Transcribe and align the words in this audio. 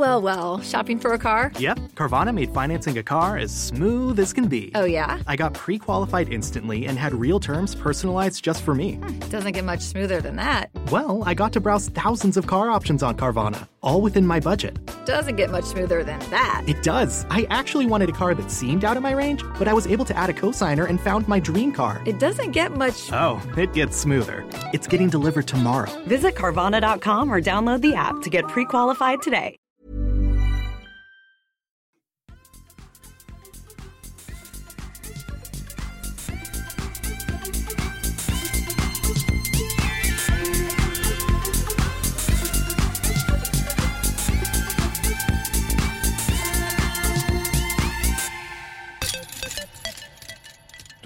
well, 0.00 0.22
well. 0.22 0.60
Shopping 0.62 0.98
for 0.98 1.12
a 1.12 1.18
car? 1.18 1.52
Yep, 1.58 1.78
Carvana 1.94 2.32
made 2.34 2.52
financing 2.54 2.96
a 2.96 3.02
car 3.02 3.36
as 3.36 3.54
smooth 3.54 4.18
as 4.18 4.32
can 4.32 4.48
be. 4.48 4.72
Oh, 4.74 4.86
yeah? 4.86 5.20
I 5.26 5.36
got 5.36 5.52
pre 5.52 5.78
qualified 5.78 6.32
instantly 6.32 6.86
and 6.86 6.98
had 6.98 7.12
real 7.12 7.38
terms 7.38 7.74
personalized 7.74 8.42
just 8.42 8.62
for 8.62 8.74
me. 8.74 8.94
Hmm, 8.94 9.18
doesn't 9.28 9.52
get 9.52 9.64
much 9.64 9.80
smoother 9.82 10.22
than 10.22 10.36
that. 10.36 10.70
Well, 10.90 11.22
I 11.26 11.34
got 11.34 11.52
to 11.52 11.60
browse 11.60 11.88
thousands 11.90 12.38
of 12.38 12.46
car 12.46 12.70
options 12.70 13.02
on 13.02 13.16
Carvana, 13.16 13.68
all 13.82 14.00
within 14.00 14.26
my 14.26 14.40
budget. 14.40 14.78
Doesn't 15.04 15.36
get 15.36 15.50
much 15.50 15.64
smoother 15.64 16.02
than 16.02 16.18
that. 16.30 16.64
It 16.66 16.82
does. 16.82 17.26
I 17.28 17.46
actually 17.50 17.84
wanted 17.86 18.08
a 18.08 18.12
car 18.12 18.34
that 18.34 18.50
seemed 18.50 18.84
out 18.86 18.96
of 18.96 19.02
my 19.02 19.12
range, 19.12 19.44
but 19.58 19.68
I 19.68 19.74
was 19.74 19.86
able 19.86 20.06
to 20.06 20.16
add 20.16 20.30
a 20.30 20.34
cosigner 20.34 20.88
and 20.88 20.98
found 20.98 21.28
my 21.28 21.40
dream 21.40 21.72
car. 21.72 22.02
It 22.06 22.18
doesn't 22.18 22.52
get 22.52 22.72
much. 22.72 23.12
Oh, 23.12 23.42
it 23.58 23.74
gets 23.74 23.98
smoother. 23.98 24.48
It's 24.72 24.86
getting 24.86 25.10
delivered 25.10 25.46
tomorrow. 25.46 25.92
Visit 26.06 26.34
Carvana.com 26.36 27.30
or 27.30 27.40
download 27.42 27.82
the 27.82 27.94
app 27.94 28.22
to 28.22 28.30
get 28.30 28.48
pre 28.48 28.64
qualified 28.64 29.20
today. 29.20 29.59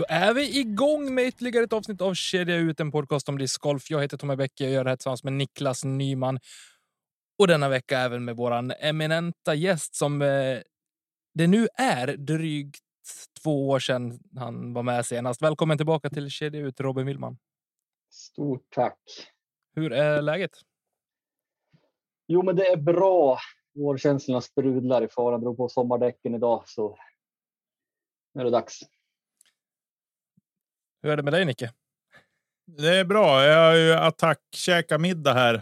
Då 0.04 0.14
är 0.14 0.34
vi 0.34 0.60
igång 0.60 1.14
med 1.14 1.24
ytterligare 1.26 1.64
ett 1.64 1.72
avsnitt 1.72 2.00
av 2.00 2.14
Kedja 2.14 2.56
ut, 2.56 2.80
en 2.80 2.90
podcast 2.90 3.28
om 3.28 3.38
discgolf. 3.38 3.90
Jag 3.90 4.02
heter 4.02 4.16
Tommy 4.16 4.36
Bäcke 4.36 4.64
och 4.64 4.70
gör 4.70 4.84
det 4.84 4.90
här 4.90 4.96
tillsammans 4.96 5.24
med 5.24 5.32
Niklas 5.32 5.84
Nyman. 5.84 6.38
Och 7.38 7.46
denna 7.46 7.68
vecka 7.68 7.98
även 7.98 8.24
med 8.24 8.36
våran 8.36 8.70
eminenta 8.70 9.54
gäst 9.54 9.94
som 9.94 10.22
eh, 10.22 10.58
det 11.34 11.46
nu 11.46 11.68
är 11.74 12.16
drygt 12.16 12.84
två 13.42 13.68
år 13.68 13.78
sedan 13.78 14.18
han 14.36 14.72
var 14.72 14.82
med 14.82 15.06
senast. 15.06 15.42
Välkommen 15.42 15.76
tillbaka 15.76 16.10
till 16.10 16.30
Kedja 16.30 16.60
ut, 16.60 16.80
Robin 16.80 17.06
Willman. 17.06 17.38
Stort 18.10 18.66
tack. 18.70 18.98
Hur 19.74 19.92
är 19.92 20.22
läget? 20.22 20.52
Jo, 22.26 22.42
men 22.42 22.56
det 22.56 22.66
är 22.66 22.76
bra. 22.76 23.38
Vårkänslorna 23.74 24.40
sprudlar 24.40 25.02
i 25.02 25.08
faran. 25.08 25.40
Drog 25.40 25.56
på 25.56 25.68
sommardäcken 25.68 26.34
idag 26.34 26.62
så 26.66 26.96
nu 28.34 28.40
är 28.40 28.44
det 28.44 28.50
dags. 28.50 28.80
Hur 31.04 31.10
är 31.10 31.16
det 31.16 31.22
med 31.22 31.32
dig 31.32 31.44
Nicke? 31.44 31.72
Det 32.66 32.88
är 32.88 33.04
bra. 33.04 33.44
Jag 33.44 33.70
har 33.70 33.74
ju 33.74 33.92
attack 33.92 34.38
käka 34.54 34.98
middag 34.98 35.34
här. 35.34 35.54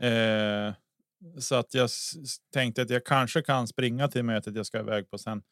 Eh, 0.00 0.74
så 1.38 1.54
att 1.54 1.74
jag 1.74 1.90
tänkte 2.52 2.82
att 2.82 2.90
jag 2.90 3.04
kanske 3.04 3.42
kan 3.42 3.66
springa 3.66 4.08
till 4.08 4.22
mötet 4.22 4.56
jag 4.56 4.66
ska 4.66 4.78
iväg 4.78 5.10
på 5.10 5.18
sen. 5.18 5.42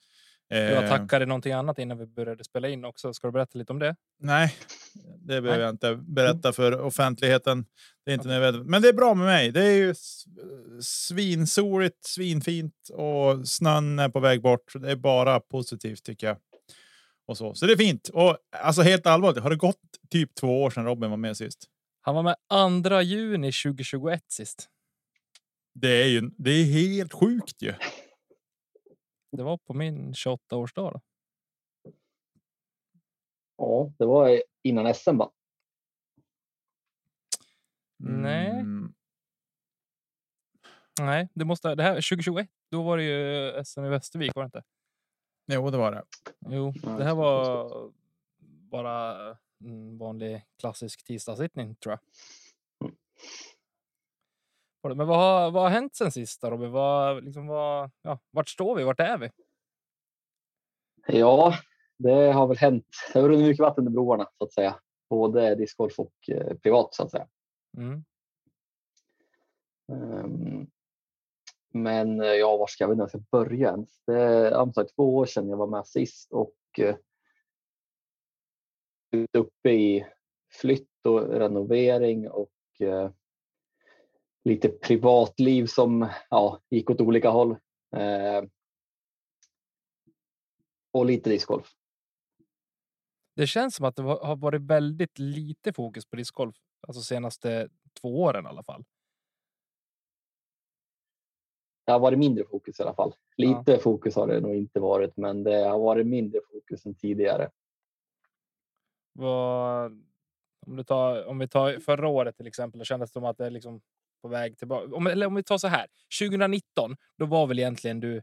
Du 0.49 0.57
Eh, 0.57 0.79
attackade 0.79 1.27
någonting 1.27 1.53
annat 1.53 1.79
innan 1.79 1.99
vi 1.99 2.07
började 2.07 2.45
spela 2.45 2.69
in 2.69 2.85
också. 2.85 3.15
Ska 3.15 3.29
du 3.29 3.33
berätta 3.33 3.59
lite 3.59 3.73
om 3.73 3.79
det? 3.79 3.97
Nej, 4.19 4.55
det 5.19 5.27
behöver 5.27 5.51
Nej. 5.51 5.61
jag 5.61 5.71
inte 5.71 5.97
berätta 5.97 6.53
för 6.53 6.81
offentligheten. 6.81 7.65
Det 8.05 8.11
är 8.11 8.15
inte 8.15 8.29
nödvändigt. 8.29 8.71
Men 8.71 8.83
det 8.83 8.89
är 8.89 8.93
bra 8.93 9.15
med 9.15 9.27
mig. 9.27 9.51
Det 9.51 9.65
är 9.65 9.77
ju 9.77 9.95
svinsoligt, 10.83 12.05
svinfint 12.05 12.75
och 12.93 13.49
snön 13.49 13.99
är 13.99 14.09
på 14.09 14.21
väg 14.21 14.43
bort. 14.43 14.73
Det 14.75 14.91
är 14.91 14.97
bara 14.97 15.41
positivt 15.41 16.03
tycker 16.05 16.27
jag. 16.27 16.37
Och 17.27 17.37
så. 17.37 17.55
så 17.55 17.67
det 17.67 17.73
är 17.73 17.77
fint. 17.77 18.09
Och 18.09 18.39
alltså 18.51 18.83
helt 18.83 19.07
allvarligt, 19.07 19.43
har 19.43 19.51
det 19.51 19.57
gått 19.57 19.81
typ 20.11 20.35
två 20.35 20.63
år 20.63 20.71
sedan 20.71 20.85
Robin 20.85 21.11
var 21.11 21.17
med 21.17 21.37
sist? 21.37 21.69
Han 22.01 22.15
var 22.15 22.23
med 22.23 22.37
2 22.85 23.01
juni 23.01 23.53
2021 23.53 24.25
sist. 24.33 24.71
Det 25.75 26.03
är 26.03 26.07
ju 26.07 26.31
det 26.39 26.51
är 26.51 26.65
helt 26.65 27.13
sjukt 27.13 27.63
ju. 27.63 27.75
Det 29.37 29.43
var 29.43 29.59
på 29.59 29.75
min 29.75 30.13
28-årsdag. 30.13 30.93
då. 30.93 31.01
Ja, 33.57 33.93
det 33.99 34.07
var 34.07 34.43
innan 34.63 34.95
SM 34.95 35.17
va? 35.17 35.31
Nej. 37.99 38.51
Mm, 38.51 38.95
Nej, 41.01 41.29
det 41.35 41.45
måste 41.45 41.75
det 41.75 41.83
här 41.83 41.95
2021. 41.95 42.49
Då 42.71 42.83
var 42.83 42.97
det 42.97 43.05
ju 43.05 43.65
SM 43.65 43.85
i 43.85 43.89
Västervik 43.89 44.35
var 44.35 44.43
det 44.43 44.47
inte? 44.47 44.63
Jo, 45.53 45.71
det 45.71 45.79
var 45.79 45.93
det. 45.93 46.05
Jo, 46.41 46.73
det 46.83 47.05
här 47.05 47.15
var 47.15 47.91
bara 48.71 49.17
en 49.65 49.99
vanlig 49.99 50.45
klassisk 50.59 51.05
tisdagssittning 51.05 51.75
tror 51.75 51.93
jag. 51.93 52.01
Mm. 54.85 54.99
Men 54.99 55.07
vad 55.07 55.19
har, 55.19 55.51
vad 55.51 55.63
har 55.63 55.71
hänt 55.71 55.97
sen 55.97 56.13
sist 56.13 56.45
Robin? 56.45 56.71
Vad, 56.71 57.25
liksom, 57.25 57.47
vad, 57.47 57.91
ja, 58.03 58.19
vart 58.31 58.49
står 58.49 58.75
vi? 58.75 58.85
Vart 58.85 59.01
är 59.01 59.19
vi? 59.19 59.31
Ja, 61.07 61.55
det 61.97 62.33
har 62.33 62.47
väl 62.47 62.57
hänt. 62.57 62.87
Det 63.13 63.21
har 63.21 63.29
runnit 63.29 63.47
mycket 63.47 63.63
vatten 63.63 63.83
under 63.83 63.93
broarna 63.93 64.29
så 64.39 64.45
att 64.45 64.53
säga. 64.53 64.81
Både 65.09 65.55
discgolf 65.55 65.99
och 65.99 66.15
eh, 66.29 66.57
privat 66.57 66.95
så 66.95 67.03
att 67.03 67.11
säga. 67.11 67.29
Mm. 67.77 68.05
Ehm, 69.93 70.67
men 71.73 72.21
eh, 72.21 72.27
ja, 72.27 72.57
var 72.57 72.67
ska 72.67 72.85
jag 72.85 72.99
jag 72.99 73.09
ska 73.09 73.19
börja 73.19 73.71
ens? 73.71 74.03
Det 74.07 74.21
är 74.23 74.73
sagt, 74.73 74.95
två 74.95 75.17
år 75.17 75.27
sedan 75.27 75.49
jag 75.49 75.57
var 75.57 75.67
med 75.67 75.87
sist 75.87 76.33
och 76.33 76.55
eh, 76.79 76.97
uppe 79.33 79.71
i 79.71 80.07
flytt 80.53 81.07
och 81.07 81.29
renovering 81.29 82.31
och 82.31 82.51
eh, 82.81 83.11
lite 84.45 84.69
privatliv 84.69 85.67
som 85.67 86.09
ja, 86.31 86.61
gick 86.71 86.91
åt 86.91 87.01
olika 87.01 87.31
håll. 87.31 87.57
Eh, 87.97 88.45
och 90.93 91.07
lite 91.07 91.31
discgolf. 91.31 91.73
Det 93.37 93.47
känns 93.47 93.75
som 93.75 93.85
att 93.85 93.97
det 93.97 94.03
har 94.03 94.37
varit 94.37 94.63
väldigt 94.63 95.19
lite 95.19 95.73
fokus 95.73 96.07
på 96.07 96.17
discgolf. 96.17 96.57
Alltså 96.89 97.03
senaste 97.03 97.69
två 98.01 98.23
åren 98.23 98.45
i 98.45 98.49
alla 98.49 98.63
fall. 98.63 98.85
Det 101.91 101.95
har 101.95 102.01
varit 102.01 102.19
mindre 102.19 102.45
fokus 102.45 102.81
i 102.81 102.83
alla 102.83 102.95
fall. 102.95 103.15
Lite 103.37 103.79
fokus 103.79 104.17
har 104.17 104.27
det 104.27 104.41
nog 104.41 104.55
inte 104.55 104.81
varit, 104.81 105.17
men 105.17 105.43
det 105.43 105.65
har 105.65 105.79
varit 105.79 106.07
mindre 106.07 106.41
fokus 106.53 106.87
än 106.87 106.95
tidigare. 106.95 107.51
Vad, 109.13 109.93
om, 110.67 110.77
du 110.77 110.85
tar, 110.85 111.25
om 111.25 111.39
vi 111.39 111.49
tar 111.49 111.81
förra 111.81 112.09
året 112.09 112.37
till 112.37 112.47
exempel, 112.47 112.79
då 112.79 112.85
kändes 112.85 113.11
det 113.11 113.13
som 113.13 113.25
att 113.25 113.39
det 113.39 113.47
är 113.47 113.51
liksom 113.51 113.81
på 114.23 114.29
väg 114.29 114.59
tillbaka. 114.59 114.95
Om, 114.95 115.07
eller 115.07 115.27
om 115.27 115.35
vi 115.35 115.43
tar 115.43 115.59
så 115.59 115.69
här, 115.69 115.87
2019, 116.21 116.97
då 117.17 117.27
var 117.27 117.47
väl 117.47 117.59
egentligen 117.59 118.01
du... 118.01 118.23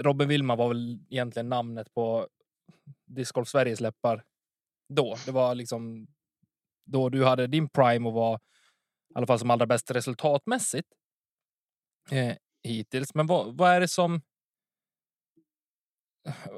Robin 0.00 0.28
Willman 0.28 0.58
var 0.58 0.68
väl 0.68 0.98
egentligen 1.10 1.48
namnet 1.48 1.94
på 1.94 2.28
Discgolf 3.06 3.48
Sveriges 3.48 3.80
läppar 3.80 4.24
då. 4.88 5.16
Det 5.26 5.32
var 5.32 5.54
liksom 5.54 6.06
då 6.84 7.08
du 7.08 7.24
hade 7.24 7.46
din 7.46 7.68
prime 7.68 8.08
och 8.08 8.14
var 8.14 8.36
i 8.36 8.38
alla 9.14 9.26
fall 9.26 9.38
som 9.38 9.50
allra 9.50 9.66
bäst 9.66 9.90
resultatmässigt 9.90 10.88
eh, 12.10 12.36
hittills. 12.62 13.14
Men 13.14 13.26
vad, 13.26 13.56
vad 13.56 13.70
är 13.70 13.80
det 13.80 13.88
som 13.88 14.20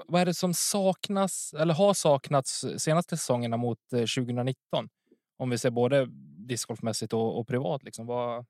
vad 0.07 0.21
är 0.21 0.27
det 0.27 0.35
som 0.35 0.55
saknas 0.55 1.55
eller 1.59 1.75
har 1.75 1.95
saknats 1.95 2.65
senaste 2.79 3.17
säsongerna 3.17 3.57
mot 3.57 3.93
eh, 3.93 3.99
2019? 3.99 4.89
Om 5.37 5.51
vi 5.51 5.59
ser 5.59 5.71
både 5.71 6.07
discgolfmässigt 6.47 7.12
och, 7.12 7.39
och 7.39 7.49
privat. 7.49 7.83
Liksom. 7.83 8.07
Vad, 8.07 8.47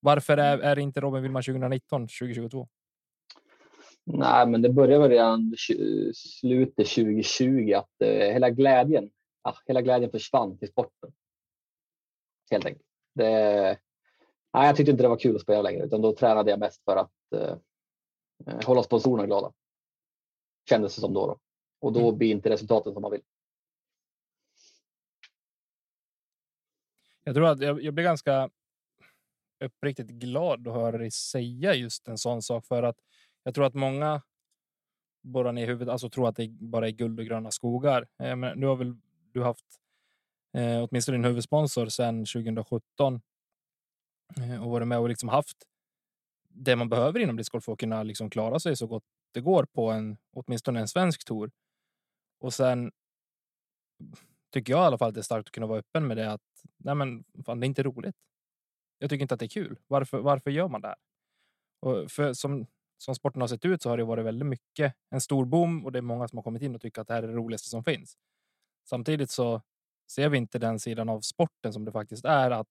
varför 0.00 0.36
är, 0.36 0.58
är 0.58 0.76
det 0.76 0.82
inte 0.82 1.00
Robin 1.00 1.22
Willman 1.22 1.42
2019, 1.42 2.02
2022? 2.02 2.68
Nej, 4.04 4.46
men 4.46 4.62
det 4.62 4.68
började 4.68 5.02
väl 5.02 5.10
redan 5.10 5.54
slutet 6.14 6.88
2020 6.88 7.72
att 7.72 8.02
eh, 8.02 8.32
hela 8.32 8.50
glädjen, 8.50 9.10
ja, 9.42 9.56
hela 9.66 9.82
glädjen 9.82 10.10
försvann 10.10 10.58
till 10.58 10.68
sporten. 10.68 11.12
Helt 12.50 12.66
enkelt. 12.66 12.86
Det, 13.14 13.78
nej, 14.54 14.66
jag 14.66 14.76
tyckte 14.76 14.90
inte 14.90 15.02
det 15.02 15.08
var 15.08 15.18
kul 15.18 15.36
att 15.36 15.42
spela 15.42 15.62
längre, 15.62 15.84
utan 15.84 16.02
då 16.02 16.12
tränade 16.12 16.50
jag 16.50 16.60
mest 16.60 16.84
för 16.84 16.96
att 16.96 17.32
eh, 17.34 17.56
eh, 18.46 18.66
hålla 18.66 18.82
sponsorerna 18.82 19.26
glada. 19.26 19.52
Kändes 20.68 20.94
det 20.94 21.00
som 21.00 21.14
då. 21.14 21.26
då. 21.26 21.38
Och 21.80 21.92
då 21.92 22.12
blir 22.12 22.30
inte 22.30 22.50
resultaten 22.50 22.92
som 22.92 23.02
man 23.02 23.10
vill. 23.10 23.22
Jag 27.24 27.34
tror 27.34 27.46
att 27.46 27.60
jag, 27.60 27.82
jag 27.82 27.94
blir 27.94 28.04
ganska 28.04 28.50
uppriktigt 29.64 30.08
glad 30.08 30.68
att 30.68 30.74
höra 30.74 30.98
dig 30.98 31.10
säga 31.10 31.74
just 31.74 32.08
en 32.08 32.18
sån 32.18 32.42
sak 32.42 32.66
för 32.66 32.82
att 32.82 32.96
jag 33.42 33.54
tror 33.54 33.64
att 33.64 33.74
många 33.74 34.22
borrar 35.22 35.52
ner 35.52 35.66
huvudet, 35.66 35.92
alltså 35.92 36.10
tror 36.10 36.28
att 36.28 36.36
det 36.36 36.48
bara 36.48 36.88
är 36.88 36.92
guld 36.92 37.20
och 37.20 37.26
gröna 37.26 37.50
skogar. 37.50 38.08
Eh, 38.22 38.36
men 38.36 38.58
nu 38.58 38.66
har 38.66 38.76
väl 38.76 38.96
du 39.32 39.42
haft 39.42 39.66
eh, 40.56 40.84
åtminstone 40.84 41.18
din 41.18 41.24
huvudsponsor 41.24 41.86
sedan 41.86 42.24
2017 42.24 43.14
eh, 43.14 43.20
Eh, 44.40 44.64
och 44.64 44.70
varit 44.70 44.88
med 44.88 44.98
och 44.98 45.08
liksom 45.08 45.28
haft 45.28 45.56
det 46.48 46.76
man 46.76 46.88
behöver 46.88 47.20
inom 47.20 47.36
discgolf 47.36 47.64
för 47.64 47.72
att 47.72 47.78
kunna 47.78 48.02
liksom 48.02 48.30
klara 48.30 48.60
sig 48.60 48.76
så 48.76 48.86
gott 48.86 49.04
det 49.32 49.40
går 49.40 49.64
på 49.64 49.90
en 49.90 50.16
åtminstone 50.32 50.80
en 50.80 50.88
svensk 50.88 51.24
tour. 51.24 51.50
Och 52.40 52.54
sen 52.54 52.92
tycker 54.52 54.72
jag 54.72 54.82
i 54.82 54.86
alla 54.86 54.98
fall 54.98 55.08
att 55.08 55.14
det 55.14 55.20
är 55.20 55.22
starkt 55.22 55.48
att 55.48 55.52
kunna 55.52 55.66
vara 55.66 55.78
öppen 55.78 56.06
med 56.06 56.16
det 56.16 56.32
att 56.32 56.42
nej 56.76 56.94
men 56.94 57.24
fan, 57.46 57.60
det 57.60 57.64
är 57.64 57.68
inte 57.68 57.82
roligt. 57.82 58.16
Jag 58.98 59.10
tycker 59.10 59.22
inte 59.22 59.34
att 59.34 59.40
det 59.40 59.46
är 59.46 59.48
kul. 59.48 59.78
Varför, 59.86 60.18
varför 60.18 60.50
gör 60.50 60.68
man 60.68 60.80
det 60.80 60.88
här? 60.88 60.96
Och 61.80 62.10
för, 62.10 62.32
som, 62.32 62.66
som 62.98 63.14
sporten 63.14 63.40
har 63.40 63.48
sett 63.48 63.64
ut 63.64 63.82
så 63.82 63.88
har 63.90 63.96
det 63.96 64.04
varit 64.04 64.24
väldigt 64.24 64.48
mycket 64.48 64.94
en 65.10 65.20
stor 65.20 65.44
boom 65.44 65.84
och 65.84 65.92
det 65.92 65.98
är 65.98 66.02
många 66.02 66.28
som 66.28 66.38
har 66.38 66.42
kommit 66.42 66.62
in 66.62 66.74
och 66.74 66.80
tycker 66.80 67.00
att 67.00 67.08
det 67.08 67.14
här 67.14 67.22
är 67.22 67.28
det 67.28 67.34
roligaste 67.34 67.68
som 67.68 67.84
finns. 67.84 68.16
Samtidigt 68.88 69.30
så 69.30 69.62
ser 70.10 70.28
vi 70.28 70.38
inte 70.38 70.58
den 70.58 70.80
sidan 70.80 71.08
av 71.08 71.20
sporten 71.20 71.72
som 71.72 71.84
det 71.84 71.92
faktiskt 71.92 72.24
är 72.24 72.50
att 72.50 72.68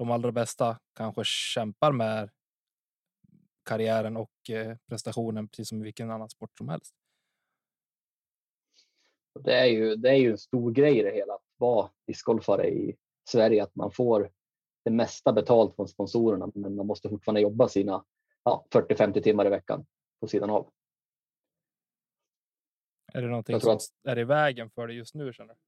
de 0.00 0.10
allra 0.10 0.32
bästa 0.32 0.78
kanske 0.96 1.22
kämpar 1.24 1.92
med 1.92 2.30
karriären 3.62 4.16
och 4.16 4.50
eh, 4.50 4.76
prestationen 4.86 5.48
precis 5.48 5.68
som 5.68 5.80
i 5.80 5.84
vilken 5.84 6.10
annan 6.10 6.30
sport 6.30 6.58
som 6.58 6.68
helst. 6.68 6.94
Det 9.40 9.54
är 9.54 9.66
ju, 9.66 9.96
det 9.96 10.10
är 10.10 10.14
ju 10.14 10.30
en 10.30 10.38
stor 10.38 10.72
grej 10.72 10.98
i 10.98 11.02
det 11.02 11.10
hela 11.10 11.34
att 11.34 11.42
vara 11.56 11.90
discgolfare 12.06 12.68
i 12.68 12.96
Sverige, 13.28 13.62
att 13.62 13.74
man 13.74 13.92
får 13.92 14.30
det 14.84 14.90
mesta 14.90 15.32
betalt 15.32 15.76
från 15.76 15.88
sponsorerna, 15.88 16.50
men 16.54 16.76
man 16.76 16.86
måste 16.86 17.08
fortfarande 17.08 17.40
jobba 17.40 17.68
sina 17.68 18.04
ja, 18.44 18.66
40-50 18.70 19.20
timmar 19.20 19.46
i 19.46 19.50
veckan 19.50 19.86
på 20.20 20.26
sidan 20.26 20.50
av. 20.50 20.72
Är 23.12 23.22
det 23.22 23.28
någonting 23.28 23.60
som 23.60 23.76
att... 23.76 23.82
är 24.04 24.18
i 24.18 24.24
vägen 24.24 24.70
för 24.70 24.86
dig 24.86 24.96
just 24.96 25.14
nu? 25.14 25.32
Känner 25.32 25.54
du? 25.54 25.60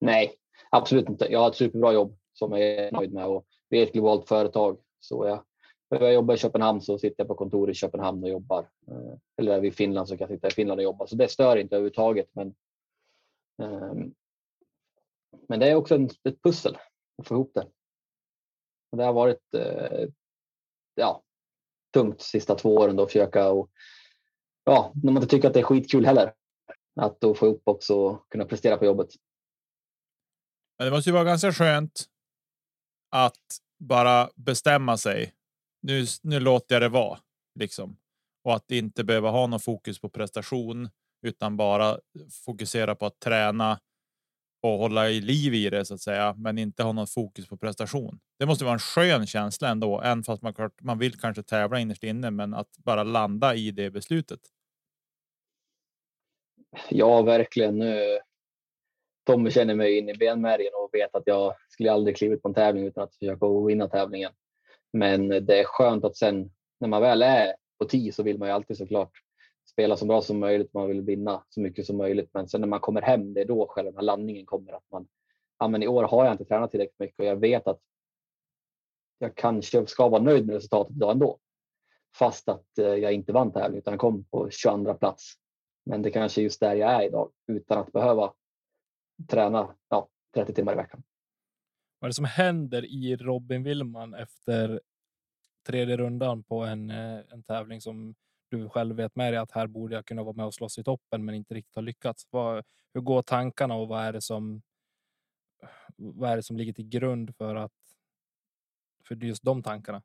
Nej, 0.00 0.34
absolut 0.70 1.08
inte. 1.08 1.32
Jag 1.32 1.40
har 1.40 1.48
ett 1.48 1.56
superbra 1.56 1.92
jobb 1.92 2.18
som 2.34 2.52
jag 2.52 2.60
är 2.60 2.92
nöjd 2.92 3.12
med 3.12 3.26
och 3.26 3.46
vi 3.68 3.78
är 3.78 3.82
ett 3.82 3.92
globalt 3.92 4.28
företag. 4.28 4.78
Så 5.00 5.26
jag, 5.26 5.44
jag 5.88 6.14
jobbar 6.14 6.34
i 6.34 6.38
Köpenhamn 6.38 6.80
så 6.80 6.98
sitter 6.98 7.14
jag 7.18 7.28
på 7.28 7.34
kontor 7.34 7.70
i 7.70 7.74
Köpenhamn 7.74 8.22
och 8.22 8.28
jobbar. 8.28 8.70
Eh, 8.88 9.18
eller 9.36 9.52
är 9.52 9.60
vi 9.60 9.68
i 9.68 9.72
Finland 9.72 10.08
så 10.08 10.16
kan 10.16 10.28
jag 10.28 10.36
sitta 10.36 10.48
i 10.48 10.50
Finland 10.50 10.80
och 10.80 10.84
jobba. 10.84 11.06
Så 11.06 11.16
det 11.16 11.28
stör 11.28 11.56
inte 11.56 11.76
överhuvudtaget. 11.76 12.28
Men, 12.32 12.54
ehm, 13.62 14.14
men 15.48 15.60
det 15.60 15.66
är 15.66 15.74
också 15.74 15.94
en, 15.94 16.10
ett 16.24 16.42
pussel 16.42 16.78
att 17.18 17.26
få 17.26 17.34
ihop 17.34 17.50
det. 17.54 17.66
Och 18.90 18.98
det 18.98 19.04
har 19.04 19.12
varit 19.12 19.54
eh, 19.54 20.08
ja, 20.94 21.22
tungt 21.94 22.18
de 22.18 22.24
sista 22.24 22.54
två 22.54 22.74
åren 22.74 22.96
då 22.96 23.02
att 23.02 23.08
försöka 23.08 23.50
och 23.50 23.70
ja, 24.64 24.92
när 25.02 25.12
man 25.12 25.22
inte 25.22 25.36
tycker 25.36 25.48
att 25.48 25.54
det 25.54 25.60
är 25.60 25.64
skitkul 25.64 26.06
heller. 26.06 26.34
Att 27.00 27.20
då 27.20 27.34
få 27.34 27.46
ihop 27.46 27.62
också 27.64 27.94
och 27.94 28.28
kunna 28.28 28.44
prestera 28.44 28.76
på 28.76 28.84
jobbet. 28.84 29.08
Men 30.78 30.86
det 30.86 30.90
måste 30.90 31.10
ju 31.10 31.14
vara 31.14 31.24
ganska 31.24 31.52
skönt 31.52 32.08
att 33.14 33.58
bara 33.78 34.30
bestämma 34.36 34.96
sig. 34.96 35.32
Nu, 35.82 36.06
nu 36.22 36.40
låter 36.40 36.74
jag 36.74 36.82
det 36.82 36.88
vara 36.88 37.18
liksom 37.58 37.96
och 38.44 38.54
att 38.54 38.70
inte 38.70 39.04
behöva 39.04 39.30
ha 39.30 39.46
någon 39.46 39.60
fokus 39.60 39.98
på 40.00 40.08
prestation 40.08 40.90
utan 41.22 41.56
bara 41.56 41.98
fokusera 42.44 42.94
på 42.94 43.06
att 43.06 43.20
träna 43.20 43.80
och 44.62 44.78
hålla 44.78 45.10
i 45.10 45.20
liv 45.20 45.54
i 45.54 45.70
det 45.70 45.84
så 45.84 45.94
att 45.94 46.00
säga, 46.00 46.34
men 46.36 46.58
inte 46.58 46.82
ha 46.82 46.92
något 46.92 47.10
fokus 47.10 47.48
på 47.48 47.56
prestation. 47.56 48.20
Det 48.38 48.46
måste 48.46 48.64
vara 48.64 48.74
en 48.74 48.78
skön 48.78 49.26
känsla 49.26 49.68
ändå, 49.68 50.00
även 50.00 50.24
fast 50.24 50.42
man, 50.42 50.54
man 50.80 50.98
vill 50.98 51.20
kanske 51.20 51.42
tävla 51.42 51.80
innerst 51.80 52.04
inne, 52.04 52.30
men 52.30 52.54
att 52.54 52.76
bara 52.76 53.02
landa 53.02 53.54
i 53.54 53.70
det 53.70 53.90
beslutet. 53.90 54.40
Ja, 56.90 57.22
verkligen. 57.22 57.82
Eh, 57.82 58.18
Tommy 59.24 59.50
känner 59.50 59.74
mig 59.74 59.98
in 59.98 60.08
i 60.08 60.14
benmärgen 60.14 60.72
och 60.74 60.90
vet 60.92 61.14
att 61.14 61.22
jag 61.26 61.54
skulle 61.68 61.92
aldrig 61.92 62.16
klivit 62.16 62.42
på 62.42 62.48
en 62.48 62.54
tävling 62.54 62.86
utan 62.86 63.04
att 63.04 63.14
försöka 63.14 63.46
vinna 63.66 63.88
tävlingen. 63.88 64.32
Men 64.92 65.28
det 65.28 65.60
är 65.60 65.64
skönt 65.64 66.04
att 66.04 66.16
sen 66.16 66.50
när 66.80 66.88
man 66.88 67.02
väl 67.02 67.22
är 67.22 67.54
på 67.78 67.84
10 67.84 68.12
så 68.12 68.22
vill 68.22 68.38
man 68.38 68.48
ju 68.48 68.54
alltid 68.54 68.76
såklart 68.76 69.12
spela 69.72 69.96
så 69.96 70.06
bra 70.06 70.22
som 70.22 70.38
möjligt. 70.38 70.74
Man 70.74 70.88
vill 70.88 71.02
vinna 71.02 71.44
så 71.48 71.60
mycket 71.60 71.86
som 71.86 71.96
möjligt. 71.96 72.30
Men 72.32 72.48
sen 72.48 72.60
när 72.60 72.68
man 72.68 72.80
kommer 72.80 73.02
hem, 73.02 73.34
det 73.34 73.40
är 73.40 73.44
då 73.44 73.66
själva 73.66 74.00
landningen 74.00 74.46
kommer. 74.46 74.72
Att 74.72 74.90
man, 74.92 75.06
ja, 75.58 75.68
men 75.68 75.82
I 75.82 75.88
år 75.88 76.02
har 76.02 76.24
jag 76.24 76.34
inte 76.34 76.44
tränat 76.44 76.70
tillräckligt 76.70 76.98
mycket 76.98 77.18
och 77.18 77.26
jag 77.26 77.36
vet 77.36 77.66
att 77.66 77.80
jag 79.18 79.34
kanske 79.34 79.86
ska 79.86 80.08
vara 80.08 80.22
nöjd 80.22 80.46
med 80.46 80.54
resultatet 80.54 80.96
idag 80.96 81.12
ändå. 81.12 81.38
Fast 82.16 82.48
att 82.48 82.78
eh, 82.78 82.86
jag 82.86 83.12
inte 83.12 83.32
vann 83.32 83.52
tävlingen 83.52 83.78
utan 83.78 83.98
kom 83.98 84.24
på 84.24 84.50
22 84.50 84.94
plats. 84.94 85.34
Men 85.86 86.02
det 86.02 86.10
kanske 86.10 86.40
är 86.40 86.42
just 86.42 86.60
där 86.60 86.74
jag 86.74 86.92
är 86.92 87.02
idag 87.06 87.30
utan 87.46 87.78
att 87.78 87.92
behöva 87.92 88.32
träna 89.28 89.76
ja, 89.88 90.08
30 90.34 90.54
timmar 90.54 90.72
i 90.72 90.76
veckan. 90.76 91.02
Vad 91.98 92.06
är 92.06 92.10
det 92.10 92.14
som 92.14 92.24
händer 92.24 92.84
i 92.84 93.16
Robin 93.16 93.62
Willman 93.62 94.14
efter 94.14 94.80
tredje 95.66 95.96
rundan 95.96 96.42
på 96.42 96.64
en, 96.64 96.90
eh, 96.90 97.20
en 97.28 97.42
tävling 97.42 97.80
som 97.80 98.14
du 98.48 98.68
själv 98.68 98.96
vet 98.96 99.16
med 99.16 99.32
dig 99.32 99.40
att 99.40 99.52
här 99.52 99.66
borde 99.66 99.94
jag 99.94 100.06
kunna 100.06 100.22
vara 100.22 100.36
med 100.36 100.46
och 100.46 100.54
slåss 100.54 100.78
i 100.78 100.84
toppen, 100.84 101.24
men 101.24 101.34
inte 101.34 101.54
riktigt 101.54 101.74
har 101.74 101.82
lyckats. 101.82 102.26
Vad, 102.30 102.64
hur 102.94 103.00
går 103.00 103.22
tankarna 103.22 103.74
och 103.74 103.88
vad 103.88 104.04
är 104.04 104.12
det 104.12 104.20
som? 104.20 104.62
Vad 105.96 106.30
är 106.30 106.36
det 106.36 106.42
som 106.42 106.56
ligger 106.56 106.72
till 106.72 106.88
grund 106.88 107.36
för 107.36 107.54
att? 107.54 107.72
För 109.08 109.14
just 109.14 109.42
de 109.42 109.62
tankarna? 109.62 110.02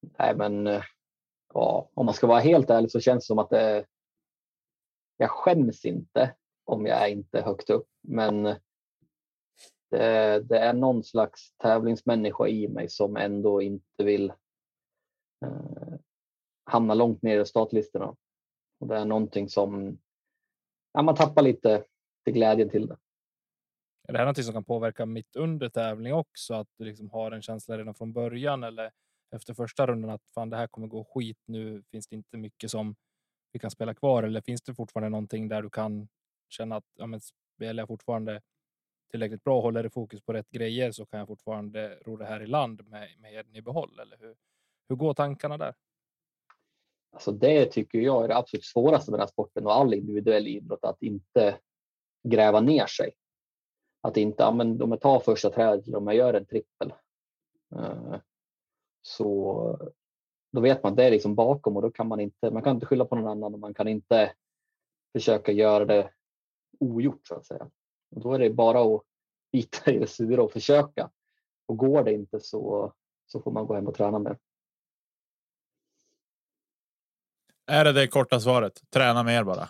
Nej, 0.00 0.36
men 0.36 0.66
eh, 0.66 0.82
ja, 1.54 1.90
om 1.94 2.06
man 2.06 2.14
ska 2.14 2.26
vara 2.26 2.40
helt 2.40 2.70
ärlig 2.70 2.90
så 2.90 3.00
känns 3.00 3.24
det 3.24 3.26
som 3.26 3.38
att 3.38 3.50
det. 3.50 3.86
Jag 5.16 5.30
skäms 5.30 5.84
inte 5.84 6.34
om 6.68 6.86
jag 6.86 7.02
är 7.02 7.08
inte 7.08 7.40
högt 7.40 7.70
upp, 7.70 7.88
men 8.02 8.42
det, 9.90 10.40
det, 10.40 10.58
är 10.58 10.72
någon 10.72 11.04
slags 11.04 11.52
tävlingsmänniska 11.56 12.46
i 12.46 12.68
mig 12.68 12.88
som 12.88 13.16
ändå 13.16 13.62
inte 13.62 14.04
vill 14.04 14.30
eh, 15.44 15.98
hamna 16.64 16.94
långt 16.94 17.22
ner 17.22 17.40
i 17.40 17.46
startlistorna. 17.46 18.16
Och 18.80 18.86
det 18.86 18.96
är 18.96 19.04
någonting 19.04 19.48
som 19.48 19.98
ja, 20.92 21.02
man 21.02 21.14
tappar 21.14 21.42
lite 21.42 21.84
till 22.24 22.34
glädjen 22.34 22.70
till 22.70 22.86
det. 22.86 22.96
Är 24.08 24.12
det 24.12 24.18
här 24.18 24.24
någonting 24.24 24.44
som 24.44 24.54
kan 24.54 24.64
påverka 24.64 25.06
mitt 25.06 25.36
under 25.36 25.68
tävling 25.68 26.14
också? 26.14 26.54
Att 26.54 26.68
du 26.78 26.84
liksom 26.84 27.10
har 27.10 27.30
en 27.32 27.42
känsla 27.42 27.78
redan 27.78 27.94
från 27.94 28.12
början 28.12 28.64
eller 28.64 28.90
efter 29.34 29.54
första 29.54 29.86
rundan 29.86 30.10
att 30.10 30.22
fan, 30.34 30.50
det 30.50 30.56
här 30.56 30.66
kommer 30.66 30.86
gå 30.86 31.04
skit. 31.04 31.38
Nu 31.46 31.82
finns 31.90 32.08
det 32.08 32.16
inte 32.16 32.36
mycket 32.36 32.70
som 32.70 32.96
vi 33.52 33.58
kan 33.58 33.70
spela 33.70 33.94
kvar 33.94 34.22
eller 34.22 34.40
finns 34.40 34.62
det 34.62 34.74
fortfarande 34.74 35.08
någonting 35.08 35.48
där 35.48 35.62
du 35.62 35.70
kan 35.70 36.08
känna 36.52 36.76
att 36.76 36.84
ja, 36.94 37.06
men 37.06 37.20
spelar 37.56 37.82
jag 37.82 37.88
fortfarande 37.88 38.40
tillräckligt 39.10 39.44
bra 39.44 39.60
håller 39.60 39.86
i 39.86 39.90
fokus 39.90 40.20
på 40.20 40.32
rätt 40.32 40.50
grejer 40.50 40.92
så 40.92 41.06
kan 41.06 41.18
jag 41.18 41.28
fortfarande 41.28 41.98
ro 42.06 42.16
det 42.16 42.24
här 42.24 42.42
i 42.42 42.46
land 42.46 42.88
med, 42.88 43.08
med 43.18 43.30
heden 43.30 43.56
i 43.56 43.62
behåll. 43.62 43.98
Eller 44.00 44.18
hur, 44.18 44.36
hur 44.88 44.96
går 44.96 45.14
tankarna 45.14 45.58
där? 45.58 45.74
Alltså 47.12 47.32
det 47.32 47.66
tycker 47.66 47.98
jag 47.98 48.24
är 48.24 48.28
det 48.28 48.36
absolut 48.36 48.64
svåraste 48.64 49.10
med 49.10 49.20
den 49.20 49.22
här 49.22 49.32
sporten 49.32 49.66
och 49.66 49.74
all 49.74 49.94
individuell 49.94 50.46
idrott, 50.46 50.84
att 50.84 51.02
inte 51.02 51.58
gräva 52.28 52.60
ner 52.60 52.86
sig. 52.86 53.12
Att 54.00 54.16
inte, 54.16 54.42
ja, 54.42 54.52
men 54.52 54.82
om 54.82 54.90
jag 54.90 55.00
tar 55.00 55.20
första 55.20 55.50
trädet, 55.50 55.94
om 55.94 56.06
jag 56.06 56.16
gör 56.16 56.34
en 56.34 56.46
trippel, 56.46 56.92
eh, 57.74 58.16
så 59.02 59.90
då 60.52 60.60
vet 60.60 60.82
man 60.82 60.92
att 60.92 60.96
det 60.96 61.04
är 61.04 61.10
liksom 61.10 61.34
bakom 61.34 61.76
och 61.76 61.82
då 61.82 61.90
kan 61.90 62.08
man 62.08 62.20
inte, 62.20 62.50
man 62.50 62.62
kan 62.62 62.74
inte 62.74 62.86
skylla 62.86 63.04
på 63.04 63.16
någon 63.16 63.28
annan 63.30 63.54
och 63.54 63.60
man 63.60 63.74
kan 63.74 63.88
inte 63.88 64.32
försöka 65.12 65.52
göra 65.52 65.84
det 65.84 66.10
ogjort 66.78 67.26
så 67.26 67.34
att 67.34 67.46
säga. 67.46 67.70
Och 68.16 68.20
då 68.20 68.32
är 68.32 68.38
det 68.38 68.50
bara 68.50 68.80
att 68.80 69.02
bita 69.52 69.90
i 69.90 69.98
det 69.98 70.06
sura 70.06 70.42
och 70.42 70.52
försöka. 70.52 71.10
Och 71.66 71.76
går 71.76 72.04
det 72.04 72.12
inte 72.12 72.40
så, 72.40 72.92
så 73.26 73.40
får 73.40 73.50
man 73.50 73.66
gå 73.66 73.74
hem 73.74 73.86
och 73.86 73.94
träna 73.94 74.18
mer. 74.18 74.38
Är 77.66 77.84
det 77.84 77.92
det 77.92 78.08
korta 78.08 78.40
svaret? 78.40 78.80
Träna 78.90 79.22
mer 79.22 79.44
bara? 79.44 79.68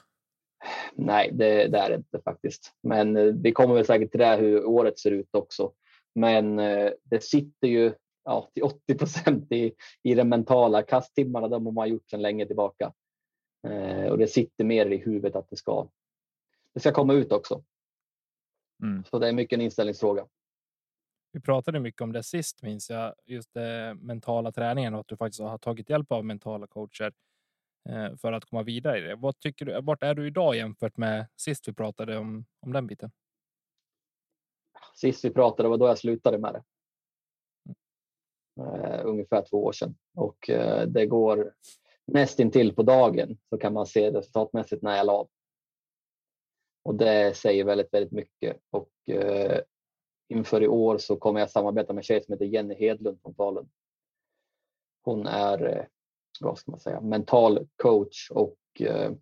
Nej, 0.95 1.31
det, 1.33 1.69
det 1.69 1.79
är 1.79 1.89
det 1.89 1.97
inte 1.97 2.21
faktiskt. 2.25 2.73
Men 2.83 3.17
eh, 3.17 3.25
vi 3.25 3.53
kommer 3.53 3.75
väl 3.75 3.87
säkert 3.87 4.11
till 4.11 4.21
det 4.21 4.37
hur 4.37 4.65
året 4.65 4.99
ser 4.99 5.11
ut 5.11 5.35
också. 5.35 5.73
Men 6.15 6.59
eh, 6.59 6.91
det 7.03 7.23
sitter 7.23 7.69
ju 7.69 7.93
ja, 8.25 8.51
till 8.55 8.63
80 8.63 8.95
procent 8.99 9.53
i, 9.53 9.73
i 10.03 10.15
den 10.15 10.29
mentala 10.29 10.83
kasttimmarna. 10.83 11.49
De 11.49 11.67
har 11.67 11.73
man 11.73 11.89
gjort 11.89 12.11
sedan 12.11 12.23
länge 12.23 12.47
tillbaka. 12.47 12.93
Eh, 13.69 14.07
och 14.07 14.19
det 14.19 14.27
sitter 14.27 14.65
mer 14.65 14.87
i 14.87 14.97
huvudet 14.97 15.37
att 15.37 15.51
det 15.51 15.57
ska, 15.57 15.89
det 16.75 16.81
ska 16.81 16.93
komma 16.93 17.15
ut 17.15 17.33
också. 17.33 17.65
Mm. 18.83 19.05
Så 19.05 19.19
det 19.19 19.29
är 19.29 19.33
mycket 19.33 19.57
en 19.57 19.61
inställningsfråga. 19.61 20.27
Vi 21.33 21.41
pratade 21.41 21.81
mycket 21.81 22.01
om 22.01 22.13
det 22.13 22.23
sist 22.23 22.63
minns 22.63 22.91
jag, 22.91 23.15
just 23.27 23.55
det 23.55 23.97
mentala 24.01 24.53
träningen 24.53 24.95
och 24.95 25.01
att 25.01 25.09
du 25.09 25.17
faktiskt 25.17 25.41
har 25.41 25.59
tagit 25.59 25.91
hjälp 25.91 26.13
av 26.13 26.25
mentala 26.25 26.67
coacher 26.67 27.13
eh, 27.89 28.17
för 28.17 28.33
att 28.33 28.45
komma 28.45 28.63
vidare 28.63 28.99
i 28.99 29.01
det. 29.01 29.17
Vad 29.17 29.39
tycker 29.39 29.65
du? 29.65 29.81
Vart 29.81 30.03
är 30.03 30.15
du 30.15 30.27
idag 30.27 30.57
jämfört 30.57 30.97
med 30.97 31.27
sist 31.37 31.69
vi 31.69 31.73
pratade 31.73 32.19
om, 32.19 32.45
om 32.61 32.73
den 32.73 32.87
biten? 32.87 33.11
Sist 34.95 35.25
vi 35.25 35.31
pratade 35.31 35.69
var 35.69 35.79
då 35.79 35.87
jag 35.87 35.99
slutade 35.99 36.39
med 36.39 36.55
det. 36.55 36.63
Uh, 38.61 39.01
ungefär 39.05 39.45
två 39.51 39.65
år 39.65 39.73
sedan 39.73 39.97
och 40.15 40.51
uh, 40.51 40.83
det 40.83 41.07
går 41.07 41.55
nästintill 42.07 42.75
på 42.75 42.83
dagen 42.83 43.39
så 43.49 43.59
kan 43.59 43.73
man 43.73 43.87
se 43.87 44.11
resultatmässigt 44.11 44.83
när 44.83 44.97
jag 44.97 45.07
la 45.07 45.13
av. 45.13 45.29
Och 46.89 46.95
det 46.95 47.37
säger 47.37 47.65
väldigt, 47.65 47.95
väldigt 47.95 48.13
mycket. 48.13 48.57
Och 48.71 48.91
eh, 49.09 49.61
inför 50.29 50.63
i 50.63 50.69
år 50.69 50.99
så 50.99 51.17
kommer 51.17 51.41
jag 51.41 51.51
samarbeta 51.51 51.93
med 51.93 52.01
en 52.01 52.05
tjej 52.05 52.23
som 52.23 52.33
heter 52.33 52.45
Jenny 52.45 52.75
Hedlund 52.75 53.23
från 53.23 53.35
Falun. 53.35 53.69
Hon 55.03 55.27
är, 55.27 55.67
eh, 55.67 55.85
vad 56.41 56.59
ska 56.59 56.71
man 56.71 56.81
säga, 56.81 57.01
mental 57.01 57.69
coach 57.77 58.31
och 58.31 58.57
eh, 58.81 59.13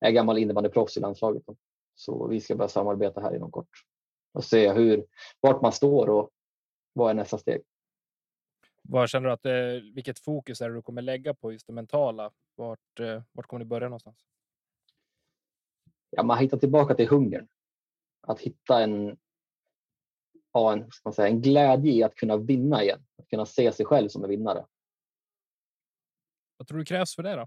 är 0.00 0.10
gammal 0.10 0.38
innebandyproffs 0.38 0.96
i 0.96 1.00
landslaget. 1.00 1.42
Så 1.94 2.26
vi 2.26 2.40
ska 2.40 2.54
börja 2.54 2.68
samarbeta 2.68 3.20
här 3.20 3.36
inom 3.36 3.50
kort 3.50 3.70
och 4.32 4.44
se 4.44 4.72
hur, 4.72 5.06
vart 5.40 5.62
man 5.62 5.72
står 5.72 6.08
och 6.08 6.30
vad 6.92 7.10
är 7.10 7.14
nästa 7.14 7.38
steg. 7.38 7.62
Vad 8.82 9.08
känner 9.08 9.28
du 9.28 9.32
att 9.32 9.46
eh, 9.46 9.92
vilket 9.94 10.18
fokus 10.18 10.60
är 10.60 10.68
det 10.68 10.74
du 10.74 10.82
kommer 10.82 11.02
lägga 11.02 11.34
på 11.34 11.52
just 11.52 11.66
det 11.66 11.72
mentala? 11.72 12.30
Vart, 12.54 13.00
eh, 13.00 13.22
vart 13.32 13.46
kommer 13.46 13.64
du 13.64 13.68
börja 13.68 13.88
någonstans? 13.88 14.26
Ja, 16.10 16.22
man 16.22 16.38
hittar 16.38 16.58
tillbaka 16.58 16.94
till 16.94 17.08
hungern. 17.08 17.48
Att 18.20 18.40
hitta 18.40 18.82
en, 18.82 19.18
ha 20.52 20.72
en, 20.72 20.90
ska 20.90 21.08
man 21.08 21.12
säga, 21.12 21.28
en 21.28 21.40
glädje 21.40 21.92
i 21.92 22.02
att 22.02 22.14
kunna 22.14 22.36
vinna 22.36 22.82
igen. 22.82 23.06
Att 23.18 23.28
kunna 23.28 23.46
se 23.46 23.72
sig 23.72 23.86
själv 23.86 24.08
som 24.08 24.24
en 24.24 24.30
vinnare. 24.30 24.66
Vad 26.56 26.68
tror 26.68 26.78
du 26.78 26.84
krävs 26.84 27.14
för 27.14 27.22
det 27.22 27.36
då? 27.36 27.46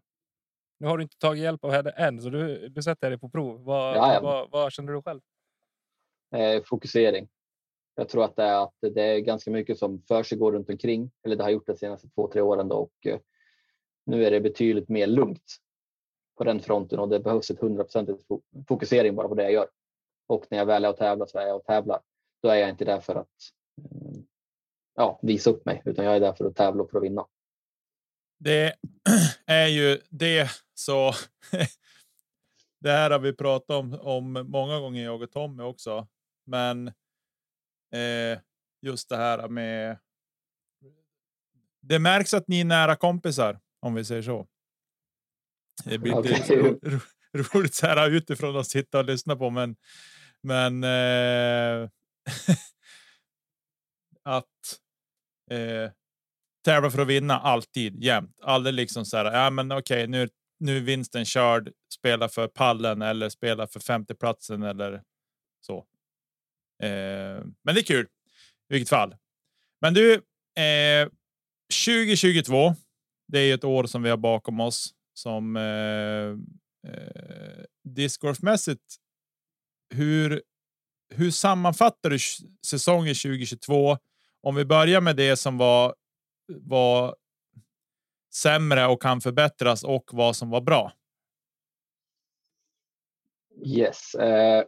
Nu 0.80 0.88
har 0.88 0.98
du 0.98 1.04
inte 1.04 1.18
tagit 1.18 1.44
hjälp 1.44 1.64
av 1.64 1.72
henne 1.72 1.90
än, 1.90 2.22
så 2.22 2.30
du, 2.30 2.70
du 2.70 2.84
sätter 2.84 3.10
dig 3.10 3.20
på 3.20 3.30
prov. 3.30 3.64
Vad, 3.64 3.98
Ja, 3.98 4.14
ja. 4.14 4.22
vad, 4.22 4.50
vad 4.52 4.72
känner 4.72 4.94
du 4.94 5.02
själv? 5.02 5.22
Eh, 6.36 6.64
fokusering. 6.66 7.30
Jag 7.96 8.10
tror 8.10 8.24
att 8.24 8.36
det 8.36 8.44
är, 8.44 8.64
att 8.64 8.76
det 8.82 9.02
är 9.02 9.20
ganska 9.20 9.52
mycket 9.52 9.78
som 9.78 10.02
för 10.02 10.24
sig 10.24 10.38
går 10.38 10.52
runt 10.52 10.70
omkring. 10.70 11.12
Eller 11.24 11.36
det 11.36 11.44
har 11.44 11.50
gjort 11.50 11.66
det 11.66 11.74
de 11.74 11.78
senaste 11.78 12.10
två, 12.10 12.32
tre 12.32 12.42
åren. 12.42 12.68
Då, 12.68 12.76
och, 12.76 13.08
eh, 13.08 13.20
nu 14.06 14.26
är 14.26 14.32
det 14.32 14.42
betydligt 14.42 14.90
mer 14.90 15.08
lugnt 15.08 15.58
på 16.38 16.44
den 16.44 16.60
fronten 16.60 17.00
och 17.00 17.10
det 17.10 17.20
behövs 17.20 17.52
ett 17.52 17.60
hundraprocentigt 17.60 18.24
fokusering 18.68 19.16
bara 19.16 19.28
på 19.28 19.36
det 19.36 19.44
jag 19.44 19.52
gör. 19.52 19.68
Och 20.28 20.46
när 20.50 20.58
jag 20.58 20.66
väl 20.66 20.86
är 20.86 20.90
och 20.90 20.98
tävlar 20.98 21.26
så 21.26 21.40
är 21.40 21.48
jag 21.48 21.56
och 21.56 21.66
tävlar. 21.66 22.02
Då 22.42 22.50
är 22.50 22.56
jag 22.56 22.70
inte 22.70 22.86
där 22.86 23.00
för 23.00 23.16
att 23.16 23.28
eh, 23.78 24.22
ja, 24.96 25.20
visa 25.22 25.50
upp 25.50 25.66
mig, 25.66 25.82
utan 25.86 26.06
jag 26.06 26.16
är 26.16 26.20
där 26.20 26.34
för 26.34 26.46
att 26.46 26.56
tävla 26.56 26.84
och 26.84 26.92
för 26.92 26.98
att 26.98 27.04
vinna. 27.04 27.26
Det 28.40 28.76
är 29.46 29.68
ju 29.68 30.00
det 30.10 30.50
så. 30.74 31.12
det 32.80 32.92
här 32.92 33.12
har 33.12 33.20
vi 33.20 33.34
pratat 33.34 33.76
om, 33.76 34.00
om 34.02 34.34
många 34.34 34.80
gånger 34.80 35.04
jag 35.04 35.22
och 35.22 35.32
Tommy 35.32 35.64
också. 35.64 36.08
Men 36.46 36.88
eh, 37.92 38.40
just 38.82 39.10
det 39.10 39.18
här 39.18 39.48
med. 39.48 39.98
Det 41.82 42.00
märks 42.00 42.34
att 42.34 42.48
ni 42.48 42.62
är 42.62 42.66
nära 42.66 42.96
kompisar 42.96 43.60
om 43.80 43.94
vi 43.94 44.06
säger 44.06 44.22
så. 44.22 44.48
Det 45.86 45.98
blir 45.98 46.24
lite 46.24 46.56
ro, 46.56 46.80
ro, 46.84 47.00
roligt 47.34 47.76
så 47.76 47.88
här 47.88 48.10
utifrån 48.10 48.58
att 48.58 48.68
sitta 48.68 49.00
och 49.00 49.06
lyssna 49.06 49.36
på, 49.36 49.50
men 49.50 49.76
men 50.42 50.84
eh, 50.84 51.90
att 54.24 54.80
eh, 55.52 55.92
tävla 56.66 56.92
för 56.92 57.02
att 57.02 57.08
vinna 57.08 57.40
alltid 57.40 58.04
jämt. 58.04 58.40
Aldrig 58.42 58.74
liksom 58.74 59.06
så 59.06 59.18
här. 59.18 59.26
Ja, 59.26 59.50
men 59.50 59.72
okej, 59.72 60.08
nu 60.08 60.30
nu 60.60 60.78
är 60.78 60.82
vinsten 60.82 61.26
körd. 61.26 61.72
Spela 61.94 62.30
för 62.30 62.48
pallen 62.48 63.02
eller 63.02 63.30
spela 63.30 63.68
för 63.68 63.80
femteplatsen 63.80 64.64
eller 64.64 65.02
så. 65.62 65.78
Eh, 66.84 67.46
men 67.64 67.76
det 67.76 67.80
är 67.80 67.84
kul 67.84 68.06
i 68.70 68.74
vilket 68.74 68.90
fall. 68.90 69.16
Men 69.82 69.94
du, 69.94 70.14
eh, 70.62 71.10
2022. 71.86 72.76
Det 73.28 73.40
är 73.40 73.54
ett 73.54 73.64
år 73.64 73.84
som 73.84 74.04
vi 74.04 74.10
har 74.10 74.18
bakom 74.18 74.60
oss 74.60 74.94
som 75.14 75.56
eh, 75.56 76.30
eh, 76.92 77.64
discgolfmässigt. 77.84 78.96
Hur 79.90 80.44
hur 81.16 81.32
sammanfattar 81.32 82.10
du 82.10 82.18
säsongen 82.66 83.16
2022? 83.16 83.98
Om 84.42 84.56
vi 84.56 84.66
börjar 84.66 85.02
med 85.02 85.16
det 85.16 85.38
som 85.38 85.58
var 85.58 85.96
var 86.48 87.16
sämre 88.34 88.88
och 88.88 89.02
kan 89.02 89.22
förbättras 89.22 89.84
och 89.84 90.10
vad 90.14 90.36
som 90.36 90.50
var 90.50 90.62
bra. 90.62 90.92
Yes. 93.66 94.16
Eh, 94.16 94.66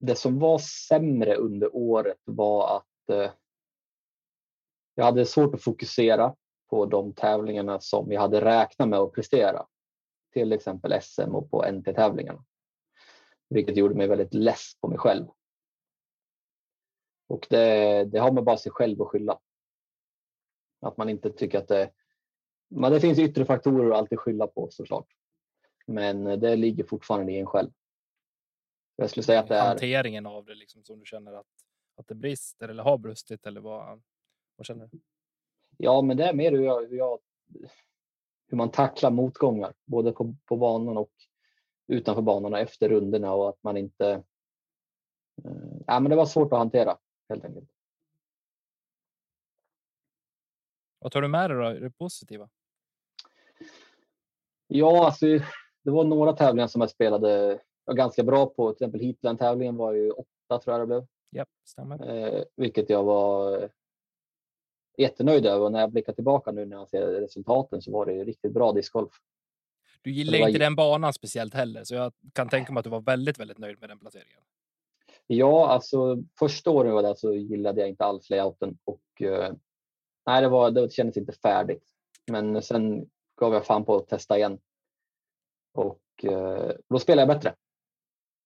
det 0.00 0.16
som 0.16 0.38
var 0.38 0.58
sämre 0.58 1.34
under 1.34 1.76
året 1.76 2.18
var 2.24 2.76
att 2.76 3.10
eh, 3.10 3.32
jag 4.94 5.04
hade 5.04 5.26
svårt 5.26 5.54
att 5.54 5.62
fokusera 5.62 6.34
på 6.72 6.86
de 6.86 7.14
tävlingarna 7.14 7.80
som 7.80 8.08
vi 8.08 8.16
hade 8.16 8.40
räknat 8.40 8.88
med 8.88 8.98
att 8.98 9.12
prestera. 9.12 9.66
Till 10.32 10.52
exempel 10.52 11.02
SM 11.02 11.34
och 11.34 11.50
på 11.50 11.72
NT-tävlingarna. 11.72 12.44
Vilket 13.48 13.76
gjorde 13.76 13.94
mig 13.94 14.08
väldigt 14.08 14.34
less 14.34 14.80
på 14.80 14.88
mig 14.88 14.98
själv. 14.98 15.26
Och 17.28 17.46
det, 17.50 18.04
det 18.04 18.18
har 18.18 18.32
man 18.32 18.44
bara 18.44 18.56
sig 18.56 18.72
själv 18.72 19.02
att 19.02 19.08
skylla. 19.08 19.40
Att 20.80 20.96
man 20.96 21.08
inte 21.08 21.30
tycker 21.30 21.58
att 21.58 21.68
det... 21.68 21.92
Men 22.68 22.92
det 22.92 23.00
finns 23.00 23.18
yttre 23.18 23.44
faktorer 23.44 23.90
att 23.90 23.98
alltid 23.98 24.18
skylla 24.18 24.46
på 24.46 24.68
såklart. 24.70 25.08
Men 25.86 26.24
det 26.24 26.56
ligger 26.56 26.84
fortfarande 26.84 27.32
i 27.32 27.38
en 27.38 27.46
själv. 27.46 27.70
Jag 28.96 29.10
skulle 29.10 29.24
säga 29.24 29.40
att 29.40 29.48
det 29.48 29.56
är... 29.56 29.68
Hanteringen 29.68 30.26
av 30.26 30.44
det 30.44 30.54
liksom 30.54 30.84
som 30.84 30.98
du 30.98 31.04
känner 31.04 31.32
att, 31.32 31.46
att 31.96 32.08
det 32.08 32.14
brister 32.14 32.68
eller 32.68 32.82
har 32.82 32.98
brustit 32.98 33.46
eller 33.46 33.60
vad, 33.60 34.02
vad 34.56 34.66
känner 34.66 34.86
du? 34.86 35.00
Ja, 35.84 36.02
men 36.02 36.16
det 36.16 36.24
är 36.24 36.34
mer 36.34 36.52
hur, 36.52 36.62
jag, 36.62 36.88
hur, 36.88 36.96
jag, 36.96 37.18
hur 38.48 38.56
man 38.56 38.70
tacklar 38.70 39.10
motgångar, 39.10 39.74
både 39.84 40.12
på, 40.12 40.34
på 40.44 40.56
banan 40.56 40.96
och 40.96 41.10
utanför 41.86 42.22
banan 42.22 42.52
och 42.52 42.58
efter 42.58 42.88
rundorna 42.88 43.32
och 43.32 43.48
att 43.48 43.62
man 43.62 43.76
inte... 43.76 44.06
Eh, 45.44 45.80
ja, 45.86 46.00
men 46.00 46.10
det 46.10 46.16
var 46.16 46.26
svårt 46.26 46.52
att 46.52 46.58
hantera 46.58 46.98
helt 47.28 47.44
enkelt. 47.44 47.70
Vad 50.98 51.12
tar 51.12 51.22
du 51.22 51.28
med 51.28 51.50
dig 51.50 51.58
då? 51.58 51.80
Det 51.80 51.90
positiva? 51.90 52.48
Ja, 54.66 55.06
alltså, 55.06 55.26
det 55.82 55.90
var 55.90 56.04
några 56.04 56.32
tävlingar 56.32 56.66
som 56.66 56.80
jag 56.80 56.90
spelade 56.90 57.60
var 57.84 57.94
ganska 57.94 58.22
bra 58.22 58.46
på. 58.46 58.72
Till 58.72 58.84
exempel 58.84 59.00
Heatland-tävlingen 59.00 59.76
var 59.76 59.92
ju 59.92 60.10
åtta 60.10 60.58
tror 60.58 60.78
jag 60.78 60.80
det 60.80 60.86
blev. 60.86 61.06
Ja, 61.30 61.46
stämmer. 61.64 62.16
Eh, 62.16 62.44
vilket 62.56 62.90
jag 62.90 63.04
var 63.04 63.68
jättenöjd 64.96 65.46
över. 65.46 65.64
Och 65.64 65.72
när 65.72 65.80
jag 65.80 65.90
blickar 65.90 66.12
tillbaka 66.12 66.52
nu 66.52 66.64
när 66.64 66.76
jag 66.76 66.88
ser 66.88 67.06
resultaten 67.06 67.82
så 67.82 67.92
var 67.92 68.06
det 68.06 68.12
ju 68.12 68.24
riktigt 68.24 68.52
bra 68.52 68.72
discgolf. 68.72 69.12
Du 70.02 70.10
det 70.10 70.16
gillar 70.16 70.38
var 70.38 70.48
inte 70.48 70.58
den 70.58 70.76
banan 70.76 71.12
speciellt 71.12 71.54
heller, 71.54 71.84
så 71.84 71.94
jag 71.94 72.12
kan 72.32 72.48
tänka 72.48 72.72
mig 72.72 72.80
att 72.80 72.84
du 72.84 72.90
var 72.90 73.00
väldigt, 73.00 73.38
väldigt 73.38 73.58
nöjd 73.58 73.80
med 73.80 73.90
den 73.90 73.98
placeringen. 73.98 74.40
Ja, 75.26 75.68
alltså 75.68 76.16
första 76.38 76.70
året 76.70 76.92
var 76.92 77.02
där 77.02 77.14
så 77.14 77.34
gillade 77.34 77.80
jag 77.80 77.88
inte 77.88 78.04
alls 78.04 78.30
layouten 78.30 78.78
och 78.84 79.22
eh, 79.22 79.52
nej, 80.26 80.42
det, 80.42 80.48
var, 80.48 80.70
det 80.70 80.92
kändes 80.92 81.16
inte 81.16 81.32
färdigt. 81.32 81.84
Men 82.30 82.62
sen 82.62 83.10
gav 83.36 83.54
jag 83.54 83.66
fan 83.66 83.84
på 83.84 83.96
att 83.96 84.08
testa 84.08 84.38
igen. 84.38 84.58
Och 85.74 86.24
eh, 86.24 86.70
då 86.88 86.98
spelade 86.98 87.32
jag 87.32 87.38
bättre. 87.38 87.54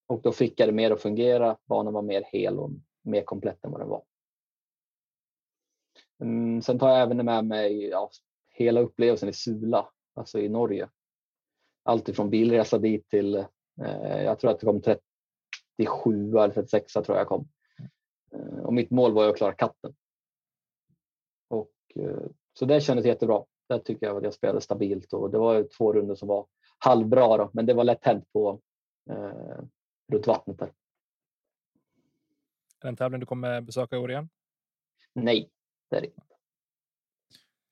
Och 0.06 0.20
då 0.22 0.32
fick 0.32 0.60
jag 0.60 0.68
det 0.68 0.72
mer 0.72 0.90
att 0.90 1.02
fungera. 1.02 1.56
Banan 1.64 1.92
var 1.92 2.02
mer 2.02 2.24
hel 2.32 2.58
och 2.58 2.70
mer 3.02 3.22
komplett 3.22 3.64
än 3.64 3.70
vad 3.70 3.80
den 3.80 3.88
var. 3.88 4.02
Mm, 6.20 6.62
sen 6.62 6.78
tar 6.78 6.88
jag 6.88 7.00
även 7.00 7.24
med 7.24 7.44
mig 7.44 7.88
ja, 7.88 8.10
hela 8.50 8.80
upplevelsen 8.80 9.28
i 9.28 9.32
Sula, 9.32 9.88
alltså 10.14 10.38
i 10.38 10.48
Norge. 10.48 10.88
Allt 11.82 12.08
ifrån 12.08 12.30
bilresa 12.30 12.78
dit 12.78 13.08
till, 13.08 13.34
eh, 13.82 14.22
jag 14.22 14.38
tror 14.38 14.50
att 14.50 14.60
det 14.60 14.66
kom 14.66 14.82
37 14.82 16.30
eller 16.38 16.54
36 16.54 16.92
tror 16.92 17.16
jag 17.18 17.26
kom. 17.28 17.48
Eh, 18.32 18.64
Och 18.64 18.74
mitt 18.74 18.90
mål 18.90 19.12
var 19.12 19.24
ju 19.24 19.30
att 19.30 19.36
klara 19.36 19.52
katten. 19.54 19.94
Och, 21.48 21.72
eh, 21.94 22.26
så 22.52 22.64
det 22.64 22.80
kändes 22.80 23.06
jättebra. 23.06 23.44
Där 23.68 23.78
tycker 23.78 24.06
jag 24.06 24.16
att 24.16 24.22
jag 24.24 24.34
spelade 24.34 24.60
stabilt 24.60 25.12
och 25.12 25.30
det 25.30 25.38
var 25.38 25.54
ju 25.54 25.64
två 25.64 25.92
runder 25.92 26.14
som 26.14 26.28
var 26.28 26.46
halvbra 26.78 27.36
då, 27.36 27.50
men 27.52 27.66
det 27.66 27.74
var 27.74 27.84
lätt 27.84 28.04
hänt 28.04 28.32
på 28.32 28.60
eh, 29.10 29.58
runt 30.12 30.26
vattnet 30.26 30.58
där. 30.58 30.66
Är 30.66 30.72
det 32.82 32.88
en 32.88 32.96
tävling 32.96 33.20
du 33.20 33.26
kommer 33.26 33.60
besöka 33.60 33.96
i 33.96 33.98
år 33.98 34.10
igen? 34.10 34.28
Nej, 35.12 35.50
det 35.90 35.96
är 35.96 36.00
det 36.00 36.06
inte. 36.06 36.20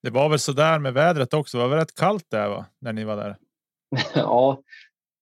Det 0.03 0.11
var 0.11 0.29
väl 0.29 0.39
så 0.39 0.53
där 0.53 0.79
med 0.79 0.95
vädret 0.95 1.35
också. 1.35 1.59
Det 1.59 1.63
var 1.63 1.71
väl 1.71 1.79
rätt 1.79 1.95
kallt 1.95 2.31
där 2.31 2.49
va? 2.49 2.67
När 2.79 2.93
ni 2.93 3.05
var 3.05 3.17
där. 3.17 3.37
ja, 4.15 4.63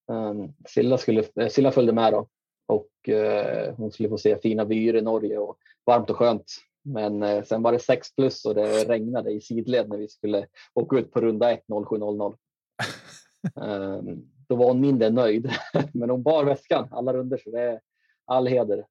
um, 0.09 0.55
Silla, 0.69 0.99
skulle, 0.99 1.25
eh, 1.37 1.49
Silla 1.49 1.73
följde 1.73 1.93
med 1.93 2.13
då 2.13 2.29
och 2.67 3.09
eh, 3.09 3.75
hon 3.75 3.93
skulle 3.93 4.09
få 4.09 4.19
se 4.19 4.39
fina 4.39 4.65
vyer 4.65 4.97
i 4.97 5.03
Norge 5.03 5.39
och 5.39 5.59
varmt 5.87 6.11
och 6.11 6.17
skönt. 6.17 6.45
Men 6.85 7.23
eh, 7.23 7.45
sen 7.45 7.63
var 7.63 7.73
det 7.73 7.79
6 7.79 8.15
plus 8.15 8.45
och 8.45 8.55
det 8.55 8.85
regnade 8.85 9.31
i 9.31 9.41
sidled 9.41 9.89
när 9.89 9.97
vi 9.97 10.09
skulle 10.09 10.47
åka 10.75 10.97
ut 10.97 11.13
på 11.13 11.21
runda 11.21 11.53
1 11.53 11.65
07.00. 11.69 12.37
um, 13.55 14.29
då 14.49 14.57
var 14.57 14.67
hon 14.67 14.81
mindre 14.81 15.11
nöjd, 15.11 15.51
men 15.93 16.11
hon 16.11 16.23
bar 16.23 16.45
väskan 16.45 16.89
alla 16.91 17.13
runder 17.13 17.41
så 17.45 17.51
det 17.51 17.63
är 17.63 17.81
all 18.25 18.47
heder. 18.47 18.87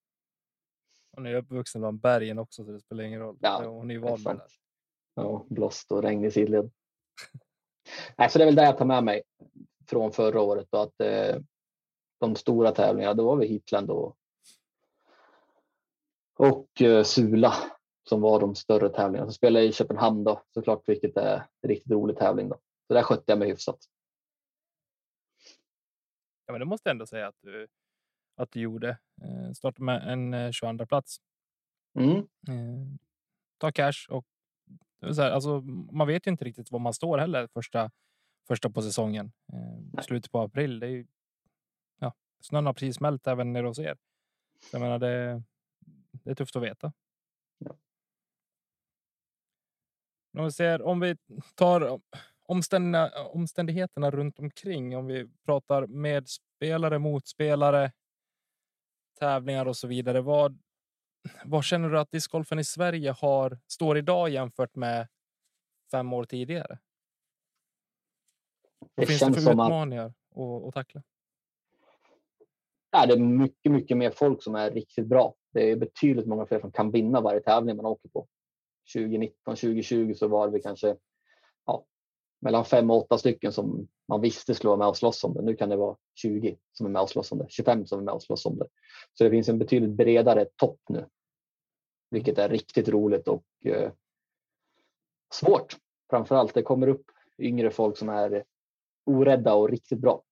Hon 1.12 1.26
är 1.26 1.36
uppvuxen 1.36 1.82
bland 1.82 2.00
bergen 2.00 2.40
också, 2.40 2.66
så 2.66 2.72
det 2.72 2.80
spelar 2.80 3.04
ingen 3.04 3.20
roll. 3.20 3.38
Ja, 3.42 3.64
Hon 3.66 3.90
är 3.90 3.94
ju 3.94 4.00
van 4.00 4.18
sant. 4.18 4.42
Ja, 5.16 5.46
blåst 5.50 5.92
och 5.92 6.02
regn 6.02 6.26
i 6.26 6.32
sidled. 6.32 6.72
Nej, 8.18 8.30
så 8.30 8.38
det 8.38 8.44
är 8.44 8.46
väl 8.46 8.56
det 8.56 8.64
jag 8.64 8.78
tar 8.78 8.86
med 8.86 9.04
mig 9.04 9.24
från 9.88 10.12
förra 10.12 10.42
året. 10.42 10.68
Då, 10.72 10.78
att 10.78 11.00
eh, 11.02 11.36
de 12.20 12.36
stora 12.36 12.72
tävlingarna, 12.72 13.14
då 13.14 13.26
var 13.26 13.36
vi 13.36 13.48
Heatland 13.48 13.92
och, 13.92 14.18
och 16.38 16.82
eh, 16.82 17.04
Sula 17.04 17.54
som 18.10 18.22
var 18.22 18.40
de 18.40 18.56
större 18.56 18.90
tävlingarna. 18.90 19.32
Så 19.32 19.34
spelade 19.34 19.66
jag 19.66 19.70
i 19.70 19.74
Köpenhamn 19.74 20.24
då 20.24 20.44
såklart, 20.54 20.84
vilket 20.86 21.18
är 21.18 21.48
en 21.62 21.70
riktigt 21.70 21.92
rolig 21.92 22.18
tävling. 22.18 22.50
Då. 22.50 22.60
Så 22.88 22.94
där 22.94 23.04
skötte 23.04 23.24
jag 23.26 23.40
mig 23.40 23.50
hyfsat. 23.50 23.80
Ja, 26.46 26.52
men 26.54 26.60
det 26.60 26.66
måste 26.66 26.90
jag 26.90 26.94
ändå 26.94 27.06
säga 27.06 27.28
att 27.28 27.36
du, 27.42 27.68
att 28.36 28.52
du 28.52 28.60
gjorde. 28.60 28.98
Eh, 29.22 29.52
startade 29.52 29.84
med 29.84 30.08
en 30.08 30.34
eh, 30.34 30.52
22 30.52 30.86
plats. 30.86 31.18
Mm. 32.00 32.18
Eh, 32.48 32.88
ta 33.58 33.72
cash 33.72 34.08
och 34.10 34.26
så 35.02 35.22
här, 35.22 35.32
alltså, 35.32 35.62
man 35.92 36.08
vet 36.08 36.28
ju 36.28 36.32
inte 36.32 36.46
riktigt 36.46 36.72
var 36.72 36.80
man 36.80 36.94
står 36.94 37.18
heller 37.18 37.48
första, 37.48 37.92
första 38.48 38.70
på 38.70 38.82
säsongen. 38.82 39.32
Eh, 39.54 40.02
slutet 40.04 40.32
på 40.32 40.42
april. 40.42 40.80
Det 40.80 40.88
är 40.88 40.92
ju, 40.92 41.08
ja, 42.00 42.14
snön 42.42 42.66
har 42.66 42.74
precis 42.74 42.96
smält 42.96 43.28
även 43.28 43.54
nere 43.54 43.68
hos 43.68 43.80
er. 43.80 43.98
Så 44.60 44.76
jag 44.76 44.82
menar, 44.82 45.00
det, 45.00 45.44
det 46.12 46.32
är 46.32 46.36
tufft 46.36 46.56
att 46.56 46.64
veta. 46.64 46.94
Ja. 47.58 47.78
Om 50.38 50.46
vi, 50.46 50.52
ser, 50.52 50.82
om 50.82 51.00
vi 51.00 51.18
tar 51.56 52.00
omständigheterna, 52.52 53.26
omständigheterna 53.26 54.12
runt 54.12 54.40
omkring. 54.40 54.98
Om 54.98 55.06
vi 55.06 55.28
pratar 55.46 55.88
med 55.88 56.30
spelare, 56.30 57.00
motspelare, 57.00 57.92
tävlingar 59.22 59.66
och 59.66 59.78
så 59.78 59.88
vidare. 59.88 60.22
Vad, 60.22 60.60
vad 61.46 61.64
känner 61.64 61.90
du 61.90 62.00
att 62.00 62.12
discgolfen 62.12 62.60
i 62.60 62.64
Sverige 62.64 63.12
har 63.12 63.60
står 63.68 63.98
idag 63.98 64.30
jämfört 64.30 64.76
med 64.76 65.08
fem 65.92 66.14
år 66.14 66.24
tidigare? 66.24 66.80
Det 68.80 68.90
Vad 68.96 69.08
finns 69.08 69.20
det 69.20 69.34
för 69.34 69.52
utmaningar 69.52 70.06
att, 70.36 70.68
att 70.68 70.74
tackla? 70.74 71.04
ja, 72.92 73.06
det 73.06 73.14
är 73.14 73.18
mycket, 73.18 73.72
mycket 73.72 73.98
mer 73.98 74.12
folk 74.12 74.44
som 74.44 74.56
är 74.56 74.72
riktigt 74.72 75.08
bra. 75.08 75.36
Det 75.54 75.72
är 75.72 75.76
betydligt 75.76 76.28
många 76.28 76.46
fler 76.46 76.60
som 76.60 76.72
kan 76.72 76.92
vinna 76.92 77.22
varje 77.22 77.40
tävling 77.40 77.76
man 77.76 77.86
åker 77.86 78.10
på. 78.10 78.28
2019, 78.94 79.56
2020 79.56 80.14
så 80.14 80.28
var 80.28 80.48
det 80.48 80.60
kanske 80.60 80.96
mellan 82.42 82.66
fem 82.66 82.90
och 82.90 82.98
åtta 82.98 83.18
stycken 83.18 83.54
som 83.54 83.88
man 84.08 84.22
visste 84.22 84.56
skulle 84.56 84.70
vara 84.70 84.78
med 84.78 84.88
och 84.88 84.98
slåss 84.98 85.24
om 85.24 85.34
det. 85.34 85.42
Nu 85.42 85.56
kan 85.56 85.70
det 85.70 85.76
vara 85.76 85.98
20 86.16 86.58
som 86.72 86.86
är 86.86 86.90
med 86.90 87.02
och 87.02 87.10
slåss 87.10 87.32
om 87.32 87.38
det, 87.38 87.46
25 87.50 87.86
som 87.86 88.00
är 88.00 88.04
med 88.04 88.14
och 88.14 88.24
slåss 88.24 88.46
om 88.46 88.58
det. 88.58 88.68
Så 89.14 89.24
det 89.24 89.30
finns 89.30 89.50
en 89.50 89.60
betydligt 89.60 89.92
bredare 89.92 90.46
topp 90.56 90.80
nu, 90.90 91.08
vilket 92.10 92.38
är 92.38 92.50
riktigt 92.50 92.90
roligt 92.90 93.28
och 93.28 93.46
eh, 93.66 93.92
svårt. 95.34 95.78
Framför 96.10 96.36
allt, 96.36 96.54
det 96.54 96.64
kommer 96.64 96.88
upp 96.88 97.06
yngre 97.38 97.72
folk 97.72 97.98
som 97.98 98.10
är 98.10 98.44
orädda 99.06 99.54
och 99.54 99.70
riktigt 99.70 100.00
bra. 100.00 100.24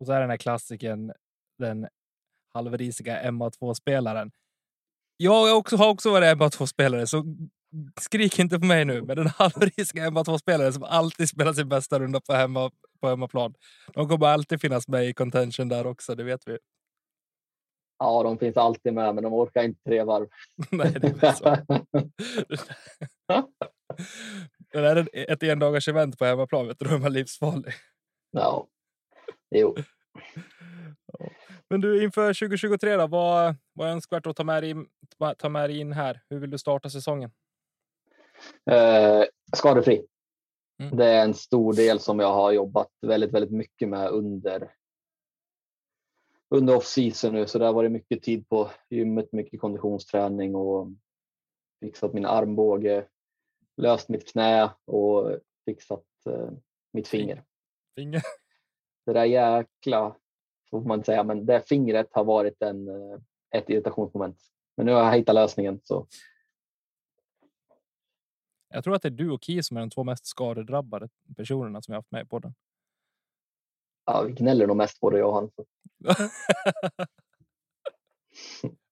Och 0.00 0.06
så 0.06 0.12
är 0.12 0.20
den 0.20 0.30
här 0.30 0.36
klassiken, 0.36 1.12
den 1.58 1.88
halvrisiga 2.54 3.30
MA2-spelaren. 3.30 4.30
Jag 5.16 5.58
också, 5.58 5.76
har 5.76 5.90
också 5.90 6.10
varit 6.10 6.38
MA2-spelare, 6.38 7.06
så 7.06 7.24
skrik 8.00 8.38
inte 8.38 8.58
på 8.58 8.66
mig 8.66 8.84
nu. 8.84 9.02
Men 9.02 9.16
den 9.16 9.26
halvrisiga 9.26 10.10
MA2-spelaren 10.10 10.72
som 10.72 10.82
alltid 10.82 11.28
spelar 11.28 11.52
sin 11.52 11.68
bästa 11.68 11.98
runda 11.98 12.20
på, 12.20 12.32
hemma, 12.32 12.70
på 13.00 13.08
hemmaplan. 13.08 13.54
De 13.94 14.08
kommer 14.08 14.26
alltid 14.26 14.60
finnas 14.60 14.88
med 14.88 15.08
i 15.08 15.12
contention 15.12 15.68
där 15.68 15.86
också, 15.86 16.14
det 16.14 16.24
vet 16.24 16.48
vi. 16.48 16.58
Ja, 17.98 18.22
de 18.22 18.38
finns 18.38 18.56
alltid 18.56 18.94
med, 18.94 19.14
men 19.14 19.24
de 19.24 19.34
orkar 19.34 19.62
inte 19.62 19.82
tre 19.84 20.04
varv. 20.04 20.28
Nej, 20.70 20.92
det 21.00 21.22
är 21.22 21.32
så. 21.32 21.56
Men 24.74 24.84
är 24.84 24.94
det 24.94 25.32
ett 25.32 25.42
endagars 25.42 25.88
event 25.88 26.18
på 26.18 26.24
hemmaplan, 26.24 26.66
vet 26.66 26.78
du, 26.78 26.84
då 26.84 26.94
är 26.94 26.98
man 26.98 27.12
livsfarlig. 27.12 27.72
ja, 28.30 28.66
jo. 29.50 29.76
Men 31.70 31.80
du, 31.80 32.04
inför 32.04 32.34
2023 32.34 32.96
då, 32.96 33.06
vad, 33.06 33.56
vad 33.72 33.88
är 33.88 33.92
önskvärt 33.92 34.26
att 34.26 34.36
ta 34.36 34.44
med, 34.44 34.62
dig, 34.62 34.74
ta 35.38 35.48
med 35.48 35.70
dig 35.70 35.78
in 35.78 35.92
här? 35.92 36.20
Hur 36.30 36.38
vill 36.38 36.50
du 36.50 36.58
starta 36.58 36.90
säsongen? 36.90 37.30
Eh, 38.70 39.24
skadefri. 39.56 40.06
Mm. 40.82 40.96
Det 40.96 41.06
är 41.06 41.24
en 41.24 41.34
stor 41.34 41.72
del 41.72 42.00
som 42.00 42.20
jag 42.20 42.32
har 42.32 42.52
jobbat 42.52 42.88
väldigt, 43.06 43.32
väldigt 43.32 43.52
mycket 43.52 43.88
med 43.88 44.08
under 44.08 44.70
under 46.54 46.76
off-season 46.76 47.32
nu, 47.32 47.46
så 47.46 47.58
det 47.58 47.66
har 47.66 47.72
varit 47.72 47.92
mycket 47.92 48.22
tid 48.22 48.48
på 48.48 48.70
gymmet, 48.88 49.32
mycket 49.32 49.60
konditionsträning 49.60 50.54
och 50.54 50.88
fixat 51.80 52.12
min 52.12 52.26
armbåge, 52.26 53.06
löst 53.76 54.08
mitt 54.08 54.32
knä 54.32 54.70
och 54.84 55.38
fixat 55.64 56.04
eh, 56.26 56.50
mitt 56.92 57.08
finger. 57.08 57.44
Finger. 57.94 58.22
Det 59.06 59.12
där 59.12 59.24
jäkla, 59.24 60.16
får 60.70 60.80
man 60.80 60.98
inte 60.98 61.06
säga, 61.06 61.24
men 61.24 61.46
det 61.46 61.68
fingret 61.68 62.08
har 62.10 62.24
varit 62.24 62.62
en, 62.62 62.88
eh, 62.88 63.18
ett 63.50 63.70
irritationsmoment. 63.70 64.38
Men 64.76 64.86
nu 64.86 64.92
har 64.92 65.00
jag 65.00 65.12
hittat 65.12 65.34
lösningen. 65.34 65.80
Så 65.82 66.06
Jag 68.70 68.84
tror 68.84 68.94
att 68.94 69.02
det 69.02 69.08
är 69.08 69.10
du 69.10 69.30
och 69.30 69.44
Ki 69.44 69.62
som 69.62 69.76
är 69.76 69.80
de 69.80 69.90
två 69.90 70.04
mest 70.04 70.26
skadedrabbade 70.26 71.08
personerna 71.36 71.82
som 71.82 71.92
jag 71.92 71.98
haft 71.98 72.10
med 72.10 72.22
i 72.22 72.28
podden. 72.28 72.54
ja, 74.06 74.22
vi 74.22 74.32
gnäller 74.32 74.66
nog 74.66 74.76
mest 74.76 75.00
både 75.00 75.18
jag 75.18 75.28
och 75.28 75.34
han. 75.34 75.50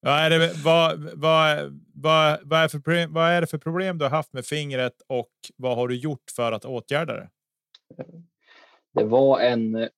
Ja, 0.00 0.10
är 0.10 0.30
det, 0.30 0.52
vad, 0.64 0.98
vad, 1.14 1.80
vad, 1.94 2.38
vad, 2.42 2.60
är 2.60 2.68
för, 2.68 3.06
vad 3.06 3.30
är 3.30 3.40
det 3.40 3.46
för 3.46 3.58
problem 3.58 3.98
du 3.98 4.04
har 4.04 4.10
haft 4.10 4.32
med 4.32 4.46
fingret 4.46 5.02
och 5.06 5.30
vad 5.56 5.76
har 5.76 5.88
du 5.88 5.96
gjort 5.96 6.30
för 6.36 6.52
att 6.52 6.64
åtgärda 6.64 7.12
det? 7.12 7.30
Det 8.92 9.04
var 9.04 9.40
en 9.40 9.74
eh, 9.74 9.88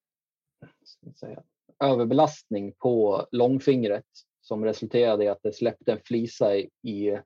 säga, 1.14 1.42
överbelastning 1.84 2.72
på 2.72 3.26
långfingret 3.30 4.04
som 4.40 4.64
resulterade 4.64 5.24
i 5.24 5.28
att 5.28 5.42
det 5.42 5.52
släppte 5.52 5.92
en 5.92 6.00
flisa 6.04 6.56
i, 6.56 6.70
i 6.82 7.18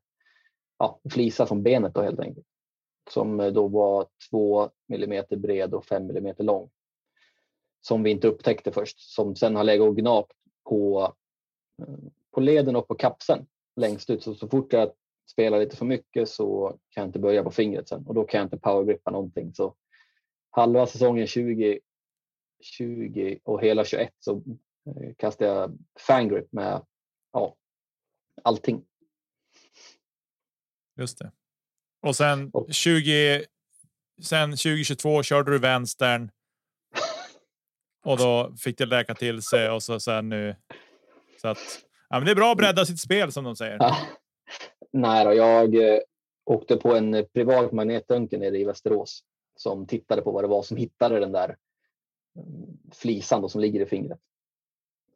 ja, 0.84 1.00
flisa 1.10 1.46
från 1.46 1.62
benet 1.62 1.94
då 1.94 2.02
helt 2.02 2.20
enkelt. 2.20 2.46
Som 3.10 3.40
eh, 3.40 3.52
då 3.52 3.68
var 3.68 4.06
2 4.30 4.70
millimeter 4.88 5.36
bred 5.36 5.74
och 5.74 5.84
5 5.84 6.06
millimeter 6.06 6.44
lång. 6.44 6.70
Som 7.80 8.02
vi 8.02 8.10
inte 8.10 8.28
upptäckte 8.28 8.72
först, 8.72 9.00
som 9.14 9.36
sen 9.36 9.56
har 9.56 9.64
legat 9.64 9.88
och 9.88 9.96
gnagt 9.96 10.32
på, 10.68 11.12
eh, 11.82 11.94
på 12.30 12.40
leden 12.40 12.76
och 12.76 12.88
på 12.88 12.94
kapseln 12.94 13.46
längst 13.76 14.10
ut. 14.10 14.22
Så, 14.22 14.34
så 14.34 14.48
fort 14.48 14.72
jag 14.72 14.92
spelar 15.30 15.58
lite 15.58 15.76
för 15.76 15.84
mycket 15.84 16.28
så 16.28 16.68
kan 16.68 17.02
jag 17.02 17.08
inte 17.08 17.18
börja 17.18 17.44
på 17.44 17.50
fingret 17.50 17.88
sen 17.88 18.06
och 18.06 18.14
då 18.14 18.24
kan 18.24 18.38
jag 18.38 18.46
inte 18.46 18.58
powergrippa 18.58 19.10
någonting. 19.10 19.54
Så 19.54 19.74
halva 20.50 20.86
säsongen 20.86 21.26
20, 21.26 21.80
20 22.60 23.38
och 23.44 23.62
hela 23.62 23.84
21 23.84 24.12
så 24.18 24.36
eh, 24.86 25.14
kastade 25.16 25.50
jag 25.50 25.78
fangrip 26.06 26.52
med 26.52 26.82
ja, 27.32 27.56
allting. 28.42 28.84
Just 30.96 31.18
det. 31.18 31.32
Och 32.02 32.16
sen 32.16 32.50
Och- 32.52 32.74
20. 32.74 33.44
Sen 34.22 34.50
2022 34.50 35.22
körde 35.22 35.50
du 35.52 35.58
vänstern. 35.58 36.30
Och 38.04 38.18
då 38.18 38.54
fick 38.58 38.78
det 38.78 38.86
läka 38.86 39.14
till 39.14 39.42
sig 39.42 39.70
och 39.70 39.82
så 39.82 40.00
sen 40.00 40.28
nu. 40.28 40.56
Så 41.42 41.48
att 41.48 41.58
ja, 42.08 42.18
men 42.18 42.24
det 42.24 42.30
är 42.30 42.34
bra 42.36 42.50
att 42.52 42.58
bredda 42.58 42.86
sitt 42.86 43.00
spel 43.00 43.32
som 43.32 43.44
de 43.44 43.56
säger. 43.56 43.76
Ja. 43.80 43.96
Nej 44.92 45.24
då, 45.24 45.34
jag 45.34 45.74
eh, 45.74 45.98
åkte 46.44 46.76
på 46.76 46.94
en 46.96 47.14
eh, 47.14 47.24
privat 47.24 47.72
magnetröntgen 47.72 48.40
nere 48.40 48.58
i 48.58 48.64
Västerås 48.64 49.24
som 49.56 49.86
tittade 49.86 50.22
på 50.22 50.30
vad 50.30 50.44
det 50.44 50.48
var 50.48 50.62
som 50.62 50.76
hittade 50.76 51.20
den 51.20 51.32
där 51.32 51.56
mm, 52.36 52.78
flisan 52.92 53.42
då, 53.42 53.48
som 53.48 53.60
ligger 53.60 53.80
i 53.80 53.86
fingret. 53.86 54.18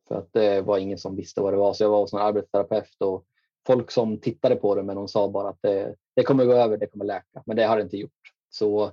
För 0.08 0.14
att 0.18 0.32
det 0.32 0.60
var 0.60 0.78
ingen 0.78 0.98
som 0.98 1.16
visste 1.16 1.40
vad 1.40 1.52
det 1.52 1.56
var, 1.56 1.72
så 1.72 1.84
jag 1.84 1.90
var 1.90 2.00
hos 2.00 2.12
en 2.12 2.18
arbetsterapeut 2.18 3.02
och 3.02 3.24
folk 3.66 3.90
som 3.90 4.20
tittade 4.20 4.56
på 4.56 4.74
det, 4.74 4.82
men 4.82 4.96
de 4.96 5.08
sa 5.08 5.28
bara 5.28 5.48
att 5.48 5.58
det, 5.62 5.94
det 6.16 6.22
kommer 6.22 6.44
gå 6.44 6.52
över, 6.52 6.76
det 6.76 6.86
kommer 6.86 7.04
läka, 7.04 7.42
men 7.46 7.56
det 7.56 7.64
har 7.64 7.76
det 7.76 7.82
inte 7.82 7.96
gjort. 7.96 8.12
Så 8.50 8.92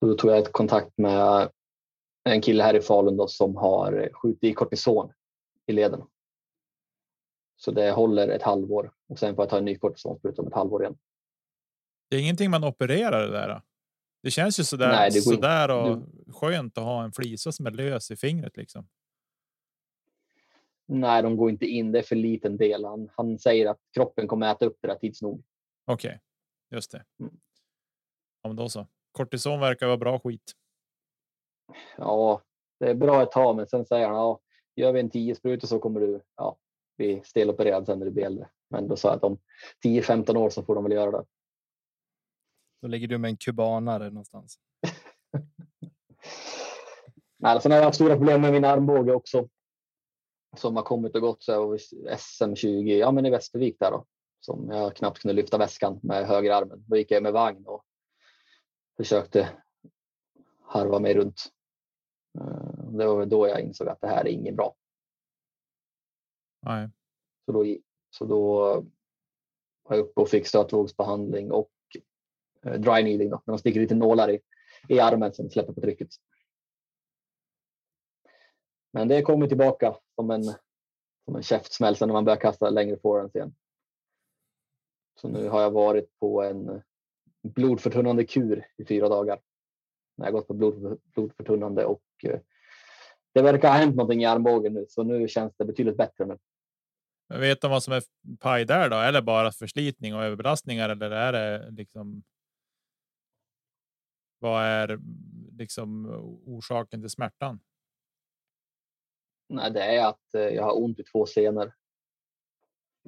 då 0.00 0.14
tog 0.14 0.30
jag 0.30 0.38
ett 0.38 0.52
kontakt 0.52 0.98
med 0.98 1.48
en 2.24 2.40
kille 2.40 2.62
här 2.62 2.76
i 2.76 2.80
Falun 2.80 3.16
då, 3.16 3.28
som 3.28 3.56
har 3.56 4.10
skjutit 4.12 4.44
i 4.44 4.54
kortison 4.54 5.12
i 5.66 5.72
leden. 5.72 6.02
Så 7.56 7.70
det 7.70 7.90
håller 7.90 8.28
ett 8.28 8.42
halvår 8.42 8.92
och 9.08 9.18
sen 9.18 9.34
får 9.34 9.42
jag 9.42 9.50
ta 9.50 9.58
en 9.58 9.64
ny 9.64 9.78
kortisonspruta 9.78 10.42
om 10.42 10.48
ett 10.48 10.54
halvår 10.54 10.82
igen. 10.82 10.98
Det 12.10 12.16
är 12.16 12.20
ingenting 12.20 12.50
man 12.50 12.64
opererar 12.64 13.26
det 13.26 13.32
där. 13.32 13.62
Det 14.22 14.30
känns 14.30 14.60
ju 14.60 14.64
så 14.64 14.76
där, 14.76 14.88
Nej, 14.88 15.10
och 15.70 16.02
skönt 16.36 16.78
att 16.78 16.84
ha 16.84 17.04
en 17.04 17.12
flisa 17.12 17.52
som 17.52 17.66
är 17.66 17.70
lös 17.70 18.10
i 18.10 18.16
fingret 18.16 18.56
liksom. 18.56 18.88
Nej, 20.90 21.22
de 21.22 21.36
går 21.36 21.50
inte 21.50 21.66
in. 21.66 21.92
Det 21.92 21.98
är 21.98 22.02
för 22.02 22.16
liten 22.16 22.56
del. 22.56 22.84
Han, 22.84 23.10
han 23.16 23.38
säger 23.38 23.66
att 23.66 23.78
kroppen 23.94 24.28
kommer 24.28 24.52
äta 24.52 24.66
upp 24.66 24.78
det 24.80 24.88
där 24.88 24.94
tids 24.94 25.22
nog. 25.22 25.42
Okej, 25.84 26.20
just 26.70 26.90
det. 26.90 27.04
Mm. 27.20 27.32
Ja, 28.42 28.48
men 28.48 28.56
då 28.56 28.68
så. 28.68 28.86
Kortison 29.12 29.60
verkar 29.60 29.86
vara 29.86 29.96
bra 29.96 30.18
skit. 30.18 30.52
Ja, 31.96 32.42
det 32.80 32.90
är 32.90 32.94
bra 32.94 33.22
ett 33.22 33.30
tag, 33.30 33.56
men 33.56 33.66
sen 33.66 33.86
säger 33.86 34.06
han 34.06 34.16
ja, 34.16 34.40
gör 34.76 34.92
vi 34.92 35.00
en 35.00 35.10
10 35.10 35.34
sprutor 35.34 35.68
så 35.68 35.78
kommer 35.78 36.00
du 36.00 36.20
ja, 36.36 36.58
bli 36.96 37.22
stelopererad 37.24 37.86
sen 37.86 37.98
när 37.98 38.06
du 38.06 38.12
blir 38.12 38.24
äldre. 38.24 38.48
Men 38.70 38.88
då 38.88 38.96
sa 38.96 39.08
jag 39.08 39.16
att 39.16 39.24
om 39.24 39.38
10-15 39.84 40.36
år 40.36 40.50
så 40.50 40.62
får 40.62 40.74
de 40.74 40.84
väl 40.84 40.92
göra 40.92 41.10
det. 41.10 41.24
Då 42.82 42.88
ligger 42.88 43.08
du 43.08 43.18
med 43.18 43.28
en 43.28 43.36
kubanare 43.36 44.10
någonstans. 44.10 44.58
Nej, 47.38 47.60
sen 47.60 47.70
har 47.70 47.78
jag 47.78 47.84
haft 47.84 47.94
stora 47.94 48.16
problem 48.16 48.40
med 48.40 48.52
min 48.52 48.64
armbåge 48.64 49.12
också. 49.12 49.48
Som 50.58 50.76
har 50.76 50.82
kommit 50.82 51.14
och 51.14 51.20
gått. 51.20 51.42
Så 51.42 51.52
jag 51.52 51.66
var 51.66 51.70
vid 51.70 51.80
SM20 52.08 52.96
ja, 52.96 53.12
men 53.12 53.26
i 53.26 53.30
Västervik 53.30 53.76
där 53.78 53.90
då. 53.90 54.06
Som 54.40 54.70
jag 54.70 54.96
knappt 54.96 55.18
kunde 55.18 55.34
lyfta 55.34 55.58
väskan 55.58 56.00
med 56.02 56.26
höger 56.26 56.50
armen. 56.52 56.84
Då 56.86 56.96
gick 56.96 57.10
jag 57.10 57.22
med 57.22 57.32
vagn 57.32 57.66
och 57.66 57.84
försökte 58.96 59.48
harva 60.62 60.98
mig 60.98 61.14
runt. 61.14 61.44
Eh, 62.38 62.90
Det 62.90 63.06
var 63.06 63.18
väl 63.18 63.28
då 63.28 63.48
jag 63.48 63.60
insåg 63.60 63.88
att 63.88 64.00
det 64.00 64.08
här 64.08 64.24
är 64.24 64.28
inget 64.28 64.56
bra. 64.56 64.74
Nej. 66.62 66.88
Så 67.44 67.52
då, 67.52 67.64
så 68.10 68.24
då 68.24 68.58
var 69.82 69.96
jag 69.96 69.98
uppe 69.98 70.20
och 70.20 70.28
fick 70.28 70.46
stötvågsbehandling 70.46 71.52
och 71.52 71.70
eh, 72.64 72.72
dry 72.72 73.02
needling 73.02 73.30
då, 73.30 73.42
när 73.44 73.52
de 73.52 73.58
sticker 73.58 73.80
lite 73.80 73.94
nålar 73.94 74.30
i, 74.30 74.40
i 74.88 75.00
armen 75.00 75.32
som 75.32 75.50
släpper 75.50 75.72
på 75.72 75.80
trycket. 75.80 76.08
Men 78.92 79.08
det 79.08 79.22
kommer 79.22 79.46
tillbaka 79.46 79.96
som 80.14 80.30
en, 80.30 80.44
som 81.24 81.36
en 81.36 81.42
käftsmäll 81.42 81.96
sen 81.96 82.08
när 82.08 82.12
man 82.12 82.24
börjar 82.24 82.40
kasta 82.40 82.70
längre 82.70 82.96
forehands 83.02 83.34
igen. 83.34 83.54
Så 85.20 85.28
nu 85.28 85.48
har 85.48 85.62
jag 85.62 85.70
varit 85.70 86.18
på 86.20 86.42
en 86.42 86.82
blodförtunnande 87.42 88.24
kur 88.24 88.66
i 88.76 88.84
fyra 88.84 89.08
dagar. 89.08 89.40
Jag 90.16 90.24
har 90.24 90.32
gått 90.32 90.48
på 90.48 90.54
blod, 90.54 91.00
blodförtunnande 91.04 91.84
och 91.84 92.02
eh, 92.22 92.40
det 93.34 93.42
verkar 93.42 93.68
ha 93.68 93.76
hänt 93.76 93.96
någonting 93.96 94.22
i 94.22 94.24
armbågen 94.24 94.74
nu, 94.74 94.86
så 94.88 95.02
nu 95.02 95.28
känns 95.28 95.56
det 95.56 95.64
betydligt 95.64 95.96
bättre 95.96 96.26
nu. 96.26 96.38
Vet 97.28 97.60
de 97.60 97.70
vad 97.70 97.82
som 97.82 97.92
är 97.92 98.02
paj 98.38 98.64
där 98.64 98.88
då? 98.88 98.96
Eller 98.96 99.22
bara 99.22 99.52
förslitning 99.52 100.14
och 100.14 100.24
överbelastningar? 100.24 100.88
Eller 100.88 101.10
är 101.10 101.32
det 101.32 101.70
liksom? 101.70 102.22
Vad 104.38 104.64
är 104.64 105.00
liksom 105.52 106.06
orsaken 106.46 107.00
till 107.00 107.10
smärtan? 107.10 107.60
Nej, 109.48 109.70
det 109.70 109.82
är 109.82 110.06
att 110.06 110.34
eh, 110.34 110.40
jag 110.40 110.62
har 110.62 110.82
ont 110.82 110.98
i 110.98 111.04
två 111.04 111.26
senor 111.26 111.72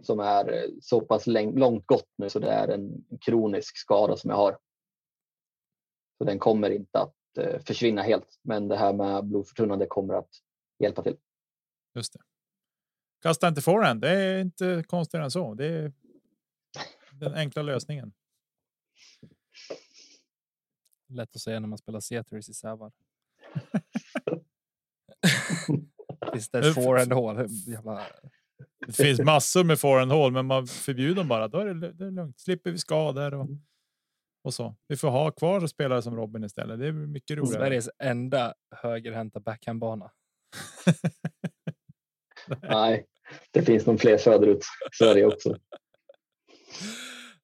som 0.02 0.20
är 0.20 0.52
eh, 0.52 0.70
så 0.80 1.00
pass 1.00 1.26
långt 1.26 1.86
gått 1.86 2.08
nu 2.16 2.30
så 2.30 2.38
det 2.38 2.50
är 2.50 2.68
en 2.68 3.04
kronisk 3.20 3.78
skada 3.78 4.16
som 4.16 4.30
jag 4.30 4.36
har. 4.36 4.58
Så 6.18 6.24
den 6.24 6.38
kommer 6.38 6.70
inte 6.70 6.98
att 6.98 7.38
eh, 7.38 7.60
försvinna 7.60 8.02
helt, 8.02 8.38
men 8.42 8.68
det 8.68 8.76
här 8.76 8.92
med 8.92 9.24
blodförtunnande 9.24 9.86
kommer 9.86 10.14
att 10.14 10.30
hjälpa 10.78 11.02
till. 11.02 11.16
Just 11.94 12.12
det. 12.12 12.20
Kasta 13.22 13.48
inte 13.48 13.62
forehand. 13.62 14.00
Det 14.00 14.10
är 14.10 14.40
inte 14.40 14.84
konstigare 14.86 15.24
än 15.24 15.30
så. 15.30 15.54
Det 15.54 15.66
är 15.66 15.92
den 17.12 17.34
enkla 17.34 17.62
lösningen. 17.62 18.12
Lätt 21.08 21.36
att 21.36 21.42
säga 21.42 21.60
när 21.60 21.68
man 21.68 21.78
spelar 21.78 22.00
Ceteris 22.00 22.48
i 22.48 22.54
Sävar. 22.54 22.92
Finns 26.32 26.50
det 26.50 26.58
ett 26.58 26.74
forehandhål? 26.74 27.46
Jävla... 27.66 28.00
Det 28.86 28.92
finns 28.92 29.20
massor 29.20 29.64
med 29.64 29.80
forehandhål, 29.80 30.32
men 30.32 30.46
man 30.46 30.66
förbjuder 30.66 31.14
dem 31.14 31.28
bara. 31.28 31.48
Då 31.48 31.58
är 31.58 31.66
det, 31.66 31.92
det 31.92 32.04
är 32.04 32.10
lugnt. 32.10 32.40
Slipper 32.40 32.70
vi 32.70 32.78
skador 32.78 33.34
och, 33.34 33.48
och 34.44 34.54
så. 34.54 34.76
Vi 34.88 34.96
får 34.96 35.08
ha 35.08 35.30
kvar 35.30 35.66
spelare 35.66 36.02
som 36.02 36.16
Robin 36.16 36.44
istället. 36.44 36.78
Det 36.78 36.86
är 36.86 36.92
mycket 36.92 37.38
roligare. 37.38 37.60
Sveriges 37.60 37.90
enda 37.98 38.54
högerhänta 38.76 39.40
backhandbana. 39.40 40.10
Nej, 42.62 43.06
det 43.50 43.62
finns 43.62 43.86
nog 43.86 44.00
fler 44.00 44.18
söderut 44.18 44.64
Sverige 44.98 45.26
också. 45.26 45.56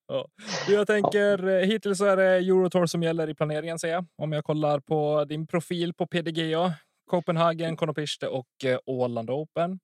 Ja. 0.09 0.29
Jag 0.69 0.87
tänker 0.87 1.49
ja. 1.49 1.61
Eh, 1.61 1.67
hittills 1.67 1.99
så 1.99 2.05
är 2.05 2.17
det 2.17 2.25
Eurotour 2.25 2.87
som 2.87 3.03
gäller 3.03 3.31
i 3.31 3.35
planeringen 3.35 3.79
ser 3.79 3.89
jag. 3.89 4.07
Om 4.17 4.33
jag 4.33 4.45
kollar 4.45 4.81
på 4.81 5.25
din 5.25 5.47
profil 5.47 5.95
på 5.95 6.07
PDGA, 6.07 6.75
Copenhagen, 7.07 7.77
Konopiste 7.77 8.29
och 8.29 8.65
eh, 8.65 8.79
Åland 8.87 9.31
Open. 9.31 9.81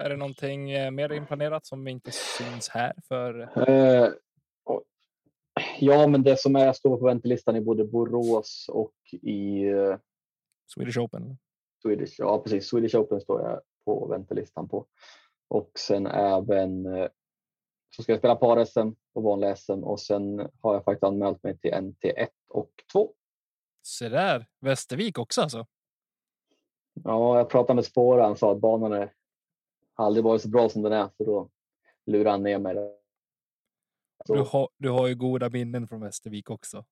Är 0.00 0.10
det 0.10 0.16
någonting 0.16 0.70
eh, 0.70 0.90
mer 0.90 1.12
inplanerat 1.12 1.66
som 1.66 1.88
inte 1.88 2.10
syns 2.12 2.68
här? 2.68 2.92
För... 3.08 3.40
Uh, 3.68 4.12
ja, 5.78 6.06
men 6.06 6.22
det 6.22 6.40
som 6.40 6.56
är 6.56 6.72
står 6.72 6.96
på 6.96 7.06
väntelistan 7.06 7.56
i 7.56 7.60
både 7.60 7.84
Borås 7.84 8.66
och 8.68 8.94
i 9.12 9.64
Swedish 10.74 10.98
Open. 10.98 11.38
Swedish, 11.82 12.14
ja, 12.18 12.42
precis. 12.42 12.68
Swedish 12.68 12.94
Open 12.94 13.20
står 13.20 13.42
jag 13.42 13.60
på 13.84 14.06
väntelistan 14.06 14.68
på. 14.68 14.86
Och 15.48 15.70
sen 15.78 16.06
även 16.06 16.86
så 17.96 18.02
ska 18.02 18.12
jag 18.12 18.18
spela 18.18 18.36
par-SM 18.36 18.92
och 19.12 19.22
vanlig 19.22 19.58
SM 19.58 19.72
och 19.84 20.00
sen 20.00 20.48
har 20.60 20.74
jag 20.74 20.84
faktiskt 20.84 21.04
anmält 21.04 21.42
mig 21.42 21.58
till 21.58 21.72
NT1 21.72 22.28
och 22.48 22.70
2. 22.92 23.14
Så 23.86 24.08
där, 24.08 24.46
Västervik 24.60 25.18
också 25.18 25.42
alltså? 25.42 25.66
Ja, 27.04 27.38
jag 27.38 27.50
pratade 27.50 27.74
med 27.74 27.84
spåraren 27.84 28.30
och 28.30 28.38
sa 28.38 28.52
att 28.52 28.60
banan 28.60 28.92
är 28.92 29.12
aldrig 29.94 30.24
varit 30.24 30.42
så 30.42 30.48
bra 30.48 30.68
som 30.68 30.82
den 30.82 30.92
är, 30.92 31.08
så 31.16 31.24
då 31.24 31.50
lurade 32.06 32.30
han 32.30 32.42
ner 32.42 32.58
mig. 32.58 32.74
Du 34.26 34.40
har, 34.40 34.68
du 34.78 34.90
har 34.90 35.06
ju 35.06 35.14
goda 35.14 35.50
minnen 35.50 35.88
från 35.88 36.00
Västervik 36.00 36.50
också. 36.50 36.84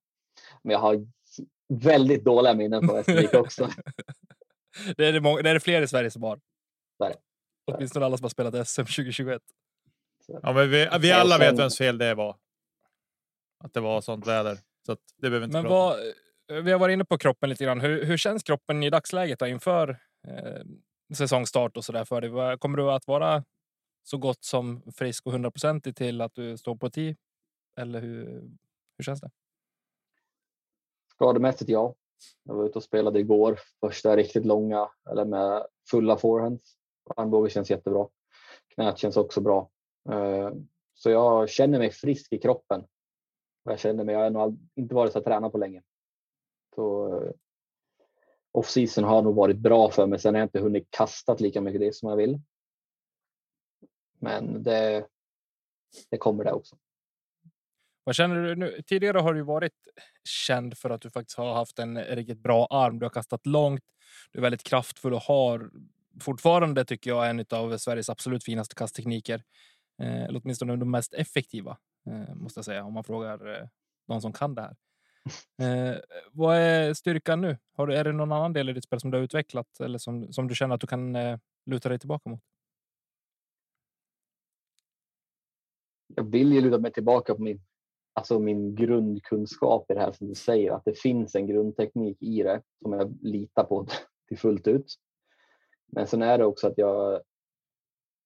Men 0.62 0.72
jag 0.72 0.78
har 0.78 1.06
väldigt 1.68 2.24
dåliga 2.24 2.54
minnen 2.54 2.82
från 2.86 2.96
Västervik 2.96 3.34
också. 3.34 3.68
det, 4.96 5.06
är 5.06 5.12
det, 5.12 5.20
många, 5.20 5.42
det 5.42 5.50
är 5.50 5.54
det 5.54 5.60
fler 5.60 5.82
i 5.82 5.88
Sverige 5.88 6.10
som 6.10 6.22
har. 6.22 6.40
Sverige. 6.96 7.16
Åtminstone 7.64 8.06
alla 8.06 8.16
som 8.16 8.24
har 8.24 8.30
spelat 8.30 8.68
SM 8.68 8.80
2021. 8.80 9.42
Ja, 10.26 10.52
men 10.52 10.70
vi, 10.70 10.88
vi 11.00 11.12
alla 11.12 11.38
vet 11.38 11.58
vems 11.58 11.78
fel 11.78 11.98
det 11.98 12.14
var. 12.14 12.36
Att 13.64 13.74
det 13.74 13.80
var 13.80 14.00
sånt 14.00 14.26
väder. 14.26 14.58
Så 14.86 14.96
det 15.16 15.30
behöver 15.30 15.44
inte 15.46 15.62
men 15.62 15.70
vad, 15.70 15.96
Eh, 16.50 16.62
vi 16.62 16.72
har 16.72 16.78
varit 16.78 16.92
inne 16.92 17.04
på 17.04 17.18
kroppen 17.18 17.50
lite 17.50 17.64
grann. 17.64 17.80
Hur, 17.80 18.04
hur 18.04 18.16
känns 18.16 18.42
kroppen 18.42 18.82
i 18.82 18.90
dagsläget 18.90 19.38
då, 19.38 19.46
inför 19.46 19.88
eh, 20.28 20.62
säsongstart 21.14 21.76
och 21.76 21.84
så 21.84 21.92
där 21.92 22.04
för 22.04 22.20
dig? 22.20 22.58
Kommer 22.58 22.76
du 22.76 22.90
att 22.90 23.06
vara 23.06 23.44
så 24.02 24.18
gott 24.18 24.44
som 24.44 24.82
frisk 24.92 25.26
och 25.26 25.32
hundraprocentig 25.32 25.96
till 25.96 26.20
att 26.20 26.34
du 26.34 26.58
står 26.58 26.76
på 26.76 26.90
tee? 26.90 27.16
Eller 27.76 28.00
hur, 28.00 28.24
hur 28.96 29.04
känns 29.04 29.20
det? 29.20 29.30
Skademässigt 31.14 31.70
ja. 31.70 31.94
Jag 32.42 32.54
var 32.54 32.64
ute 32.64 32.78
och 32.78 32.84
spelade 32.84 33.20
igår. 33.20 33.58
Första 33.80 34.16
riktigt 34.16 34.46
långa 34.46 34.88
eller 35.10 35.24
med 35.24 35.66
fulla 35.90 36.16
forehands. 36.16 36.76
Armbåge 37.16 37.50
känns 37.50 37.70
jättebra. 37.70 38.08
Knät 38.74 38.98
känns 38.98 39.16
också 39.16 39.40
bra. 39.40 39.70
Eh, 40.10 40.50
så 40.94 41.10
jag 41.10 41.48
känner 41.48 41.78
mig 41.78 41.90
frisk 41.90 42.32
i 42.32 42.38
kroppen. 42.38 42.84
Jag 43.64 43.78
känner 43.78 44.04
mig, 44.04 44.14
jag 44.14 44.22
har 44.22 44.30
nog 44.30 44.58
inte 44.74 44.94
varit 44.94 45.12
så 45.12 45.20
tränad 45.20 45.52
på 45.52 45.58
länge. 45.58 45.82
Och 46.78 47.22
eh, 47.22 47.32
off-season 48.52 49.04
har 49.04 49.22
nog 49.22 49.34
varit 49.34 49.58
bra 49.58 49.90
för 49.90 50.06
mig. 50.06 50.18
Sen 50.18 50.34
har 50.34 50.40
jag 50.40 50.46
inte 50.46 50.60
hunnit 50.60 50.90
kastat 50.90 51.40
lika 51.40 51.60
mycket 51.60 51.80
det 51.80 51.94
som 51.94 52.08
jag 52.08 52.16
vill. 52.16 52.40
Men 54.18 54.62
det, 54.62 55.06
det 56.10 56.16
kommer 56.16 56.44
det 56.44 56.52
också. 56.52 56.76
Vad 58.04 58.14
känner 58.14 58.36
du 58.36 58.56
nu? 58.56 58.82
Tidigare 58.86 59.18
har 59.18 59.34
du 59.34 59.42
varit 59.42 59.72
känd 60.24 60.78
för 60.78 60.90
att 60.90 61.00
du 61.00 61.10
faktiskt 61.10 61.38
har 61.38 61.54
haft 61.54 61.78
en 61.78 62.04
riktigt 62.04 62.38
bra 62.38 62.66
arm. 62.66 62.98
Du 62.98 63.04
har 63.04 63.10
kastat 63.10 63.46
långt. 63.46 63.84
Du 64.32 64.38
är 64.38 64.42
väldigt 64.42 64.62
kraftfull 64.62 65.14
och 65.14 65.22
har 65.22 65.70
fortfarande 66.20 66.84
tycker 66.84 67.10
jag 67.10 67.30
en 67.30 67.44
av 67.50 67.76
Sveriges 67.76 68.10
absolut 68.10 68.44
finaste 68.44 68.74
kasttekniker. 68.74 69.42
Eh, 70.02 70.22
eller 70.22 70.40
åtminstone 70.44 70.76
de 70.76 70.90
mest 70.90 71.14
effektiva 71.14 71.78
eh, 72.06 72.34
måste 72.34 72.58
jag 72.58 72.64
säga 72.64 72.84
om 72.84 72.94
man 72.94 73.04
frågar 73.04 73.68
någon 74.08 74.22
som 74.22 74.32
kan 74.32 74.54
det 74.54 74.62
här. 74.62 74.76
Eh, 75.62 75.96
vad 76.32 76.56
är 76.56 76.94
styrkan 76.94 77.40
nu? 77.40 77.58
Har 77.72 77.86
du, 77.86 77.94
är 77.94 78.04
det 78.04 78.12
någon 78.12 78.32
annan 78.32 78.52
del 78.52 78.68
i 78.68 78.72
ditt 78.72 78.84
spel 78.84 79.00
som 79.00 79.10
du 79.10 79.16
har 79.18 79.24
utvecklat 79.24 79.80
eller 79.80 79.98
som, 79.98 80.32
som 80.32 80.48
du 80.48 80.54
känner 80.54 80.74
att 80.74 80.80
du 80.80 80.86
kan 80.86 81.16
eh, 81.16 81.38
luta 81.66 81.88
dig 81.88 81.98
tillbaka 81.98 82.30
mot? 82.30 82.40
Jag 86.14 86.24
vill 86.24 86.52
ju 86.52 86.60
luta 86.60 86.78
mig 86.78 86.92
tillbaka 86.92 87.34
på 87.34 87.42
min, 87.42 87.62
alltså 88.12 88.38
min 88.38 88.74
grundkunskap 88.74 89.90
i 89.90 89.94
det 89.94 90.00
här 90.00 90.12
som 90.12 90.28
du 90.28 90.34
säger, 90.34 90.72
att 90.72 90.84
det 90.84 90.98
finns 90.98 91.34
en 91.34 91.46
grundteknik 91.46 92.22
i 92.22 92.42
det 92.42 92.62
som 92.82 92.92
jag 92.92 93.18
litar 93.22 93.64
på 93.64 93.86
till 94.28 94.38
fullt 94.38 94.68
ut. 94.68 94.94
Men 95.86 96.06
sen 96.06 96.22
är 96.22 96.38
det 96.38 96.44
också 96.44 96.66
att 96.66 96.78
jag 96.78 97.22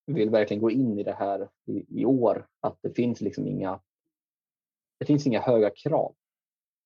vill 0.05 0.29
verkligen 0.29 0.61
gå 0.61 0.71
in 0.71 0.99
i 0.99 1.03
det 1.03 1.13
här 1.13 1.49
i, 1.65 2.01
i 2.01 2.05
år, 2.05 2.47
att 2.59 2.77
det 2.81 2.93
finns 2.93 3.21
liksom 3.21 3.47
inga 3.47 3.81
det 4.99 5.05
finns 5.05 5.27
inga 5.27 5.41
höga 5.41 5.69
krav 5.69 6.15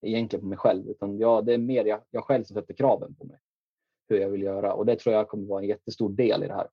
egentligen 0.02 0.42
på 0.42 0.48
mig 0.48 0.58
själv, 0.58 0.90
utan 0.90 1.18
jag, 1.18 1.46
det 1.46 1.54
är 1.54 1.58
mer 1.58 1.86
jag, 1.86 2.04
jag 2.10 2.24
själv 2.24 2.44
som 2.44 2.54
sätter 2.54 2.74
kraven 2.74 3.16
på 3.16 3.26
mig. 3.26 3.40
Hur 4.10 4.18
jag 4.18 4.30
vill 4.30 4.42
göra 4.42 4.74
och 4.74 4.86
det 4.86 4.96
tror 4.96 5.16
jag 5.16 5.28
kommer 5.28 5.48
vara 5.48 5.62
en 5.62 5.68
jättestor 5.68 6.10
del 6.10 6.44
i 6.44 6.48
det 6.48 6.54
här. 6.54 6.70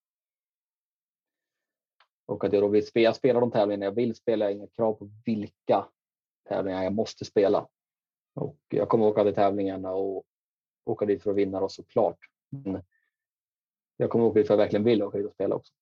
Och 2.26 2.44
att 2.44 2.52
jag 2.52 2.62
då 2.62 2.68
vill 2.68 2.86
spela, 2.86 3.14
spela 3.14 3.40
de 3.40 3.50
tävlingar 3.50 3.84
jag 3.84 3.92
vill 3.92 4.14
spela, 4.14 4.44
jag 4.44 4.50
har 4.50 4.56
inga 4.56 4.66
krav 4.66 4.92
på 4.92 5.10
vilka 5.24 5.88
tävlingar 6.48 6.84
jag 6.84 6.92
måste 6.92 7.24
spela. 7.24 7.68
Och 8.34 8.58
jag 8.68 8.88
kommer 8.88 9.06
åka 9.06 9.24
till 9.24 9.34
tävlingarna 9.34 9.92
och 9.92 10.24
åka 10.84 11.06
dit 11.06 11.22
för 11.22 11.30
att 11.30 11.36
vinna 11.36 11.60
då 11.60 11.68
såklart. 11.68 12.18
Men 12.48 12.82
jag 13.96 14.10
kommer 14.10 14.24
åka 14.24 14.38
dit 14.38 14.46
för 14.46 14.54
att 14.54 14.58
jag 14.58 14.64
verkligen 14.64 14.84
vill 14.84 15.02
åka 15.02 15.18
dit 15.18 15.26
och 15.26 15.32
spela 15.32 15.54
också. 15.54 15.72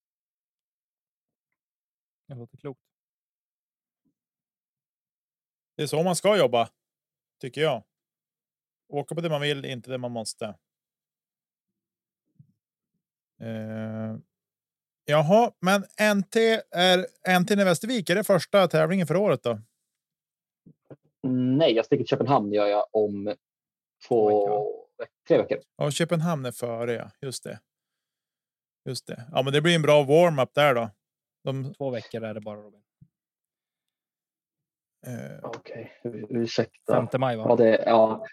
Det 2.27 2.35
låter 2.35 2.57
klokt. 2.57 2.81
Det 5.77 5.83
är 5.83 5.87
så 5.87 6.03
man 6.03 6.17
ska 6.17 6.39
jobba, 6.39 6.69
tycker 7.41 7.61
jag. 7.61 7.85
Åka 8.89 9.15
på 9.15 9.21
det 9.21 9.29
man 9.29 9.41
vill, 9.41 9.65
inte 9.65 9.91
det 9.91 9.99
man 9.99 10.13
måste. 10.13 10.55
Uh, 13.43 14.19
jaha, 15.05 15.53
men 15.61 15.81
NT 16.17 16.37
är 16.71 17.39
NT 17.41 17.51
i 17.51 17.55
Västervik. 17.65 18.11
Är 18.11 18.15
det 18.15 18.25
första 18.25 18.69
tävlingen 18.69 19.07
för 19.07 19.17
året 19.17 19.43
då? 19.43 19.61
Nej, 21.29 21.73
jag 21.73 21.85
sticker 21.85 22.05
till 22.05 22.09
Köpenhamn 22.09 22.53
gör 22.53 22.67
jag 22.67 22.87
om 22.91 23.35
två, 24.09 24.49
tre 25.29 25.39
veckor. 25.39 25.59
Ja, 25.77 25.91
Köpenhamn 25.91 26.47
är 26.47 26.53
före, 26.53 26.93
ja. 26.93 27.11
Just 27.21 27.45
det. 27.45 27.61
Just 28.85 29.07
det. 29.07 29.27
Ja, 29.33 29.43
men 29.43 29.53
det 29.53 29.61
blir 29.61 29.75
en 29.75 29.83
bra 29.83 30.03
warm-up 30.03 30.55
där 30.55 30.75
då. 30.75 30.91
De... 31.45 31.75
Två 31.75 31.91
veckor 31.91 32.25
är 32.25 32.35
det 32.35 32.41
bara 32.41 32.57
Robin. 32.57 32.83
Eh, 35.07 35.39
Okej, 35.43 35.93
ur- 36.05 36.27
ursäkta. 36.31 37.09
5 37.13 37.21
maj, 37.21 37.37
va? 37.37 37.47
Ja 37.49 37.57
det, 37.57 37.83
ja, 37.87 38.25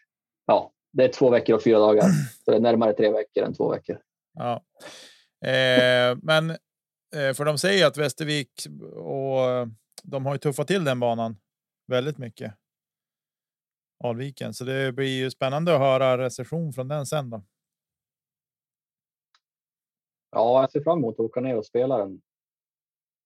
ja, 0.46 0.72
det 0.92 1.04
är 1.04 1.08
två 1.10 1.30
veckor 1.30 1.56
och 1.56 1.64
fyra 1.64 1.80
dagar. 1.80 2.02
Så 2.46 2.52
det 2.52 2.58
är 2.58 2.62
närmare 2.62 2.94
tre 2.94 3.12
veckor 3.12 3.44
än 3.44 3.54
två 3.54 3.70
veckor. 3.72 3.98
Ja. 4.34 4.54
Eh, 5.50 6.18
men 6.22 6.50
eh, 7.16 7.34
för 7.36 7.46
de 7.46 7.58
säger 7.58 7.88
att 7.88 7.98
Västervik 7.98 8.52
och 8.96 9.68
de 10.04 10.26
har 10.26 10.34
ju 10.34 10.40
tuffat 10.40 10.68
till 10.68 10.84
den 10.84 11.00
banan 11.00 11.38
väldigt 11.88 12.18
mycket. 12.18 12.54
Alviken, 14.04 14.54
så 14.54 14.64
det 14.64 14.92
blir 14.92 15.08
ju 15.24 15.32
spännande 15.32 15.74
att 15.74 15.80
höra 15.80 16.18
recension 16.18 16.74
från 16.74 16.88
den 16.88 17.06
sen 17.06 17.30
då. 17.30 17.44
Ja, 20.32 20.62
jag 20.62 20.72
ser 20.72 20.82
fram 20.82 20.98
emot 20.98 21.14
att 21.14 21.20
åka 21.20 21.42
ner 21.42 21.58
och 21.58 21.66
spela 21.66 21.98
den. 21.98 22.22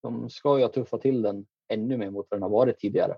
De 0.04 0.30
ska 0.30 0.58
ju 0.58 0.64
ha 0.64 0.72
tuffat 0.72 1.02
till 1.02 1.22
den 1.22 1.46
ännu 1.74 1.98
mer 1.98 2.10
mot 2.10 2.28
vad 2.30 2.38
den 2.38 2.44
har 2.44 2.50
varit 2.50 2.80
tidigare. 2.80 3.18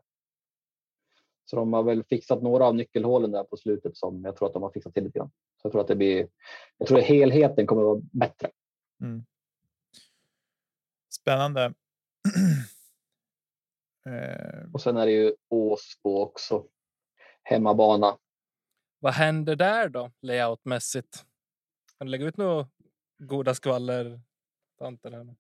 Så 1.49 1.55
de 1.55 1.73
har 1.73 1.83
väl 1.83 2.03
fixat 2.03 2.41
några 2.41 2.65
av 2.65 2.75
nyckelhålen 2.75 3.31
där 3.31 3.43
på 3.43 3.57
slutet 3.57 3.97
som 3.97 4.23
jag 4.23 4.35
tror 4.35 4.47
att 4.47 4.53
de 4.53 4.63
har 4.63 4.71
fixat 4.71 4.93
till 4.93 5.03
lite 5.03 5.19
grann. 5.19 5.31
Så 5.61 5.65
jag 5.65 5.71
tror 5.71 5.81
att 5.81 5.87
det 5.87 5.95
blir. 5.95 6.27
Jag 6.77 6.87
tror 6.87 6.99
att 6.99 7.05
helheten 7.05 7.67
kommer 7.67 7.81
att 7.81 7.87
vara 7.87 8.01
bättre. 8.11 8.51
Mm. 9.01 9.25
Spännande. 11.09 11.61
eh, 14.05 14.71
Och 14.73 14.81
sen 14.81 14.97
är 14.97 15.05
det 15.05 15.11
ju 15.11 15.35
Åsbo 15.49 16.21
också. 16.21 16.65
Hemmabana. 17.43 18.17
Vad 18.99 19.13
händer 19.13 19.55
där 19.55 19.89
då, 19.89 20.11
layoutmässigt? 20.21 21.25
Kan 21.97 22.07
du 22.07 22.11
lägga 22.11 22.25
ut 22.25 22.37
några 22.37 22.69
goda 23.17 23.55
skvaller? 23.55 24.21
Tanter 24.79 25.11
här 25.11 25.23
nu? 25.23 25.35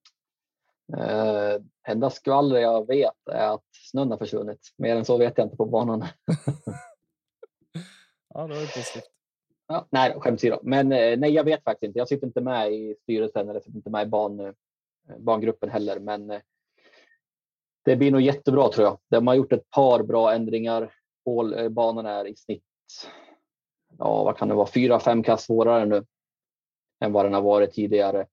Eh, 0.97 1.61
enda 1.87 2.09
skvaller 2.09 2.59
jag 2.59 2.87
vet 2.87 3.27
är 3.31 3.53
att 3.53 3.65
snön 3.71 4.11
har 4.11 4.17
försvunnit. 4.17 4.59
Mer 4.77 4.95
än 4.95 5.05
så 5.05 5.17
vet 5.17 5.37
jag 5.37 5.45
inte 5.45 5.57
på 5.57 5.65
banan. 5.65 6.05
Ja, 8.33 8.47
det 8.47 8.53
var 8.53 8.61
ju 8.61 8.67
positivt. 8.67 9.09
Ja, 9.67 9.87
nej, 9.89 10.13
skämt 10.19 10.39
åsido. 10.39 10.59
Men 10.63 10.91
eh, 10.91 11.19
nej, 11.19 11.31
jag 11.31 11.43
vet 11.43 11.63
faktiskt 11.63 11.83
inte. 11.83 11.99
Jag 11.99 12.07
sitter 12.07 12.27
inte 12.27 12.41
med 12.41 12.73
i 12.73 12.95
styrelsen 13.03 13.49
eller 13.49 13.59
sitter 13.59 13.77
inte 13.77 13.89
med 13.89 14.07
i 14.07 14.09
ban, 14.09 14.39
eh, 14.39 14.53
bangruppen 15.17 15.69
heller. 15.69 15.99
Men 15.99 16.41
det 17.85 17.95
blir 17.95 18.11
nog 18.11 18.21
jättebra 18.21 18.69
tror 18.69 18.85
jag. 18.85 18.99
De 19.09 19.27
har 19.27 19.35
gjort 19.35 19.53
ett 19.53 19.69
par 19.69 20.03
bra 20.03 20.33
ändringar. 20.33 20.93
Hål, 21.25 21.53
eh, 21.53 21.69
banan 21.69 22.05
är 22.05 22.27
i 22.27 22.35
snitt, 22.35 22.63
ja 23.97 24.23
vad 24.23 24.37
kan 24.37 24.47
det 24.47 24.55
vara, 24.55 24.67
fyra, 24.67 24.99
fem 24.99 25.23
kast 25.23 25.45
svårare 25.45 25.85
nu 25.85 26.05
än 26.99 27.11
vad 27.11 27.25
den 27.25 27.33
har 27.33 27.41
varit 27.41 27.73
tidigare. 27.73 28.27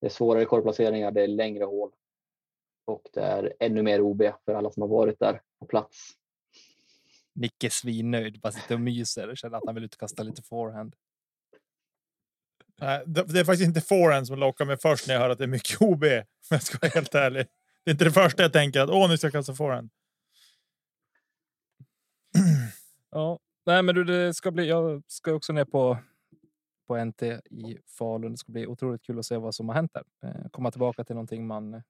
Det 0.00 0.06
är 0.06 0.10
svårare 0.10 0.44
korvplaceringar, 0.44 1.10
det 1.10 1.22
är 1.22 1.28
längre 1.28 1.64
hål 1.64 1.92
och 2.84 3.02
det 3.12 3.20
är 3.20 3.52
ännu 3.60 3.82
mer 3.82 4.00
OB 4.00 4.22
för 4.44 4.54
alla 4.54 4.70
som 4.70 4.80
har 4.80 4.88
varit 4.88 5.18
där 5.18 5.40
på 5.60 5.66
plats. 5.66 6.10
Nicke 7.34 7.66
är 7.66 7.70
svinnöjd, 7.70 8.40
bara 8.40 8.52
sitter 8.52 8.74
och 8.74 8.80
myser 8.80 9.28
och 9.28 9.36
känner 9.36 9.56
att 9.58 9.66
han 9.66 9.74
vill 9.74 9.84
utkasta 9.84 10.22
lite 10.22 10.42
forehand. 10.42 10.94
nej, 12.80 13.02
det 13.06 13.40
är 13.40 13.44
faktiskt 13.44 13.66
inte 13.66 13.80
forehand 13.80 14.26
som 14.26 14.38
lockar 14.38 14.64
mig 14.64 14.76
först 14.76 15.06
när 15.06 15.14
jag 15.14 15.20
hör 15.20 15.30
att 15.30 15.38
det 15.38 15.44
är 15.44 15.48
mycket 15.48 15.82
OB. 15.82 16.04
Om 16.04 16.24
jag 16.50 16.62
ska 16.62 16.78
vara 16.82 16.90
helt 16.90 17.14
ärlig. 17.14 17.46
Det 17.84 17.90
är 17.90 17.92
inte 17.92 18.04
det 18.04 18.12
första 18.12 18.42
jag 18.42 18.52
tänker 18.52 18.80
att 18.80 18.90
åh, 18.90 19.08
nu 19.08 19.16
ska 19.16 19.26
jag 19.26 19.32
kasta 19.32 19.54
forehand. 19.54 19.90
Ja, 23.14 23.38
nej, 23.66 23.82
men 23.82 23.94
du, 23.94 24.04
det 24.04 24.34
ska 24.34 24.50
bli. 24.50 24.68
Jag 24.68 25.02
ska 25.06 25.32
också 25.32 25.52
ner 25.52 25.64
på 25.64 25.98
på 26.86 27.04
NT 27.04 27.22
i 27.50 27.78
Falun. 27.98 28.32
Det 28.32 28.38
ska 28.38 28.52
bli 28.52 28.66
otroligt 28.66 29.02
kul 29.02 29.18
att 29.18 29.24
se 29.24 29.36
vad 29.36 29.54
som 29.54 29.68
har 29.68 29.74
hänt 29.74 29.92
där. 29.94 30.04
Eh, 30.28 30.48
komma 30.50 30.70
tillbaka 30.70 31.04
till 31.04 31.14
någonting 31.14 31.46
man 31.46 31.82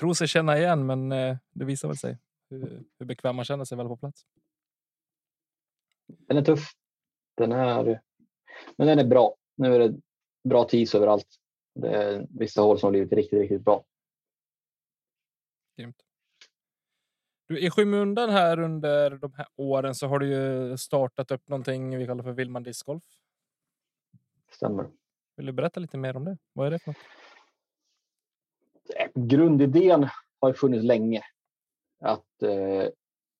tror 0.00 0.14
sig 0.14 0.28
känna 0.28 0.58
igen, 0.58 0.86
men 0.86 1.12
eh, 1.12 1.36
det 1.50 1.64
visar 1.64 1.88
väl 1.88 1.96
sig 1.96 2.18
hur, 2.50 2.84
hur 2.98 3.06
bekväm 3.06 3.36
man 3.36 3.44
känner 3.44 3.64
sig 3.64 3.78
väl 3.78 3.88
på 3.88 3.96
plats. 3.96 4.26
Den 6.06 6.36
är 6.36 6.42
tuff. 6.42 6.72
Den 7.36 7.52
är, 7.52 8.00
men 8.76 8.86
den 8.86 8.98
är 8.98 9.04
bra. 9.04 9.36
Nu 9.56 9.74
är 9.74 9.78
det 9.78 10.00
bra 10.48 10.64
tis 10.64 10.94
överallt. 10.94 11.26
Det 11.74 11.88
är 11.88 12.26
vissa 12.30 12.62
hål 12.62 12.78
som 12.78 12.86
har 12.86 12.90
blivit 12.90 13.12
riktigt, 13.12 13.40
riktigt 13.40 13.64
bra. 13.64 13.84
Grymt. 15.76 15.96
Du, 17.48 17.60
I 17.60 17.70
skymundan 17.70 18.30
här 18.30 18.60
under 18.60 19.10
de 19.10 19.32
här 19.32 19.46
åren 19.56 19.94
så 19.94 20.06
har 20.06 20.18
du 20.18 20.28
ju 20.28 20.76
startat 20.76 21.30
upp 21.30 21.48
någonting 21.48 21.98
vi 21.98 22.06
kallar 22.06 22.24
för 22.24 22.32
Willman 22.32 22.62
discgolf. 22.62 23.04
Stämmer. 24.50 24.90
Vill 25.36 25.46
du 25.46 25.52
berätta 25.52 25.80
lite 25.80 25.98
mer 25.98 26.16
om 26.16 26.24
det? 26.24 26.38
Vad 26.52 26.66
är 26.66 26.70
det 26.70 26.78
för 26.78 26.90
något? 26.90 26.98
Grundidén 29.14 30.08
har 30.40 30.52
funnits 30.52 30.84
länge. 30.84 31.22
Att 32.00 32.42
eh, 32.42 32.88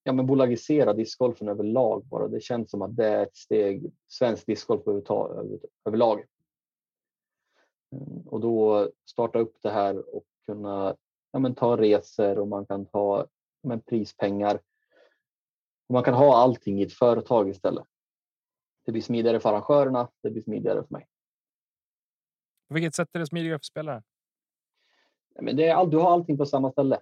ja, 0.03 0.13
men 0.13 0.27
bolagisera 0.27 0.93
discgolfen 0.93 1.49
överlag 1.49 2.05
bara. 2.05 2.29
Det 2.29 2.41
känns 2.41 2.71
som 2.71 2.83
att 2.83 2.97
det 2.97 3.07
är 3.07 3.23
ett 3.23 3.37
steg 3.37 3.93
svensk 4.09 4.47
discgolf 4.47 4.85
behöver 4.85 5.03
ta 5.03 5.29
över, 5.29 5.59
överlag. 5.85 6.25
Mm, 7.93 8.29
och 8.29 8.41
då 8.41 8.91
starta 9.11 9.39
upp 9.39 9.57
det 9.63 9.71
här 9.71 10.17
och 10.17 10.25
kunna 10.47 10.97
ja, 11.33 11.39
men 11.39 11.55
ta 11.55 11.77
resor 11.77 12.39
och 12.39 12.49
man 12.49 12.67
kan 12.67 12.87
ta 12.87 13.19
ja, 13.63 13.69
men 13.69 13.81
prispengar. 13.81 14.55
Och 15.87 15.95
man 15.95 16.03
kan 16.03 16.15
ha 16.15 16.37
allting 16.37 16.81
i 16.81 16.83
ett 16.83 16.93
företag 16.93 17.49
istället. 17.49 17.85
Det 18.85 18.93
blir 18.93 19.03
smidigare 19.03 19.41
för 19.41 19.49
arrangörerna. 19.49 20.11
Det 20.23 20.31
blir 20.31 20.43
smidigare 20.43 20.83
för 20.83 20.95
mig. 20.95 21.07
På 22.69 22.75
vilket 22.75 22.95
sätt 22.95 23.09
är 23.13 23.19
det 23.19 23.27
smidigare 23.27 23.59
för 23.59 23.65
spelaren? 23.65 24.03
Men 25.41 25.57
det 25.57 25.67
är 25.67 25.75
all, 25.75 25.91
du 25.91 25.97
har 25.97 26.11
allting 26.13 26.39
på 26.39 26.47
samma 26.47 26.73
ställe. 26.73 27.01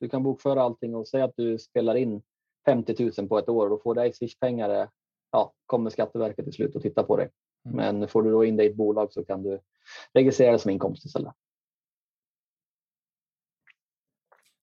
Du 0.00 0.08
kan 0.08 0.22
bokföra 0.22 0.62
allting 0.62 0.94
och 0.94 1.08
säga 1.08 1.24
att 1.24 1.36
du 1.36 1.58
spelar 1.58 1.94
in 1.94 2.22
50 2.66 3.12
000 3.18 3.28
på 3.28 3.38
ett 3.38 3.48
år 3.48 3.72
och 3.72 3.82
får 3.82 3.94
dig 3.94 4.12
swishpengar. 4.12 4.70
eh, 4.70 4.88
Ja, 5.30 5.54
kommer 5.66 5.90
Skatteverket 5.90 6.44
till 6.44 6.54
slut 6.54 6.76
och 6.76 6.82
titta 6.82 7.02
på 7.02 7.16
dig. 7.16 7.30
Mm. 7.64 7.76
Men 7.76 8.08
får 8.08 8.22
du 8.22 8.30
då 8.30 8.44
in 8.44 8.56
det 8.56 8.64
i 8.64 8.66
ett 8.66 8.76
bolag 8.76 9.12
så 9.12 9.24
kan 9.24 9.42
du 9.42 9.60
registrera 10.12 10.52
det 10.52 10.58
som 10.58 10.70
inkomst 10.70 11.04
istället. 11.04 11.34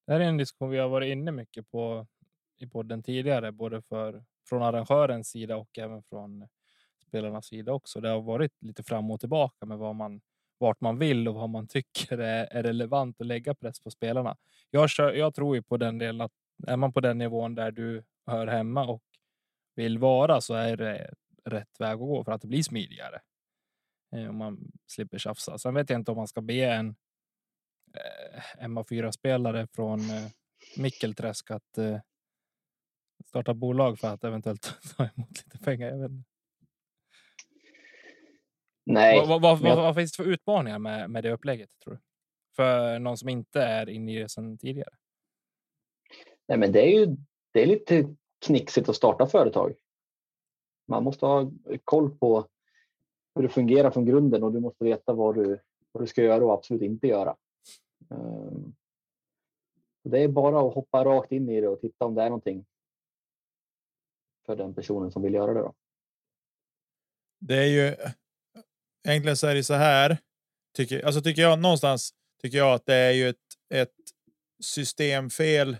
Det 0.06 0.12
här 0.12 0.20
är 0.20 0.24
en 0.24 0.36
diskussion 0.36 0.70
vi 0.70 0.78
har 0.78 0.88
varit 0.88 1.12
inne 1.12 1.32
mycket 1.32 1.70
på 1.70 2.06
i 2.58 2.66
podden 2.66 3.02
tidigare, 3.02 3.52
både 3.52 3.82
för 3.82 4.24
från 4.48 4.62
arrangörens 4.62 5.28
sida 5.28 5.56
och 5.56 5.78
även 5.78 6.02
från 6.02 6.48
spelarnas 7.08 7.46
sida 7.46 7.72
också. 7.72 8.00
Det 8.00 8.08
har 8.08 8.20
varit 8.20 8.52
lite 8.62 8.82
fram 8.82 9.10
och 9.10 9.20
tillbaka 9.20 9.66
med 9.66 9.78
vad 9.78 9.94
man 9.94 10.20
vart 10.58 10.80
man 10.80 10.98
vill 10.98 11.28
och 11.28 11.34
vad 11.34 11.50
man 11.50 11.68
tycker 11.68 12.18
är, 12.18 12.44
är 12.50 12.62
relevant 12.62 13.20
att 13.20 13.26
lägga 13.26 13.54
press 13.54 13.80
på 13.80 13.90
spelarna. 13.90 14.36
Jag, 14.70 14.90
kör, 14.90 15.12
jag 15.12 15.34
tror 15.34 15.56
ju 15.56 15.62
på 15.62 15.76
den 15.76 15.98
delen 15.98 16.20
att 16.20 16.32
är 16.66 16.76
man 16.76 16.92
på 16.92 17.00
den 17.00 17.18
nivån 17.18 17.54
där 17.54 17.70
du 17.70 18.04
hör 18.26 18.46
hemma 18.46 18.86
och 18.86 19.02
vill 19.74 19.98
vara 19.98 20.40
så 20.40 20.54
är 20.54 20.76
det 20.76 21.14
rätt 21.44 21.80
väg 21.80 21.92
att 21.92 21.98
gå 21.98 22.24
för 22.24 22.32
att 22.32 22.42
det 22.42 22.48
blir 22.48 22.62
smidigare. 22.62 23.20
Eh, 24.12 24.28
om 24.28 24.36
man 24.36 24.72
slipper 24.86 25.18
tjafsa. 25.18 25.58
Sen 25.58 25.74
vet 25.74 25.90
jag 25.90 26.00
inte 26.00 26.10
om 26.10 26.16
man 26.16 26.28
ska 26.28 26.40
be 26.40 26.64
en 26.64 26.96
eh, 27.94 28.66
MA4-spelare 28.66 29.66
från 29.66 30.00
eh, 30.00 30.26
Mickelträsk 30.76 31.50
att 31.50 31.78
eh, 31.78 32.00
starta 33.26 33.54
bolag 33.54 33.98
för 33.98 34.14
att 34.14 34.24
eventuellt 34.24 34.74
ta 34.96 35.04
emot 35.04 35.44
lite 35.44 35.58
pengar. 35.58 35.88
Jag 35.88 35.98
vet 35.98 36.10
inte. 36.10 36.35
Nej, 38.86 39.26
Vad, 39.28 39.42
vad, 39.42 39.60
vad, 39.60 39.76
vad 39.76 39.94
finns 39.94 40.12
det 40.12 40.22
för 40.22 40.30
utmaningar 40.30 40.78
med, 40.78 41.10
med 41.10 41.24
det 41.24 41.32
upplägget? 41.32 41.70
tror 41.84 41.94
du? 41.94 42.00
För 42.56 42.98
någon 42.98 43.16
som 43.16 43.28
inte 43.28 43.62
är 43.62 43.88
inne 43.88 44.12
i 44.12 44.18
det 44.18 44.28
sedan 44.28 44.58
tidigare. 44.58 44.94
nej, 46.48 46.58
men 46.58 46.72
det 46.72 46.80
är 46.80 46.98
ju 47.00 47.16
det 47.52 47.62
är 47.62 47.66
lite 47.66 48.14
knixigt 48.46 48.88
att 48.88 48.96
starta 48.96 49.26
företag. 49.26 49.74
Man 50.88 51.04
måste 51.04 51.26
ha 51.26 51.50
koll 51.84 52.18
på 52.18 52.48
hur 53.34 53.42
det 53.42 53.48
fungerar 53.48 53.90
från 53.90 54.04
grunden 54.04 54.42
och 54.42 54.52
du 54.52 54.60
måste 54.60 54.84
veta 54.84 55.12
vad 55.12 55.34
du, 55.34 55.60
vad 55.92 56.02
du 56.02 56.06
ska 56.06 56.22
göra 56.22 56.44
och 56.44 56.52
absolut 56.52 56.82
inte 56.82 57.06
göra. 57.06 57.36
Ehm, 58.10 58.74
Det 60.02 60.18
är 60.22 60.28
bara 60.28 60.68
att 60.68 60.74
hoppa 60.74 61.04
rakt 61.04 61.32
in 61.32 61.48
i 61.48 61.60
det 61.60 61.68
och 61.68 61.80
titta 61.80 62.04
om 62.04 62.14
det 62.14 62.22
är 62.22 62.28
någonting 62.28 62.66
för 64.46 64.56
den 64.56 64.74
personen 64.74 65.10
som 65.10 65.22
vill 65.22 65.34
göra 65.34 65.54
det. 65.54 65.60
Då. 65.60 65.74
Det 67.38 67.54
är 67.56 67.66
ju 67.66 67.96
egentligen 69.10 69.36
så 69.36 69.46
är 69.46 69.54
det 69.54 69.64
så 69.64 69.74
här. 69.74 70.18
Tycker, 70.76 71.06
alltså 71.06 71.20
tycker 71.20 71.42
jag 71.42 71.58
någonstans 71.58 72.10
tycker 72.42 72.58
jag 72.58 72.74
att 72.74 72.86
det 72.86 72.94
är 72.94 73.12
ju 73.12 73.28
ett, 73.28 73.36
ett 73.74 73.94
systemfel 74.62 75.76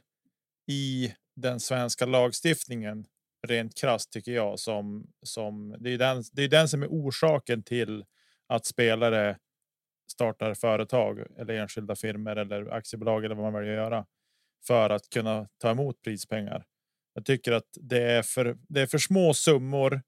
i 0.66 1.14
den 1.36 1.60
svenska 1.60 2.06
lagstiftningen 2.06 3.06
rent 3.46 3.74
krasst 3.78 4.12
tycker 4.12 4.32
jag 4.32 4.58
som 4.58 5.06
som 5.22 5.76
det 5.80 5.90
är 5.90 5.98
den. 5.98 6.24
Det 6.32 6.42
är 6.42 6.48
den 6.48 6.68
som 6.68 6.82
är 6.82 6.86
orsaken 6.86 7.62
till 7.62 8.04
att 8.48 8.66
spelare 8.66 9.38
startar 10.10 10.54
företag 10.54 11.18
eller 11.38 11.54
enskilda 11.54 11.96
firmor 11.96 12.36
eller 12.36 12.68
aktiebolag 12.72 13.24
eller 13.24 13.34
vad 13.34 13.44
man 13.44 13.52
väljer 13.52 13.72
att 13.72 13.84
göra 13.84 14.06
för 14.66 14.90
att 14.90 15.10
kunna 15.10 15.48
ta 15.58 15.70
emot 15.70 16.02
prispengar. 16.02 16.64
Jag 17.14 17.24
tycker 17.24 17.52
att 17.52 17.68
det 17.80 18.02
är 18.02 18.22
för, 18.22 18.56
det 18.68 18.80
är 18.80 18.86
för 18.86 18.98
små 18.98 19.34
summor 19.34 20.02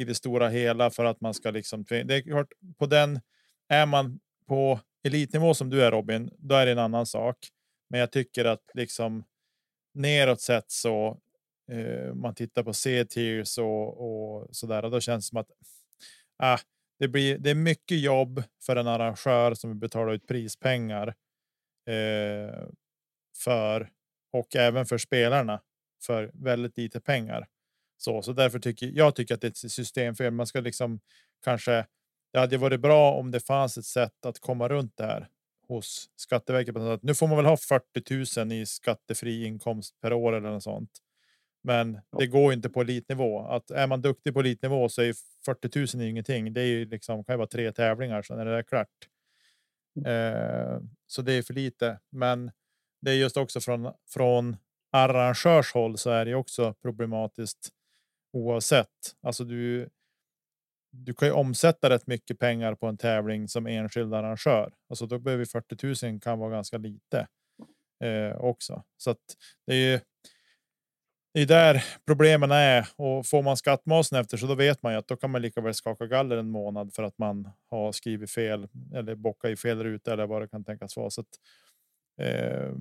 i 0.00 0.04
det 0.04 0.14
stora 0.14 0.48
hela 0.48 0.90
för 0.90 1.04
att 1.04 1.20
man 1.20 1.34
ska 1.34 1.50
liksom. 1.50 1.84
Det 1.88 2.14
är 2.14 2.22
klart 2.22 2.52
på 2.78 2.86
den 2.86 3.20
är 3.68 3.86
man 3.86 4.20
på 4.48 4.80
elitnivå 5.04 5.54
som 5.54 5.70
du 5.70 5.82
är 5.82 5.90
Robin, 5.90 6.30
då 6.38 6.54
är 6.54 6.66
det 6.66 6.72
en 6.72 6.78
annan 6.78 7.06
sak. 7.06 7.36
Men 7.90 8.00
jag 8.00 8.12
tycker 8.12 8.44
att 8.44 8.70
liksom 8.74 9.24
neråt 9.94 10.40
sett 10.40 10.70
så 10.70 11.20
eh, 11.72 12.14
man 12.14 12.34
tittar 12.34 12.62
på 12.62 12.72
C-tiers 12.72 13.58
och, 13.58 14.00
och 14.00 14.48
så 14.56 14.66
där. 14.66 14.84
Och 14.84 14.90
då 14.90 15.00
känns 15.00 15.24
det 15.24 15.28
som 15.28 15.38
att 15.38 15.50
ah, 16.38 16.58
det 16.98 17.08
blir. 17.08 17.38
Det 17.38 17.50
är 17.50 17.54
mycket 17.54 18.00
jobb 18.00 18.42
för 18.66 18.76
en 18.76 18.86
arrangör 18.86 19.54
som 19.54 19.70
vill 19.70 19.78
betala 19.78 20.12
ut 20.12 20.26
prispengar. 20.26 21.08
Eh, 21.86 22.68
för 23.44 23.90
och 24.32 24.56
även 24.56 24.86
för 24.86 24.98
spelarna 24.98 25.60
för 26.02 26.30
väldigt 26.34 26.78
lite 26.78 27.00
pengar. 27.00 27.46
Så, 28.00 28.22
så 28.22 28.32
därför 28.32 28.58
tycker 28.58 28.92
jag 28.94 29.14
tycker 29.14 29.34
att 29.34 29.40
det 29.40 29.46
är 29.46 29.66
ett 29.66 29.72
systemfel. 29.72 30.32
Man 30.32 30.46
ska 30.46 30.60
liksom 30.60 31.00
kanske. 31.44 31.86
Det 32.32 32.38
hade 32.38 32.58
varit 32.58 32.80
bra 32.80 33.12
om 33.12 33.30
det 33.30 33.40
fanns 33.40 33.78
ett 33.78 33.84
sätt 33.84 34.26
att 34.26 34.38
komma 34.38 34.68
runt 34.68 34.96
det 34.96 35.04
här 35.04 35.28
hos 35.68 36.10
Skatteverket. 36.16 36.76
Att 36.76 37.02
nu 37.02 37.14
får 37.14 37.28
man 37.28 37.36
väl 37.36 37.46
ha 37.46 37.56
40 37.56 38.40
000 38.40 38.52
i 38.52 38.66
skattefri 38.66 39.44
inkomst 39.44 40.00
per 40.00 40.12
år 40.12 40.32
eller 40.32 40.50
något 40.50 40.62
sånt. 40.62 40.90
Men 41.62 42.00
det 42.18 42.26
går 42.26 42.52
inte 42.52 42.70
på 42.70 42.80
elitnivå. 42.80 43.46
Att 43.46 43.70
är 43.70 43.86
man 43.86 44.02
duktig 44.02 44.34
på 44.34 44.40
elitnivå 44.40 44.88
så 44.88 45.02
är 45.02 45.14
40 45.44 45.96
000 45.96 46.06
ingenting. 46.08 46.52
Det 46.52 46.60
är 46.60 46.66
ju 46.66 46.84
liksom 46.84 47.24
kan 47.24 47.32
ju 47.32 47.36
vara 47.36 47.48
tre 47.48 47.72
tävlingar 47.72 48.22
så 48.22 48.34
är 48.34 48.44
det 48.44 48.62
klart. 48.62 48.88
Eh, 50.06 50.80
så 51.06 51.22
det 51.22 51.32
är 51.32 51.42
för 51.42 51.54
lite. 51.54 51.98
Men 52.10 52.50
det 53.00 53.10
är 53.10 53.14
just 53.14 53.36
också 53.36 53.60
från 53.60 53.92
från 54.08 54.56
arrangörshåll 54.92 55.98
så 55.98 56.10
är 56.10 56.24
det 56.24 56.34
också 56.34 56.74
problematiskt 56.82 57.72
oavsett. 58.32 59.16
Alltså 59.22 59.44
du. 59.44 59.88
Du 60.92 61.14
kan 61.14 61.28
ju 61.28 61.34
omsätta 61.34 61.90
rätt 61.90 62.06
mycket 62.06 62.38
pengar 62.38 62.74
på 62.74 62.86
en 62.86 62.96
tävling 62.96 63.48
som 63.48 63.66
enskild 63.66 64.14
arrangör. 64.14 64.72
Alltså 64.88 65.06
då 65.06 65.18
behöver 65.18 65.44
40 65.44 66.06
000 66.06 66.20
kan 66.20 66.38
vara 66.38 66.50
ganska 66.50 66.78
lite 66.78 67.26
eh, 68.04 68.36
också. 68.36 68.82
Så 68.96 69.10
att 69.10 69.36
det 69.66 69.74
är 69.74 69.92
ju. 69.92 70.00
Det 71.34 71.40
är 71.40 71.46
där 71.46 71.84
problemen 72.06 72.50
är 72.50 72.88
och 72.96 73.26
får 73.26 73.42
man 73.42 73.56
skattmasen 73.56 74.20
efter 74.20 74.36
så 74.36 74.46
då 74.46 74.54
vet 74.54 74.82
man 74.82 74.92
ju 74.92 74.98
att 74.98 75.08
då 75.08 75.16
kan 75.16 75.30
man 75.30 75.42
lika 75.42 75.60
väl 75.60 75.74
skaka 75.74 76.06
galler 76.06 76.36
en 76.36 76.50
månad 76.50 76.94
för 76.94 77.02
att 77.02 77.18
man 77.18 77.50
har 77.70 77.92
skrivit 77.92 78.30
fel 78.30 78.68
eller 78.94 79.14
bocka 79.14 79.48
i 79.48 79.56
fel 79.56 79.82
ruta 79.82 80.12
eller 80.12 80.26
vad 80.26 80.42
det 80.42 80.48
kan 80.48 80.64
tänkas 80.64 80.96
vara. 80.96 81.10
Så 81.10 81.20
att, 81.20 81.28
eh, 82.20 82.72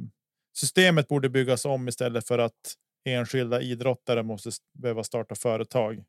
systemet 0.54 1.08
borde 1.08 1.30
byggas 1.30 1.66
om 1.66 1.88
istället 1.88 2.28
för 2.28 2.40
att 2.40 2.76
enskilda 3.04 3.62
idrottare 3.62 4.24
måste 4.24 4.52
behöva 4.74 5.04
starta 5.04 5.36
företag 5.36 6.04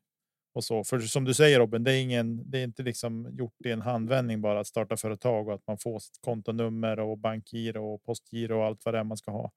och 0.53 0.63
så. 0.63 0.83
För 0.83 0.99
som 0.99 1.25
du 1.25 1.33
säger 1.33 1.59
Robin, 1.59 1.83
det 1.83 1.91
är 1.93 2.01
ingen. 2.01 2.51
Det 2.51 2.59
är 2.59 2.63
inte 2.63 2.83
liksom 2.83 3.27
gjort 3.31 3.65
i 3.65 3.71
en 3.71 3.81
handvändning 3.81 4.41
bara 4.41 4.59
att 4.59 4.67
starta 4.67 4.97
företag 4.97 5.47
och 5.47 5.53
att 5.53 5.67
man 5.67 5.77
får 5.77 6.01
kontonummer 6.21 6.99
och 6.99 7.17
bankgiro 7.17 7.93
och 7.93 8.03
postgiro 8.03 8.57
och 8.57 8.65
allt 8.65 8.85
vad 8.85 8.93
det 8.93 8.99
är 8.99 9.03
man 9.03 9.17
ska 9.17 9.31
ha. 9.31 9.51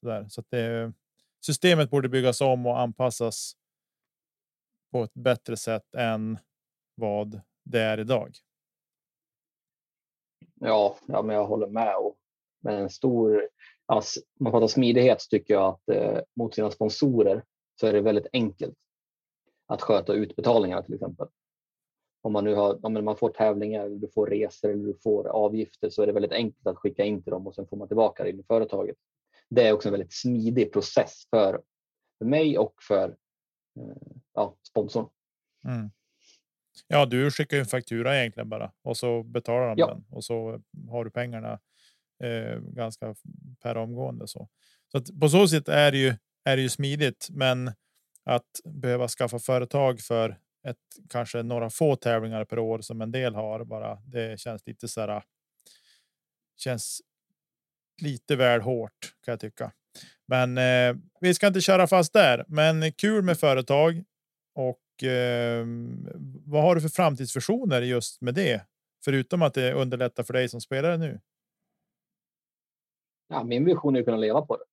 Så, 0.00 0.06
där. 0.06 0.28
så 0.28 0.40
att 0.40 0.50
det, 0.50 0.92
systemet 1.40 1.90
borde 1.90 2.08
byggas 2.08 2.40
om 2.40 2.66
och 2.66 2.80
anpassas. 2.80 3.56
På 4.92 5.04
ett 5.04 5.14
bättre 5.14 5.56
sätt 5.56 5.94
än 5.94 6.38
vad 6.94 7.40
det 7.64 7.80
är 7.80 8.00
idag. 8.00 8.36
Ja, 10.54 10.96
ja, 11.06 11.22
men 11.22 11.36
jag 11.36 11.46
håller 11.46 11.66
med 11.66 11.96
och 11.96 12.16
med 12.60 12.80
en 12.80 12.90
stor. 12.90 13.48
Alltså, 13.90 14.20
man 14.40 14.52
pratar 14.52 14.66
smidighet 14.66 15.20
så 15.22 15.28
tycker 15.28 15.54
jag 15.54 15.64
att 15.64 15.88
eh, 15.96 16.20
mot 16.36 16.54
sina 16.54 16.70
sponsorer 16.70 17.44
så 17.80 17.86
är 17.86 17.92
det 17.92 18.00
väldigt 18.00 18.26
enkelt 18.32 18.74
att 19.66 19.82
sköta 19.82 20.12
utbetalningar 20.12 20.82
till 20.82 20.94
exempel. 20.94 21.28
Om 22.22 22.32
man 22.32 22.44
nu 22.44 22.54
har, 22.54 22.86
om 22.86 23.04
man 23.04 23.16
får 23.16 23.30
tävlingar, 23.30 23.88
du 23.88 24.08
får 24.08 24.26
resor 24.26 24.70
eller 24.70 24.84
du 24.84 24.94
får 25.02 25.28
avgifter 25.28 25.90
så 25.90 26.02
är 26.02 26.06
det 26.06 26.12
väldigt 26.12 26.32
enkelt 26.32 26.66
att 26.66 26.76
skicka 26.76 27.04
in 27.04 27.22
till 27.22 27.30
dem 27.30 27.46
och 27.46 27.54
sen 27.54 27.66
får 27.66 27.76
man 27.76 27.88
tillbaka 27.88 28.24
det 28.24 28.30
i 28.30 28.42
företaget. 28.48 28.96
Det 29.48 29.68
är 29.68 29.72
också 29.72 29.88
en 29.88 29.92
väldigt 29.92 30.12
smidig 30.14 30.72
process 30.72 31.22
för, 31.30 31.62
för 32.18 32.24
mig 32.24 32.58
och 32.58 32.74
för 32.88 33.08
eh, 33.80 34.12
ja, 34.34 34.56
sponsorn. 34.68 35.06
Mm. 35.64 35.90
Ja, 36.88 37.06
du 37.06 37.30
skickar 37.30 37.56
ju 37.56 37.60
en 37.60 37.66
faktura 37.66 38.18
egentligen 38.18 38.48
bara 38.48 38.72
och 38.82 38.96
så 38.96 39.22
betalar 39.22 39.68
de 39.68 39.74
Ja. 39.78 39.86
den 39.86 40.04
och 40.10 40.24
så 40.24 40.60
har 40.90 41.04
du 41.04 41.10
pengarna 41.10 41.58
eh, 42.20 42.58
ganska 42.60 43.14
per 43.62 43.76
omgående 43.76 44.28
så. 44.28 44.48
Så 44.92 44.98
att 44.98 45.20
på 45.20 45.28
så 45.28 45.48
sätt 45.48 45.68
är 45.68 45.92
det 45.92 45.98
ju 45.98 46.14
är 46.44 46.56
det 46.56 46.62
ju 46.62 46.68
smidigt, 46.68 47.28
men 47.30 47.72
att 48.24 48.60
behöva 48.64 49.08
skaffa 49.08 49.38
företag 49.38 50.00
för 50.00 50.38
ett 50.68 50.76
kanske 51.08 51.42
några 51.42 51.70
få 51.70 51.96
tävlingar 51.96 52.44
per 52.44 52.58
år 52.58 52.80
som 52.80 53.00
en 53.00 53.12
del 53.12 53.34
har 53.34 53.64
bara. 53.64 53.98
Det 54.06 54.40
känns 54.40 54.66
lite 54.66 54.88
så 54.88 55.00
här. 55.00 55.22
Känns. 56.56 57.02
Lite 58.02 58.36
väl 58.36 58.60
hårt 58.60 59.14
kan 59.24 59.32
jag 59.32 59.40
tycka, 59.40 59.72
men 60.26 60.58
eh, 60.58 60.96
vi 61.20 61.34
ska 61.34 61.46
inte 61.46 61.60
köra 61.60 61.86
fast 61.86 62.12
där. 62.12 62.44
Men 62.48 62.92
kul 62.92 63.22
med 63.22 63.38
företag 63.38 64.04
och 64.54 65.04
eh, 65.04 65.66
vad 66.46 66.62
har 66.62 66.74
du 66.74 66.80
för 66.80 66.88
framtidsvisioner 66.88 67.82
just 67.82 68.20
med 68.20 68.34
det? 68.34 68.62
Förutom 69.04 69.42
att 69.42 69.54
det 69.54 69.72
underlättar 69.72 70.22
för 70.22 70.32
dig 70.32 70.48
som 70.48 70.60
spelare 70.60 70.96
nu. 70.96 71.20
Ja, 73.32 73.44
min 73.44 73.64
vision 73.64 73.96
är 73.96 74.00
att 74.00 74.04
kunna 74.04 74.16
leva 74.16 74.42
på 74.42 74.56
det. 74.56 74.64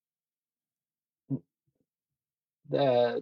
det 2.62 2.78
är, 2.78 3.22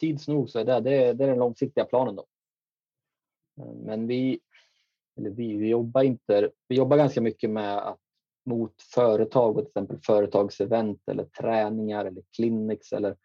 tids 0.00 0.28
nog 0.28 0.50
så 0.50 0.58
är 0.58 0.64
det, 0.64 0.80
det, 0.80 0.96
är, 0.96 1.14
det 1.14 1.24
är 1.24 1.28
den 1.28 1.38
långsiktiga 1.38 1.84
planen. 1.84 2.16
Då. 2.16 2.26
Men 3.74 4.06
vi, 4.06 4.40
eller 5.16 5.30
vi, 5.30 5.56
vi 5.56 5.68
jobbar 5.68 6.02
inte. 6.02 6.50
Vi 6.68 6.76
jobbar 6.76 6.96
ganska 6.96 7.20
mycket 7.20 7.50
med 7.50 7.78
att 7.78 7.98
mot 8.44 8.82
företag 8.82 9.56
och 9.56 9.62
till 9.62 9.68
exempel 9.68 9.98
företagsevent 9.98 11.08
eller 11.08 11.24
träningar 11.24 12.04
eller 12.04 12.22
clinics 12.36 12.92
eller 12.92 13.16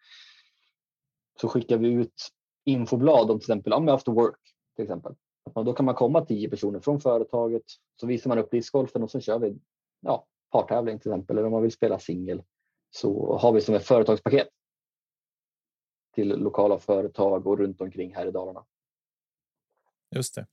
så 1.40 1.48
skickar 1.48 1.78
vi 1.78 1.88
ut 1.88 2.28
infoblad 2.64 3.30
om 3.30 3.38
till 3.38 3.52
exempel 3.52 3.72
om 3.72 3.88
after 3.88 4.12
work 4.12 4.40
till 4.76 4.82
exempel. 4.82 5.14
Man, 5.54 5.64
då 5.64 5.72
kan 5.72 5.86
man 5.86 5.94
komma 5.94 6.24
tio 6.24 6.48
personer 6.48 6.80
från 6.80 7.00
företaget 7.00 7.62
så 8.00 8.06
visar 8.06 8.28
man 8.28 8.38
upp 8.38 8.50
discgolfen 8.50 9.02
och 9.02 9.10
så 9.10 9.20
kör 9.20 9.38
vi 9.38 9.58
ja, 10.00 10.26
partävling 10.54 10.98
till 10.98 11.10
exempel 11.10 11.38
eller 11.38 11.46
om 11.46 11.52
man 11.52 11.62
vill 11.62 11.72
spela 11.72 11.98
singel 11.98 12.42
så 12.90 13.38
har 13.38 13.52
vi 13.52 13.60
som 13.60 13.74
ett 13.74 13.86
företagspaket 13.86 14.48
till 16.14 16.28
lokala 16.28 16.78
företag 16.78 17.46
och 17.46 17.58
runt 17.58 17.80
omkring 17.80 18.14
här 18.14 18.26
i 18.26 18.30
Dalarna. 18.30 18.64
Just 20.10 20.34
det. 20.34 20.46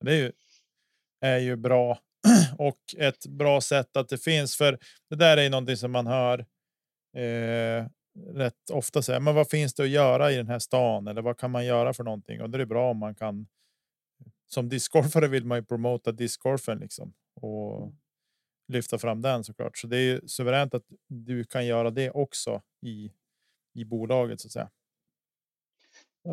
Det 0.00 0.12
är 0.12 0.16
ju, 0.16 0.32
är 1.20 1.38
ju 1.38 1.56
bra 1.56 1.98
och 2.58 2.78
ett 2.98 3.26
bra 3.26 3.60
sätt 3.60 3.96
att 3.96 4.08
det 4.08 4.18
finns 4.18 4.56
för 4.56 4.78
det 5.10 5.16
där 5.16 5.36
är 5.36 5.42
ju 5.42 5.48
någonting 5.48 5.76
som 5.76 5.92
man 5.92 6.06
hör. 6.06 6.38
Eh, 7.16 7.86
rätt 8.34 8.70
ofta 8.72 9.02
säga, 9.02 9.20
men 9.20 9.34
vad 9.34 9.50
finns 9.50 9.74
det 9.74 9.82
att 9.82 9.88
göra 9.88 10.32
i 10.32 10.36
den 10.36 10.48
här 10.48 10.58
stan 10.58 11.06
eller 11.06 11.22
vad 11.22 11.38
kan 11.38 11.50
man 11.50 11.66
göra 11.66 11.92
för 11.92 12.04
någonting? 12.04 12.42
Och 12.42 12.50
det 12.50 12.62
är 12.62 12.66
bra 12.66 12.90
om 12.90 12.98
man 12.98 13.14
kan. 13.14 13.46
Som 14.46 14.68
discgolfare 14.68 15.28
vill 15.28 15.44
man 15.44 15.58
ju 15.58 15.64
promota 15.64 16.12
discgolfen 16.12 16.78
liksom 16.78 17.12
och 17.34 17.92
lyfta 18.70 18.98
fram 18.98 19.22
den 19.22 19.44
såklart. 19.44 19.78
Så 19.78 19.86
det 19.86 19.96
är 19.96 20.00
ju 20.00 20.28
suveränt 20.28 20.74
att 20.74 20.84
du 21.08 21.44
kan 21.44 21.66
göra 21.66 21.90
det 21.90 22.10
också 22.10 22.62
i 22.82 23.12
i 23.72 23.84
bolaget 23.84 24.40
så 24.40 24.48
att 24.48 24.52
säga. 24.52 24.70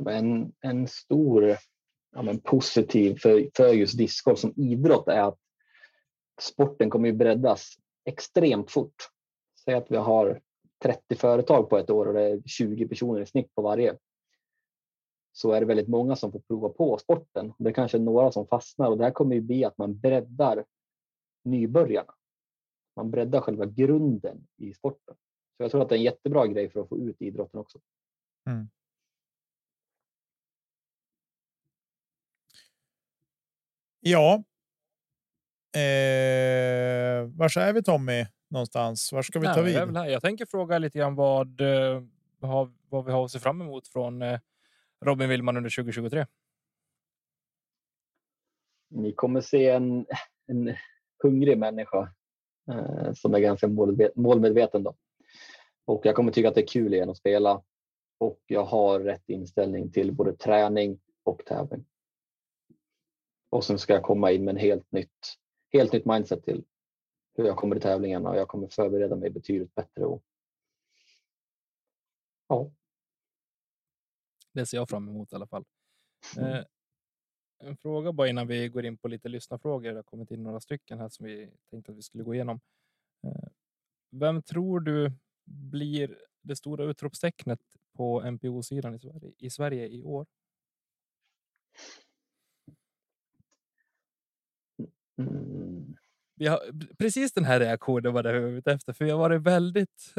En, 0.10 0.54
en 0.62 0.88
stor 0.88 1.58
ja, 2.15 2.21
men 2.21 2.39
positiv 2.39 3.17
för, 3.19 3.50
för 3.58 3.73
just 3.73 3.97
discgolf 3.97 4.39
som 4.39 4.54
idrott 4.56 5.08
är 5.08 5.21
att 5.21 5.39
sporten 6.41 6.89
kommer 6.89 7.08
ju 7.08 7.13
breddas 7.13 7.76
extremt 8.06 8.71
fort. 8.71 8.95
Säg 9.65 9.73
att 9.73 9.91
vi 9.91 9.97
har 9.97 10.41
30 10.84 11.15
företag 11.15 11.69
på 11.69 11.78
ett 11.78 11.89
år 11.89 12.06
och 12.06 12.13
det 12.13 12.23
är 12.23 12.41
20 12.45 12.88
personer 12.88 13.21
i 13.21 13.26
snitt 13.26 13.56
på 13.56 13.62
varje. 13.62 13.97
Så 15.32 15.52
är 15.52 15.60
det 15.60 15.65
väldigt 15.65 15.88
många 15.88 16.15
som 16.15 16.32
får 16.32 16.39
prova 16.39 16.69
på 16.69 16.97
sporten. 16.97 17.54
Det 17.58 17.69
är 17.69 17.73
kanske 17.73 18.00
några 18.00 18.32
som 18.32 18.47
fastnar 18.47 18.89
och 18.89 18.97
det 18.97 19.04
här 19.04 19.12
kommer 19.12 19.36
ju 19.36 19.41
bli 19.41 19.65
att 19.65 19.78
man 19.78 20.00
breddar 20.00 20.65
nybörjarna. 21.43 22.14
Man 22.98 23.12
breddar 23.12 23.41
själva 23.41 23.66
grunden 23.66 24.48
i 24.58 24.74
sporten. 24.74 25.16
Så 25.58 25.64
jag 25.64 25.72
tror 25.72 25.82
att 25.82 25.89
det 25.89 25.95
är 25.95 25.98
en 25.98 26.04
jättebra 26.04 26.48
grej 26.48 26.70
för 26.70 26.82
att 26.82 26.89
få 26.89 26.98
ut 26.98 27.22
idrotten 27.22 27.60
också. 27.60 27.80
Mm. 28.50 28.70
Ja. 34.00 34.43
Eh, 35.76 37.30
var 37.36 37.58
är 37.58 37.74
vi 37.74 37.84
Tommy 37.84 38.26
någonstans? 38.48 39.14
Var 39.14 39.22
ska 39.22 39.39
vi 39.39 39.45
ta 39.45 39.56
Nej, 39.56 39.64
vid? 39.64 39.76
jag, 39.76 39.82
är 39.82 39.86
väl 39.86 39.98
här. 39.98 40.06
jag 40.06 40.22
tänker 40.22 40.45
fråga 40.45 40.78
lite 40.78 41.00
grann 41.00 41.16
vad, 41.16 41.62
eh, 41.62 42.04
vad, 42.39 42.74
vad 42.89 43.06
vi 43.06 43.12
har 43.12 43.26
att 43.26 43.32
se 43.32 43.39
fram 43.39 43.62
emot 43.62 43.88
från 43.88 44.22
eh, 44.22 44.39
Robin 45.06 45.30
Willman 45.30 45.58
under 45.58 45.70
2023. 45.70 46.26
Ni 48.89 49.14
kommer 49.14 49.41
se 49.41 49.70
en, 49.70 50.06
en 50.48 50.76
hungrig 51.24 51.58
människa 51.58 52.14
som 53.15 53.34
är 53.34 53.39
ganska 53.39 53.68
målmedveten. 54.15 54.84
Då. 54.84 54.95
Och 55.86 56.05
jag 56.05 56.15
kommer 56.15 56.32
tycka 56.32 56.49
att 56.49 56.55
det 56.55 56.61
är 56.61 56.68
kul 56.68 56.93
igen 56.93 57.09
att 57.09 57.18
spela 57.18 57.63
och 58.18 58.39
jag 58.45 58.63
har 58.63 58.99
rätt 58.99 59.30
inställning 59.30 59.91
till 59.91 60.13
både 60.13 60.34
träning 60.34 60.99
och 61.24 61.45
tävling. 61.45 61.86
Och 63.49 63.63
sen 63.63 63.80
ska 63.80 63.93
jag 63.93 64.03
komma 64.03 64.32
in 64.32 64.45
med 64.45 64.51
en 64.51 64.61
helt 64.61 64.91
nytt, 64.91 65.38
helt 65.74 65.93
nytt 65.93 66.05
mindset 66.05 66.43
till 66.43 66.63
hur 67.38 67.45
jag 67.45 67.57
kommer 67.57 67.76
till 67.76 67.82
tävlingarna 67.82 68.30
och 68.30 68.38
jag 68.38 68.47
kommer 68.47 68.68
förbereda 68.68 69.15
mig 69.15 69.30
betydligt 69.30 69.76
bättre 69.76 70.05
och 70.05 70.24
Ja. 72.47 72.72
Det 74.53 74.65
ser 74.65 74.78
jag 74.78 74.89
fram 74.89 75.09
emot 75.09 75.32
i 75.32 75.36
alla 75.36 75.47
fall. 75.47 75.65
Mm. 76.38 76.65
En 77.60 77.78
fråga 77.78 78.12
bara 78.12 78.28
innan 78.28 78.47
vi 78.47 78.70
går 78.70 78.86
in 78.86 78.97
på 78.97 79.08
lite 79.08 79.30
lyssnarfrågor. 79.30 79.89
Det 79.89 79.95
har 79.95 80.03
kommit 80.03 80.32
in 80.32 80.43
några 80.43 80.60
stycken 80.60 80.99
här 80.99 81.10
som 81.10 81.26
vi 81.26 81.51
tänkte 81.70 81.91
att 81.91 81.97
vi 81.97 82.01
skulle 82.01 82.24
gå 82.24 82.34
igenom. 82.34 82.60
Eh, 83.24 83.49
vem 84.12 84.41
tror 84.41 84.80
du 84.80 85.12
blir 85.45 86.18
det 86.41 86.55
stora 86.55 86.84
utropstecknet 86.84 87.60
på 87.93 88.32
NPO-sidan 88.32 88.95
i 88.95 88.99
Sverige, 88.99 89.34
i 89.38 89.49
Sverige 89.49 89.88
i 89.88 90.03
år? 90.03 90.26
Mm. 95.18 95.95
Har, 96.39 96.60
precis 96.97 97.34
den 97.34 97.45
här 97.45 97.60
reaktionen 97.60 98.14
var 98.14 98.24
det 98.24 98.34
jag 98.34 98.41
var 98.41 98.49
ute 98.49 98.72
efter, 98.72 98.93
för 98.93 99.05
vi 99.05 99.12
har 99.12 99.20
varit 99.20 99.41
väldigt 99.41 100.14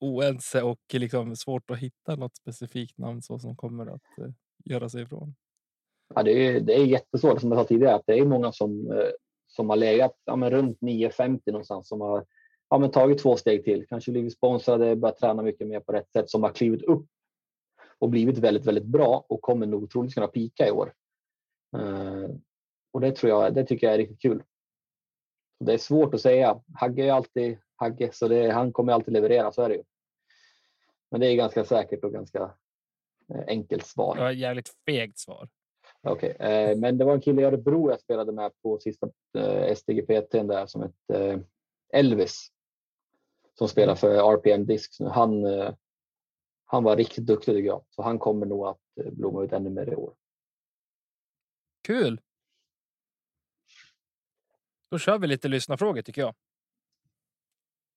oense 0.00 0.62
och 0.62 0.80
liksom 0.92 1.36
svårt 1.36 1.70
att 1.70 1.78
hitta 1.78 2.16
något 2.16 2.36
specifikt 2.36 2.98
namn 2.98 3.22
så 3.22 3.38
som 3.38 3.56
kommer 3.56 3.86
att 3.86 4.18
eh, 4.18 4.32
göra 4.64 4.88
sig 4.88 5.02
ifrån. 5.02 5.34
Ja, 6.14 6.22
det, 6.22 6.32
är, 6.32 6.60
det 6.60 6.74
är 6.74 6.84
jättesvårt 6.84 7.40
som 7.40 7.52
jag 7.52 7.60
sa 7.60 7.68
tidigare 7.68 7.94
att 7.94 8.06
det 8.06 8.18
är 8.18 8.24
många 8.24 8.52
som, 8.52 8.90
eh, 8.92 9.08
som 9.46 9.70
har 9.70 9.76
legat 9.76 10.16
ja, 10.24 10.36
men 10.36 10.50
runt 10.50 10.80
9,50 10.80 11.40
någonstans 11.46 11.88
som 11.88 12.00
har 12.00 12.24
ja, 12.70 12.78
men 12.78 12.90
tagit 12.90 13.18
två 13.18 13.36
steg 13.36 13.64
till. 13.64 13.86
Kanske 13.88 14.12
blivit 14.12 14.32
sponsrade, 14.32 14.96
börjat 14.96 15.18
träna 15.18 15.42
mycket 15.42 15.66
mer 15.66 15.80
på 15.80 15.92
rätt 15.92 16.12
sätt, 16.12 16.30
som 16.30 16.42
har 16.42 16.50
klivit 16.50 16.82
upp 16.82 17.06
och 17.98 18.08
blivit 18.08 18.38
väldigt, 18.38 18.66
väldigt 18.66 18.84
bra 18.84 19.24
och 19.28 19.42
kommer 19.42 19.66
nog 19.66 19.90
troligtvis 19.90 20.14
kunna 20.14 20.26
pika 20.26 20.68
i 20.68 20.70
år. 20.70 20.94
Eh, 21.76 22.30
och 22.92 23.00
det 23.00 23.12
tror 23.12 23.30
jag, 23.30 23.54
det 23.54 23.64
tycker 23.64 23.86
jag 23.86 23.94
är 23.94 23.98
riktigt 23.98 24.22
kul. 24.22 24.42
Det 25.60 25.72
är 25.72 25.78
svårt 25.78 26.14
att 26.14 26.20
säga. 26.20 26.60
Hagge 26.74 27.04
är 27.04 27.12
alltid 27.12 27.58
Hagge, 27.76 28.12
så 28.12 28.28
det, 28.28 28.50
han 28.50 28.72
kommer 28.72 28.92
alltid 28.92 29.12
leverera, 29.12 29.52
så 29.52 29.62
är 29.62 29.68
det 29.68 29.74
ju. 29.74 29.82
Men 31.10 31.20
det 31.20 31.26
är 31.26 31.34
ganska 31.34 31.64
säkert 31.64 32.04
och 32.04 32.12
ganska 32.12 32.54
eh, 33.34 33.44
enkelt 33.46 33.86
svar. 33.86 34.14
Det 34.14 34.20
var 34.22 34.30
ett 34.30 34.38
jävligt 34.38 34.70
fegt 34.86 35.18
svar. 35.18 35.48
Okej, 36.04 36.36
eh, 36.40 36.76
men 36.76 36.98
det 36.98 37.04
var 37.04 37.14
en 37.14 37.20
kille 37.20 37.42
i 37.42 37.44
Örebro 37.44 37.90
jag 37.90 38.00
spelade 38.00 38.32
med 38.32 38.52
på 38.62 38.78
sista 38.78 39.08
eh, 39.38 39.74
STGPT 39.74 40.32
där 40.32 40.66
som 40.66 40.82
hette 40.82 41.24
eh, 41.24 41.40
Elvis. 41.92 42.48
Som 43.58 43.68
spelar 43.68 43.94
för 43.94 44.34
RPM 44.34 44.66
Discs 44.66 45.00
nu. 45.00 45.08
Han, 45.08 45.44
eh, 45.44 45.74
han 46.64 46.84
var 46.84 46.96
riktigt 46.96 47.26
duktig 47.26 47.54
tycker 47.54 47.66
jag. 47.66 47.84
Så 47.90 48.02
han 48.02 48.18
kommer 48.18 48.46
nog 48.46 48.66
att 48.66 48.80
eh, 49.00 49.10
blomma 49.12 49.42
ut 49.44 49.52
ännu 49.52 49.70
mer 49.70 49.92
i 49.92 49.96
år. 49.96 50.14
Kul! 51.82 52.20
Då 54.90 54.98
kör 54.98 55.18
vi 55.18 55.26
lite 55.26 55.48
lyssnarfrågor 55.48 56.02
tycker 56.02 56.22
jag. 56.22 56.34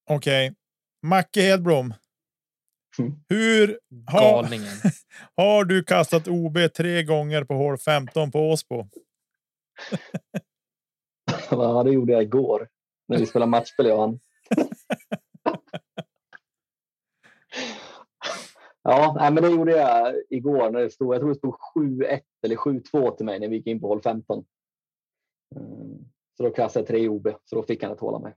Okej. 0.10 0.56
Macke 1.02 1.42
Hedblom. 1.42 1.94
Mm. 3.00 3.14
Hur 3.30 3.80
har, 4.12 4.44
har 5.36 5.66
du 5.66 5.84
kastat 5.84 6.28
OB 6.28 6.58
tre 6.78 7.04
gånger 7.04 7.44
på 7.44 7.54
hål 7.54 7.78
15 7.78 8.32
på 8.32 8.40
Åsbo? 8.40 8.90
Ja, 11.50 11.84
det 11.84 11.92
gjorde 11.92 12.14
jag 12.14 12.24
igår 12.24 12.68
när 13.08 13.18
vi 13.18 13.26
spelade 13.26 13.50
matchspel 13.50 13.86
jag 13.86 14.00
han. 14.00 14.20
Ja, 18.88 19.16
nej, 19.20 19.32
men 19.32 19.44
det 19.44 19.50
gjorde 19.50 19.72
jag 19.72 20.16
igår 20.30 20.72
när 20.72 20.80
det 20.80 20.90
stod. 20.90 21.16
Jag 21.16 21.22
tror 21.22 21.30
det 21.30 21.36
stod 21.36 21.56
7-1 21.76 22.22
eller 22.44 22.56
7-2 22.56 23.16
till 23.16 23.26
mig 23.26 23.40
när 23.40 23.48
vi 23.48 23.56
gick 23.56 23.68
in 23.68 23.80
på 23.80 23.88
hål 23.88 24.02
15. 24.02 24.46
Mm, 25.56 25.98
Så 26.38 26.44
då 26.44 26.50
kastade 26.50 26.82
jag 26.84 26.88
tre 26.88 27.10
OB, 27.10 27.28
så 27.46 27.56
då 27.56 27.64
fick 27.64 27.84
han 27.84 27.92
ett 27.92 28.00
hål 28.00 28.16
av 28.16 28.22
mig. 28.22 28.34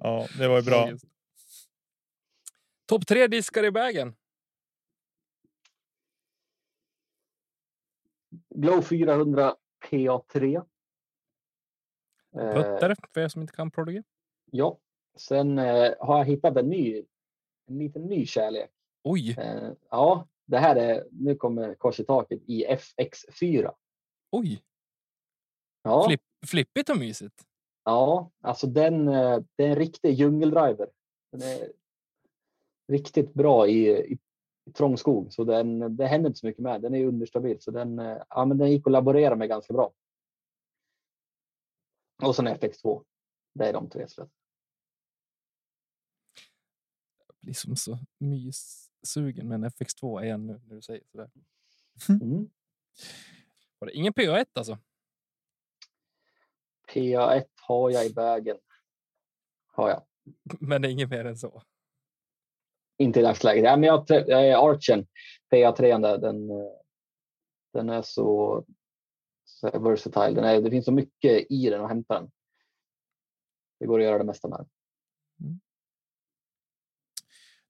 Ja, 0.00 0.26
det 0.38 0.48
var 0.48 0.56
ju 0.56 0.62
bra. 0.62 0.90
Topp 2.92 3.06
tre 3.06 3.26
diskar 3.26 3.64
i 3.64 3.70
bagen. 3.70 4.14
Glow 8.54 8.82
400 8.82 9.56
PA3. 9.84 10.56
Eh, 10.56 12.52
Putter 12.54 12.96
för 13.14 13.20
er 13.20 13.28
som 13.28 13.42
inte 13.42 13.52
kan 13.52 13.70
Prodigy. 13.70 14.02
ja, 14.50 14.78
sen 15.16 15.58
eh, 15.58 15.94
har 16.00 16.18
jag 16.18 16.24
hittat 16.24 16.56
en 16.56 16.68
ny, 16.68 17.04
en 17.66 17.78
liten 17.78 18.02
ny 18.02 18.26
kärlek. 18.26 18.70
Oj, 19.04 19.34
Eh, 19.38 19.72
ja, 19.90 20.28
det 20.46 20.58
här 20.58 20.76
är, 20.76 21.06
nu 21.10 21.36
kommer 21.36 21.74
kors 21.74 22.00
i 22.00 22.04
taket 22.04 22.42
i 22.46 22.66
FX4. 22.66 23.74
oj. 24.32 24.62
Ja, 25.82 26.04
Flipp, 26.08 26.22
flippigt 26.46 26.88
och 26.88 26.98
mysigt. 26.98 27.46
ja 27.84 28.30
alltså 28.40 28.66
den, 28.66 29.08
eh, 29.08 29.38
det 29.56 29.64
är 29.64 29.68
en 29.68 29.76
riktig 29.76 30.14
djungeldriver. 30.14 30.90
Den 31.32 31.42
är 31.42 31.72
riktigt 32.92 33.34
bra 33.34 33.68
i, 33.68 33.88
i, 33.88 34.18
i 34.64 34.72
trång 34.72 34.98
skog, 34.98 35.32
så 35.32 35.44
den, 35.44 35.96
det 35.96 36.06
händer 36.06 36.28
inte 36.30 36.38
så 36.38 36.46
mycket 36.46 36.62
med. 36.62 36.82
Den 36.82 36.94
är 36.94 37.06
understabil, 37.06 37.60
så 37.60 37.70
den, 37.70 37.98
eh, 37.98 38.18
ja, 38.28 38.44
men 38.44 38.58
den 38.58 38.70
gick 38.70 38.86
att 38.86 38.92
laborera 38.92 39.36
med 39.36 39.48
ganska 39.48 39.72
bra. 39.72 39.92
Och 42.22 42.36
sen 42.36 42.48
FX2. 42.48 43.04
Det 43.54 43.68
är 43.68 43.72
de 43.72 43.88
tre. 43.90 44.08
Så. 44.08 44.20
Jag 47.26 47.36
blir 47.40 47.54
som 47.54 47.76
så 47.76 47.98
myssugen 48.18 49.48
med 49.48 49.54
en 49.54 49.64
FX2 49.64 50.24
igen 50.24 50.46
nu 50.46 50.60
när 50.66 50.74
du 50.74 50.82
säger 50.82 51.02
sådär. 51.12 51.30
Mm. 52.08 52.50
Var 53.78 53.86
det 53.86 53.92
ingen 53.92 54.12
PA1 54.12 54.46
alltså? 54.52 54.78
PA1 56.88 57.44
har 57.60 57.90
jag 57.90 58.06
i 58.06 58.12
vägen. 58.12 58.58
Har 59.66 59.88
jag. 59.88 60.02
Men 60.60 60.82
det 60.82 60.88
är 60.88 60.92
inget 60.92 61.10
mer 61.10 61.24
än 61.24 61.38
så. 61.38 61.62
Inte 63.02 63.20
i 63.20 63.22
dagsläget. 63.22 63.64
Ja, 63.64 63.76
men 63.76 63.86
jag, 63.86 64.10
Archen, 64.70 65.06
PA3, 65.52 66.02
där, 66.02 66.18
den, 66.18 66.50
eh, 66.50 66.56
den 67.72 67.90
är 67.90 68.02
så, 68.02 68.64
så 69.44 69.78
versatile. 69.78 70.30
Den 70.40 70.44
är, 70.44 70.60
det 70.60 70.70
finns 70.70 70.84
så 70.84 70.92
mycket 70.92 71.46
i 71.50 71.70
den 71.70 71.80
att 71.80 71.88
hämta 71.88 72.14
den. 72.14 72.30
Det 73.80 73.86
går 73.86 73.98
att 74.00 74.04
göra 74.04 74.18
det 74.18 74.24
mesta 74.24 74.48
med 74.48 74.58
den. 74.58 74.68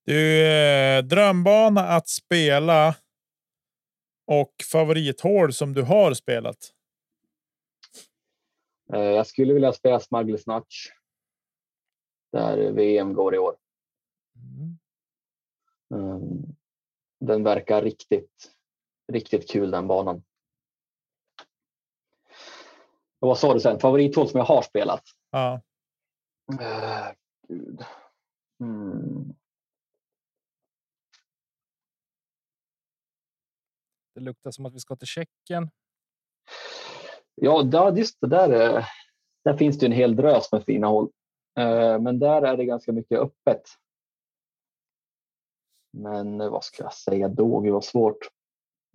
Du, 0.04 0.46
eh, 0.46 1.02
drömbana 1.02 1.80
att 1.80 2.08
spela 2.08 2.94
och 4.26 4.52
favorithål 4.72 5.52
som 5.52 5.74
du 5.74 5.82
har 5.82 6.14
spelat. 6.14 6.72
Eh, 8.92 9.00
Jag 9.00 9.26
skulle 9.26 9.54
vilja 9.54 9.72
spela 9.72 9.98
Smuggler's 9.98 10.42
Notch. 10.46 10.88
Där 12.32 12.72
VM 12.72 13.14
går 13.14 13.34
i 13.34 13.38
år. 13.38 13.56
Mm. 14.36 14.78
Mm. 15.92 16.42
Den 17.20 17.44
verkar 17.44 17.82
riktigt, 17.82 18.52
riktigt 19.12 19.50
kul 19.50 19.70
den 19.70 19.86
banan. 19.88 20.24
Och 23.20 23.28
vad 23.28 23.38
sa 23.38 23.54
du 23.54 23.60
sen? 23.60 23.78
Favorithål 23.80 24.28
som 24.28 24.38
jag 24.38 24.44
har 24.44 24.62
spelat? 24.62 25.02
Ja, 25.30 25.60
Uh, 26.52 27.12
gud. 27.48 27.84
Mm. 28.60 29.34
Det 34.14 34.20
luktar 34.20 34.50
som 34.50 34.66
att 34.66 34.74
vi 34.74 34.80
ska 34.80 34.96
till 34.96 35.06
Tjeckien. 35.06 35.70
Ja, 37.34 37.62
där, 37.62 37.96
just 37.96 38.20
det 38.20 38.26
där. 38.26 38.76
eh, 38.78 38.84
Där 39.44 39.56
finns 39.56 39.78
det 39.78 39.86
en 39.86 39.92
hel 39.92 40.16
drös 40.16 40.52
med 40.52 40.64
fina 40.64 40.86
hål. 40.86 41.10
Eh, 41.58 42.00
Men 42.00 42.18
där 42.18 42.42
är 42.42 42.56
det 42.56 42.64
ganska 42.64 42.92
mycket 42.92 43.18
öppet. 43.18 43.62
Men 45.92 46.40
eh, 46.40 46.50
vad 46.50 46.64
ska 46.64 46.82
jag 46.82 46.94
säga 46.94 47.28
då? 47.28 47.60
Gud 47.60 47.72
vad 47.72 47.84
svårt. 47.84 48.18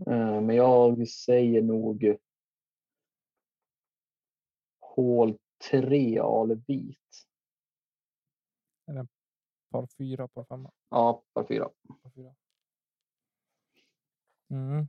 Eh, 0.08 0.42
Men 0.42 0.56
jag 0.56 1.08
säger 1.08 1.62
nog 1.62 2.18
hål 4.80 5.38
3 5.72 6.20
Alevit. 6.20 6.98
Par 9.72 9.88
fyra, 9.98 10.28
par 10.28 10.44
femma. 10.44 10.72
Ja, 10.90 11.24
par 11.34 11.44
4. 11.44 11.70
Par 12.04 12.10
fyra. 12.16 12.36
Mm. 14.52 14.88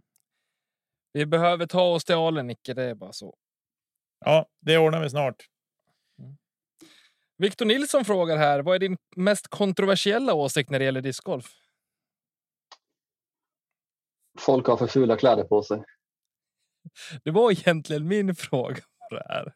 Vi 1.12 1.26
behöver 1.26 1.66
ta 1.66 1.82
oss 1.82 2.04
till 2.04 2.14
Alen, 2.14 2.46
Nicke. 2.46 2.74
Det 2.74 2.82
är 2.82 2.94
bara 2.94 3.12
så. 3.12 3.36
ja, 4.24 4.46
det 4.60 4.78
ordnar 4.78 5.02
vi 5.02 5.10
snart. 5.10 5.48
Victor 7.36 7.66
Nilsson 7.66 8.04
frågar 8.04 8.36
här. 8.36 8.62
Vad 8.62 8.74
är 8.74 8.78
din 8.78 8.96
mest 9.16 9.48
kontroversiella 9.48 10.34
åsikt 10.34 10.70
när 10.70 10.78
det 10.78 10.84
gäller 10.84 11.00
discgolf? 11.00 11.46
Folk 14.38 14.66
har 14.66 14.76
för 14.76 14.86
fula 14.86 15.16
kläder 15.16 15.44
på 15.44 15.62
sig. 15.62 15.84
Det 17.24 17.30
var 17.30 17.50
egentligen 17.50 18.08
min 18.08 18.34
fråga. 18.34 18.82
här. 19.28 19.52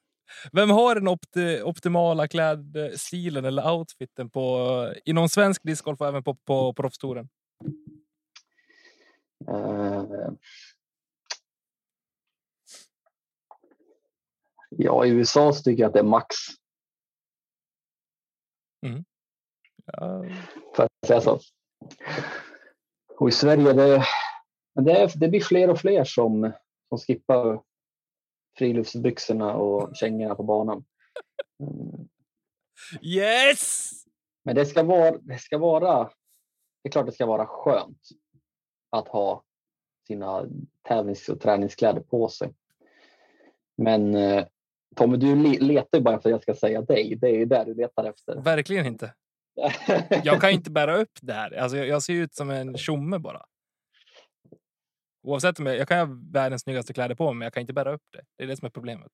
Vem 0.53 0.71
har 0.71 0.95
den 0.95 1.09
opti 1.09 1.63
optimala 1.63 2.29
klädstilen 2.29 3.45
eller 3.45 3.73
outfiten 3.73 4.31
på 4.31 4.95
inom 5.05 5.29
svensk 5.29 5.63
discgolf 5.63 6.01
och 6.01 6.07
även 6.07 6.25
på, 6.25 6.35
på 6.35 6.75
proffstouren? 6.75 7.29
Eh, 9.49 10.05
Ja, 14.77 15.07
i 15.07 15.09
USA 15.11 15.53
så 15.53 15.63
tycker 15.63 15.83
jag 15.83 15.89
att 15.89 15.93
det 15.95 15.99
är 15.99 16.05
Max. 16.05 16.37
Ja, 19.85 20.25
För 20.77 20.83
att 20.85 21.07
säga 21.07 21.21
så. 21.21 21.41
Och 23.19 23.29
i 23.29 23.33
Sverige, 23.33 23.73
det, 23.73 24.05
men 24.75 24.85
det, 24.85 24.93
är, 24.93 25.13
det 25.15 25.29
blir 25.29 25.41
fler 25.41 25.71
och 25.71 25.79
fler 25.79 26.05
som, 26.05 26.53
som 26.89 26.99
skippar 26.99 27.63
friluftsbyxorna 28.59 29.55
och 29.55 29.97
kängorna 29.97 30.35
på 30.35 30.43
banan. 30.43 30.85
Mm. 31.61 32.09
Yes! 33.03 33.91
Men 34.45 34.55
det 34.55 34.67
ska, 34.67 34.83
vara, 34.83 35.19
det 35.19 35.39
ska 35.39 35.59
vara, 35.59 36.05
det 36.83 36.89
är 36.89 36.91
klart 36.91 37.07
det 37.07 37.13
ska 37.13 37.27
vara 37.27 37.47
skönt 37.47 38.09
att 38.91 39.09
ha 39.09 39.45
sina 40.07 40.47
tävlings 40.89 41.29
och 41.29 41.41
träningskläder 41.41 42.01
på 42.01 42.29
sig. 42.29 42.55
Men 43.77 44.15
eh, 44.15 44.45
Tommy, 44.97 45.17
du 45.17 45.37
le- 45.37 45.59
letar 45.61 45.99
ju 45.99 46.05
bara 46.05 46.21
för 46.21 46.29
att 46.29 46.33
jag 46.33 46.43
ska 46.43 46.55
säga 46.55 46.83
dig. 46.83 47.17
Det 47.21 47.27
är 47.27 47.35
ju 47.35 47.45
där 47.45 47.65
du 47.65 47.75
letar 47.75 48.05
efter. 48.05 48.41
Verkligen 48.41 48.87
inte. 48.87 49.15
Jag 50.25 50.41
kan 50.41 50.51
inte 50.51 50.71
bära 50.71 50.97
upp 50.97 51.19
det 51.23 51.33
här. 51.33 51.53
Alltså, 51.59 51.77
jag, 51.77 51.87
jag 51.87 52.03
ser 52.03 52.15
ut 52.15 52.35
som 52.35 52.51
en 52.51 52.77
tjomme 52.77 53.19
bara. 53.19 53.43
Oavsett 55.23 55.59
om 55.59 55.67
jag, 55.67 55.77
jag 55.77 55.89
kan 55.89 56.09
ha 56.09 56.17
världens 56.33 56.63
snyggaste 56.63 56.93
kläder 56.93 57.15
på 57.15 57.25
mig, 57.25 57.35
men 57.35 57.47
jag 57.47 57.53
kan 57.53 57.61
inte 57.61 57.73
bära 57.73 57.93
upp 57.93 58.03
det. 58.13 58.23
Det 58.37 58.45
är 58.45 58.49
det 58.49 58.57
som 58.57 58.67
är 58.67 58.71
problemet. 58.71 59.13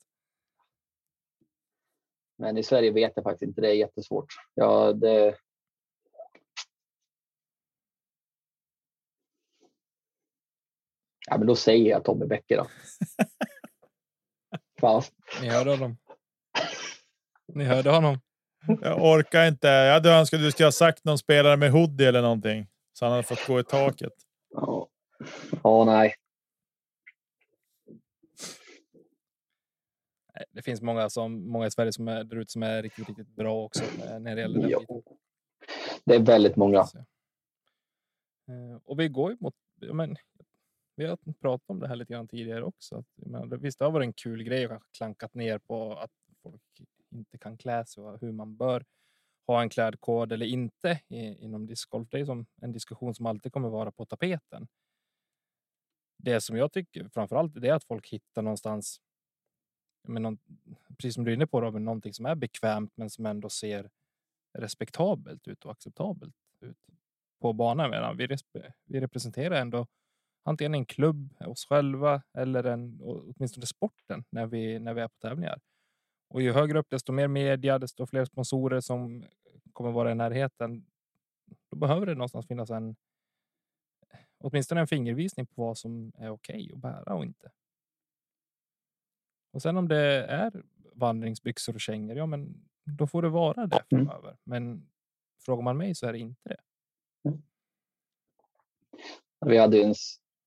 Men 2.39 2.57
i 2.57 2.63
Sverige 2.63 2.91
vet 2.91 3.13
jag 3.15 3.25
faktiskt 3.25 3.43
inte. 3.43 3.61
Det 3.61 3.69
är 3.69 3.75
jättesvårt. 3.75 4.27
Ja, 4.55 4.93
det... 4.93 5.37
Ja, 11.31 11.39
men 11.39 11.47
då 11.47 11.57
säger 11.57 11.91
jag 11.91 12.05
Tommy 12.05 12.27
Bäcke 12.27 12.57
då. 12.57 12.67
Fast, 14.81 15.13
Ni 15.43 15.49
hörde 15.49 15.71
honom. 15.71 15.97
Ni 17.55 17.65
hörde 17.65 17.91
honom. 17.91 18.21
Jag 18.81 19.03
orkar 19.03 19.49
inte. 19.49 19.69
Jag 19.69 19.93
hade 19.93 20.11
önskat 20.11 20.39
att 20.39 20.45
du 20.45 20.51
skulle 20.51 20.67
ha 20.67 20.73
sagt 20.73 21.05
någon 21.05 21.19
spelare 21.19 21.57
med 21.57 21.71
hoodie 21.71 22.09
eller 22.09 22.23
någonting. 22.23 22.67
Så 22.93 23.05
han 23.05 23.13
hade 23.13 23.23
fått 23.23 23.47
gå 23.47 23.61
i 23.61 23.65
taket. 23.65 24.13
ja. 24.51 24.89
Ja, 25.65 25.85
nej. 25.85 26.15
Det 30.51 30.63
finns 30.63 30.83
många, 30.83 31.11
som, 31.11 31.49
många 31.49 31.67
i 31.67 31.71
Sverige 31.71 31.93
som 31.93 32.09
är 32.09 32.25
där 32.25 32.45
som 32.49 32.63
är 32.63 32.83
riktigt, 32.83 33.09
riktigt 33.09 33.29
bra 33.29 33.65
också 33.65 33.85
eh, 33.85 34.19
när 34.21 34.35
det 34.37 34.41
gäller 34.41 34.61
den 34.61 34.71
Ja. 34.71 34.79
biten. 34.81 35.03
Det 36.05 36.15
är 36.15 36.23
väldigt 36.23 36.57
många. 36.57 36.79
Eh, 38.49 38.77
Och 38.85 39.01
vi 39.01 39.09
går 39.09 39.31
ju 39.31 39.37
mot... 39.41 39.55
Men, 39.93 40.17
vi 40.97 41.07
har 41.07 41.19
pratat 41.41 41.71
om 41.71 41.81
det 41.81 41.89
här 41.89 41.97
lite 41.97 42.13
grann 42.13 42.29
tidigare 42.29 42.65
också. 42.65 42.97
Att, 42.99 43.07
det- 43.51 43.57
visst, 43.57 43.79
det 43.79 43.85
har 43.85 43.93
varit 43.93 44.07
en 44.07 44.13
kul 44.13 44.43
grej 44.43 44.65
och 44.67 44.71
kanske 44.71 44.89
klankat 44.99 45.35
ner 45.35 45.59
på 45.59 45.97
att 45.97 46.11
folk 46.43 46.63
inte 47.11 47.39
kan 47.39 47.59
klä 47.59 47.87
sig 47.87 48.05
och 48.05 48.21
hur 48.21 48.33
man 48.33 48.57
bör 48.57 48.85
ha 49.47 49.63
en 49.63 49.69
klädkod 49.69 50.33
eller 50.33 50.47
inte 50.47 51.01
i, 51.09 51.45
inom 51.45 51.67
discgolf. 51.67 52.09
Det 52.11 52.21
är 52.21 52.25
som 52.25 52.47
en 52.63 52.73
diskussion 52.73 53.15
som 53.15 53.27
alltid 53.27 53.53
kommer 53.53 53.69
vara 53.69 53.93
på 53.93 54.07
tapeten. 54.07 54.69
Det 56.19 56.41
som 56.41 56.57
jag 56.57 56.73
tycker 56.73 57.09
framför 57.09 57.37
allt 57.37 57.57
är 57.57 57.73
att 57.73 57.85
folk 57.85 58.09
hittar 58.09 58.43
någonstans, 58.43 59.01
men 60.09 60.23
någon, 60.23 60.39
precis 60.97 61.15
som 61.15 61.25
du 61.25 61.31
är 61.31 61.35
inne 61.35 61.47
på 61.47 61.61
Robin, 61.61 61.85
någonting 61.85 62.15
som 62.15 62.27
är 62.27 62.35
bekvämt 62.35 62.93
men 62.97 63.11
som 63.11 63.27
ändå 63.27 63.49
ser 63.49 63.91
respektabelt 64.59 65.49
ut 65.49 65.65
och 65.65 65.71
acceptabelt 65.71 66.35
ut 66.61 66.79
på 67.41 67.53
banan. 67.53 67.91
Medan 67.91 68.17
vi, 68.17 68.37
vi 68.85 69.01
representerar 69.01 69.61
ändå 69.61 69.87
antingen 70.45 70.75
en 70.75 70.87
klubb, 70.87 71.35
oss 71.41 71.65
själva 71.65 72.23
eller 72.39 72.65
en, 72.65 73.01
åtminstone 73.03 73.67
sporten 73.67 74.25
när 74.31 74.47
vi, 74.47 74.79
när 74.79 74.95
vi 74.95 75.01
är 75.01 75.09
på 75.09 75.19
tävlingar. 75.19 75.61
Och 76.29 76.43
ju 76.43 76.53
högre 76.53 76.79
upp, 76.79 76.91
desto 76.91 77.13
mer 77.13 77.29
media, 77.29 77.79
desto 77.79 78.07
fler 78.07 78.25
sponsorer 78.25 78.81
som 78.81 79.25
kommer 79.73 79.91
vara 79.91 80.13
i 80.13 80.15
närheten. 80.15 80.87
Då 81.71 81.77
behöver 81.77 82.07
det 82.07 82.15
någonstans 82.15 82.47
finnas 82.47 82.71
en 82.71 82.97
åtminstone 84.39 84.81
en 84.81 84.87
fingervisning 84.87 85.47
på 85.47 85.63
vad 85.67 85.79
som 85.79 86.13
är 86.19 86.31
okej 86.31 86.71
att 86.75 86.79
bära 86.79 87.15
och 87.15 87.25
inte. 87.25 87.51
Och 89.51 89.63
sen 89.63 89.77
om 89.77 89.89
det 89.89 90.25
är 90.25 90.63
vandringsbyxor 90.93 91.75
och 91.75 91.81
kängor, 91.81 92.17
ja, 92.17 92.27
men 92.27 92.69
då 92.85 93.07
får 93.07 93.23
det 93.23 93.29
vara 93.29 93.67
det 93.67 93.83
Mm. 93.91 94.07
framöver. 94.07 94.37
Men 94.45 94.91
frågar 95.45 95.63
man 95.63 95.77
mig 95.77 95.95
så 95.95 96.07
är 96.07 96.13
det 96.13 96.19
inte 96.19 96.49
det. 96.49 96.61
Vi 99.47 99.59
hade 99.59 99.83
en, 99.83 99.95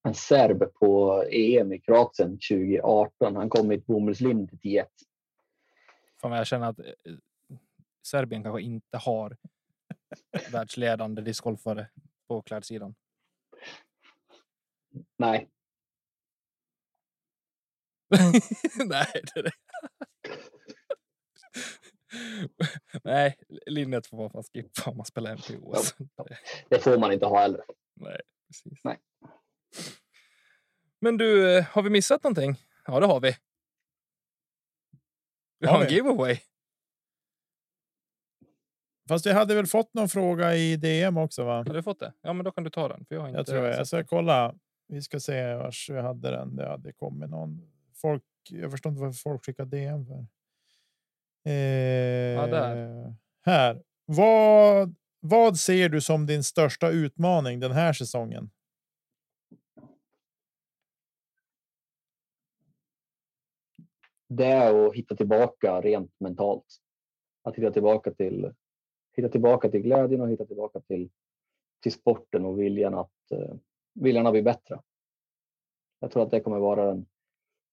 en 0.03 0.13
serb 0.13 0.73
på 0.73 1.23
EM 1.31 1.73
i 1.73 1.79
Kroatien 1.79 2.29
2018. 2.49 3.35
Han 3.35 3.49
kom 3.49 3.71
i 3.71 3.75
ett 3.75 3.85
bomullslinne 3.85 4.47
till 4.47 4.59
10 4.59 4.85
Fan, 6.21 6.31
jag 6.31 6.47
känner 6.47 6.69
att 6.69 6.79
eh, 6.79 6.85
Serbien 8.01 8.43
kanske 8.43 8.61
inte 8.61 8.97
har 8.97 9.37
världsledande 10.51 11.21
discgolfare 11.21 11.89
på 12.27 12.41
klädsidan. 12.41 12.95
Nej, 15.17 15.49
Nej, 18.85 19.05
det 19.33 19.39
är 19.39 19.43
det. 19.43 19.51
Nej, 23.03 23.35
linnet 23.65 24.07
får 24.07 24.31
man 24.33 24.43
skippa 24.43 24.89
om 24.91 24.97
man 24.97 25.05
spelar 25.05 25.31
MPO. 25.35 25.73
Alltså. 25.73 25.95
Det- 26.03 26.37
det 26.69 26.79
får 26.79 26.97
man 26.97 27.11
inte 27.13 27.25
ha 27.25 27.39
heller. 27.41 27.61
Nej, 27.95 28.21
precis. 28.47 28.79
Nej. 28.83 28.99
Men 30.99 31.17
du, 31.17 31.61
har 31.71 31.81
vi 31.81 31.89
missat 31.89 32.23
någonting? 32.23 32.55
Ja, 32.85 32.99
det 32.99 33.05
har 33.05 33.19
vi. 33.19 33.35
Vi 35.59 35.67
Har 35.67 35.73
har 35.75 35.81
en 35.83 35.87
vi? 35.89 35.93
giveaway. 35.95 36.39
Fast 39.07 39.25
vi 39.25 39.31
hade 39.31 39.55
väl 39.55 39.67
fått 39.67 39.93
någon 39.93 40.09
fråga 40.09 40.55
i 40.55 40.75
DM 40.77 41.17
också 41.17 41.43
va? 41.43 41.55
Har 41.57 41.63
du 41.73 41.83
fått 41.83 41.99
det? 41.99 42.13
Ja, 42.21 42.33
men 42.33 42.43
då 42.45 42.51
kan 42.51 42.63
du 42.63 42.69
ta 42.69 42.87
den. 42.87 43.05
För 43.05 43.15
jag 43.15 43.21
har 43.21 43.27
inte 43.29 43.39
Jag 43.39 43.45
tror 43.47 43.65
jag. 43.65 43.79
Jag 43.79 43.87
ska 43.87 44.03
kolla. 44.03 44.55
Vi 44.91 45.01
ska 45.01 45.19
se 45.19 45.55
vars 45.55 45.89
vi 45.89 46.01
hade 46.01 46.31
den. 46.31 46.55
Det 46.55 46.67
hade 46.67 46.93
kommit 46.93 47.29
någon. 47.29 47.71
Folk. 47.93 48.23
Jag 48.49 48.71
förstår 48.71 48.89
inte 48.89 49.01
varför 49.01 49.19
folk 49.19 49.45
skickar 49.45 49.65
DM 49.65 50.05
för. 50.05 50.19
Eh, 51.43 52.49
där. 52.49 53.15
Här. 53.41 53.83
Vad, 54.05 54.95
vad 55.19 55.57
ser 55.57 55.89
du 55.89 56.01
som 56.01 56.25
din 56.25 56.43
största 56.43 56.89
utmaning 56.89 57.59
den 57.59 57.71
här 57.71 57.93
säsongen? 57.93 58.49
Det 64.27 64.45
är 64.45 64.87
att 64.87 64.95
hitta 64.95 65.15
tillbaka 65.15 65.81
rent 65.81 66.19
mentalt. 66.19 66.81
Att 67.43 67.55
hitta 67.55 67.71
tillbaka 67.71 68.11
till, 68.11 68.53
hitta 69.15 69.29
tillbaka 69.29 69.69
till 69.69 69.81
glädjen 69.81 70.21
och 70.21 70.29
hitta 70.29 70.45
tillbaka 70.45 70.79
till, 70.79 71.09
till 71.83 71.91
sporten 71.91 72.45
och 72.45 72.61
viljan 72.61 72.93
att, 72.93 73.31
viljan 73.93 74.27
att 74.27 74.33
bli 74.33 74.41
bättre. 74.41 74.79
Jag 75.99 76.11
tror 76.11 76.23
att 76.23 76.31
det 76.31 76.39
kommer 76.39 76.59
vara 76.59 76.85
den, 76.85 77.05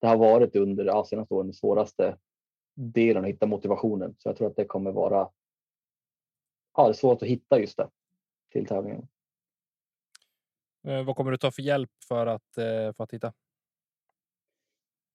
det 0.01 0.07
har 0.07 0.17
varit 0.17 0.57
under 0.57 0.85
ja, 0.85 1.05
senaste 1.05 1.35
åren 1.35 1.47
den 1.47 1.55
svåraste 1.55 2.19
delen 2.75 3.25
att 3.25 3.31
hitta 3.31 3.47
motivationen. 3.47 4.15
Så 4.19 4.29
jag 4.29 4.37
tror 4.37 4.49
att 4.49 4.57
det 4.57 4.65
kommer 4.65 4.93
vara 4.93 5.31
ja, 6.77 6.85
det 6.85 6.91
är 6.91 6.93
svårt 6.93 7.23
att 7.23 7.29
hitta 7.29 7.61
just 7.61 7.77
det 7.77 7.91
till 8.53 8.67
tävlingen. 8.67 9.09
Eh, 10.87 11.05
vad 11.05 11.17
kommer 11.17 11.31
du 11.31 11.39
ta 11.39 11.51
för 11.51 11.63
hjälp 11.63 11.91
för 12.09 12.27
att, 12.27 12.59
eh, 12.59 12.93
för 12.97 13.03
att 13.03 13.13
hitta? 13.13 13.33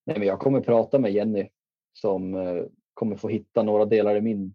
Nej, 0.06 0.18
men 0.18 0.28
jag 0.28 0.40
kommer 0.40 0.60
prata 0.60 0.98
med 0.98 1.12
Jenny 1.12 1.48
som 1.92 2.34
eh, 2.34 2.64
kommer 2.94 3.16
få 3.16 3.28
hitta 3.28 3.62
några 3.62 3.84
delar 3.84 4.16
i 4.16 4.20
min, 4.20 4.54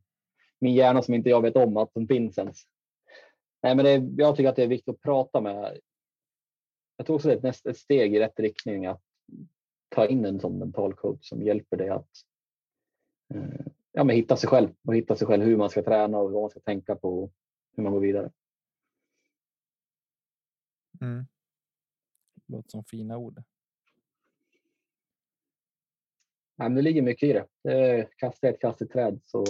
min 0.59 0.73
hjärna 0.73 1.01
som 1.01 1.13
inte 1.13 1.29
jag 1.29 1.41
vet 1.41 1.55
om 1.55 1.77
att 1.77 1.93
de 1.93 2.07
finns 2.07 2.37
ens. 2.37 2.63
Nej, 3.63 3.75
men 3.75 3.85
det, 3.85 4.23
jag 4.23 4.35
tycker 4.35 4.49
att 4.49 4.55
det 4.55 4.63
är 4.63 4.67
viktigt 4.67 4.95
att 4.95 5.01
prata 5.01 5.41
med. 5.41 5.79
Jag 6.99 7.05
tror 7.05 7.15
också 7.15 7.27
det 7.27 7.43
är 7.43 7.49
ett, 7.49 7.65
ett 7.65 7.77
steg 7.77 8.15
i 8.15 8.19
rätt 8.19 8.39
riktning 8.39 8.85
att 8.85 9.01
ta 9.89 10.05
in 10.05 10.25
en 10.25 10.39
sån 10.39 10.59
mental 10.59 10.93
coach 10.93 11.29
som 11.29 11.43
hjälper 11.43 11.77
dig 11.77 11.89
att 11.89 12.09
eh, 13.33 13.65
ja, 13.91 14.03
men 14.03 14.15
hitta 14.15 14.37
sig 14.37 14.49
själv 14.49 14.69
och 14.87 14.95
hitta 14.95 15.15
sig 15.15 15.27
själv 15.27 15.43
hur 15.43 15.57
man 15.57 15.69
ska 15.69 15.83
träna 15.83 16.17
och 16.17 16.31
vad 16.31 16.41
man 16.41 16.49
ska 16.49 16.59
tänka 16.59 16.95
på 16.95 17.23
och 17.23 17.33
hur 17.75 17.83
man 17.83 17.93
går 17.93 17.99
vidare. 17.99 18.31
Mm. 21.01 21.25
Låter 22.47 22.69
som 22.69 22.83
fina 22.83 23.17
ord. 23.17 23.43
Nej, 26.55 26.69
men 26.69 26.75
det 26.75 26.81
ligger 26.81 27.01
mycket 27.01 27.29
i 27.29 27.33
det. 27.33 27.73
är, 27.73 28.09
kastar 28.15 28.47
jag 28.47 28.55
ett 28.55 28.61
kast 28.61 28.81
i 28.81 28.87
träd 28.87 29.19
så 29.25 29.43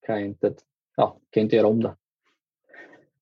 kan 0.00 0.20
jag 0.20 0.24
inte, 0.24 0.54
ja, 0.96 1.10
kan 1.30 1.40
jag 1.40 1.44
inte 1.44 1.56
göra 1.56 1.66
om 1.66 1.82
det. 1.82 1.96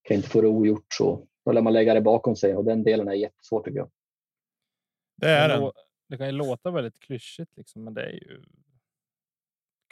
Kan 0.03 0.15
jag 0.15 0.19
inte 0.19 0.29
få 0.29 0.41
det 0.41 0.49
ogjort 0.49 0.95
så 0.95 1.27
då 1.49 1.53
lär 1.53 1.63
man 1.63 1.73
lägga 1.73 1.95
det 1.95 2.01
bakom 2.01 2.37
sig 2.37 2.57
och 2.57 2.65
den 2.65 2.83
delen 2.83 3.09
är 3.09 3.13
jättesvår 3.13 3.63
tycker 3.63 3.79
jag. 3.79 3.91
Det 5.17 5.31
är 5.31 5.49
den. 5.49 5.73
det 6.09 6.17
kan 6.17 6.27
ju 6.27 6.33
låta 6.33 6.71
väldigt 6.71 6.99
klyschigt, 6.99 7.57
liksom, 7.57 7.85
men 7.85 7.95
det 7.95 8.03
är 8.03 8.13
ju 8.13 8.45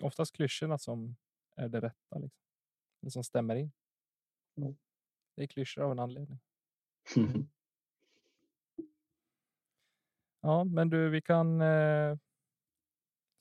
oftast 0.03 0.37
klyschorna 0.37 0.79
som 0.79 1.17
är 1.57 1.69
det 1.69 1.81
rätta. 1.81 2.19
Liksom. 2.19 2.43
Det 3.01 3.11
som 3.11 3.25
stämmer 3.25 3.57
in. 3.57 3.73
Mm. 4.57 4.77
Det 5.35 5.43
är 5.43 5.47
klyschor 5.47 5.85
av 5.85 5.93
en 5.93 5.99
anledning. 5.99 6.39
Ja, 10.41 10.65
men 10.65 10.91
du, 10.91 11.11
vi 11.11 11.23
kan 11.23 11.61
eh, 11.61 12.19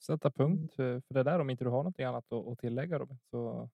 sätta 0.02 0.30
punkt 0.30 0.74
för, 0.74 1.00
för 1.00 1.14
det 1.14 1.22
där 1.22 1.38
om 1.38 1.50
inte 1.50 1.64
du 1.64 1.70
har 1.70 1.82
något 1.82 2.00
annat 2.00 2.32
att, 2.32 2.46
att 2.46 2.58
tillägga. 2.58 2.98
Robin. 2.98 3.18
Så, 3.30 3.70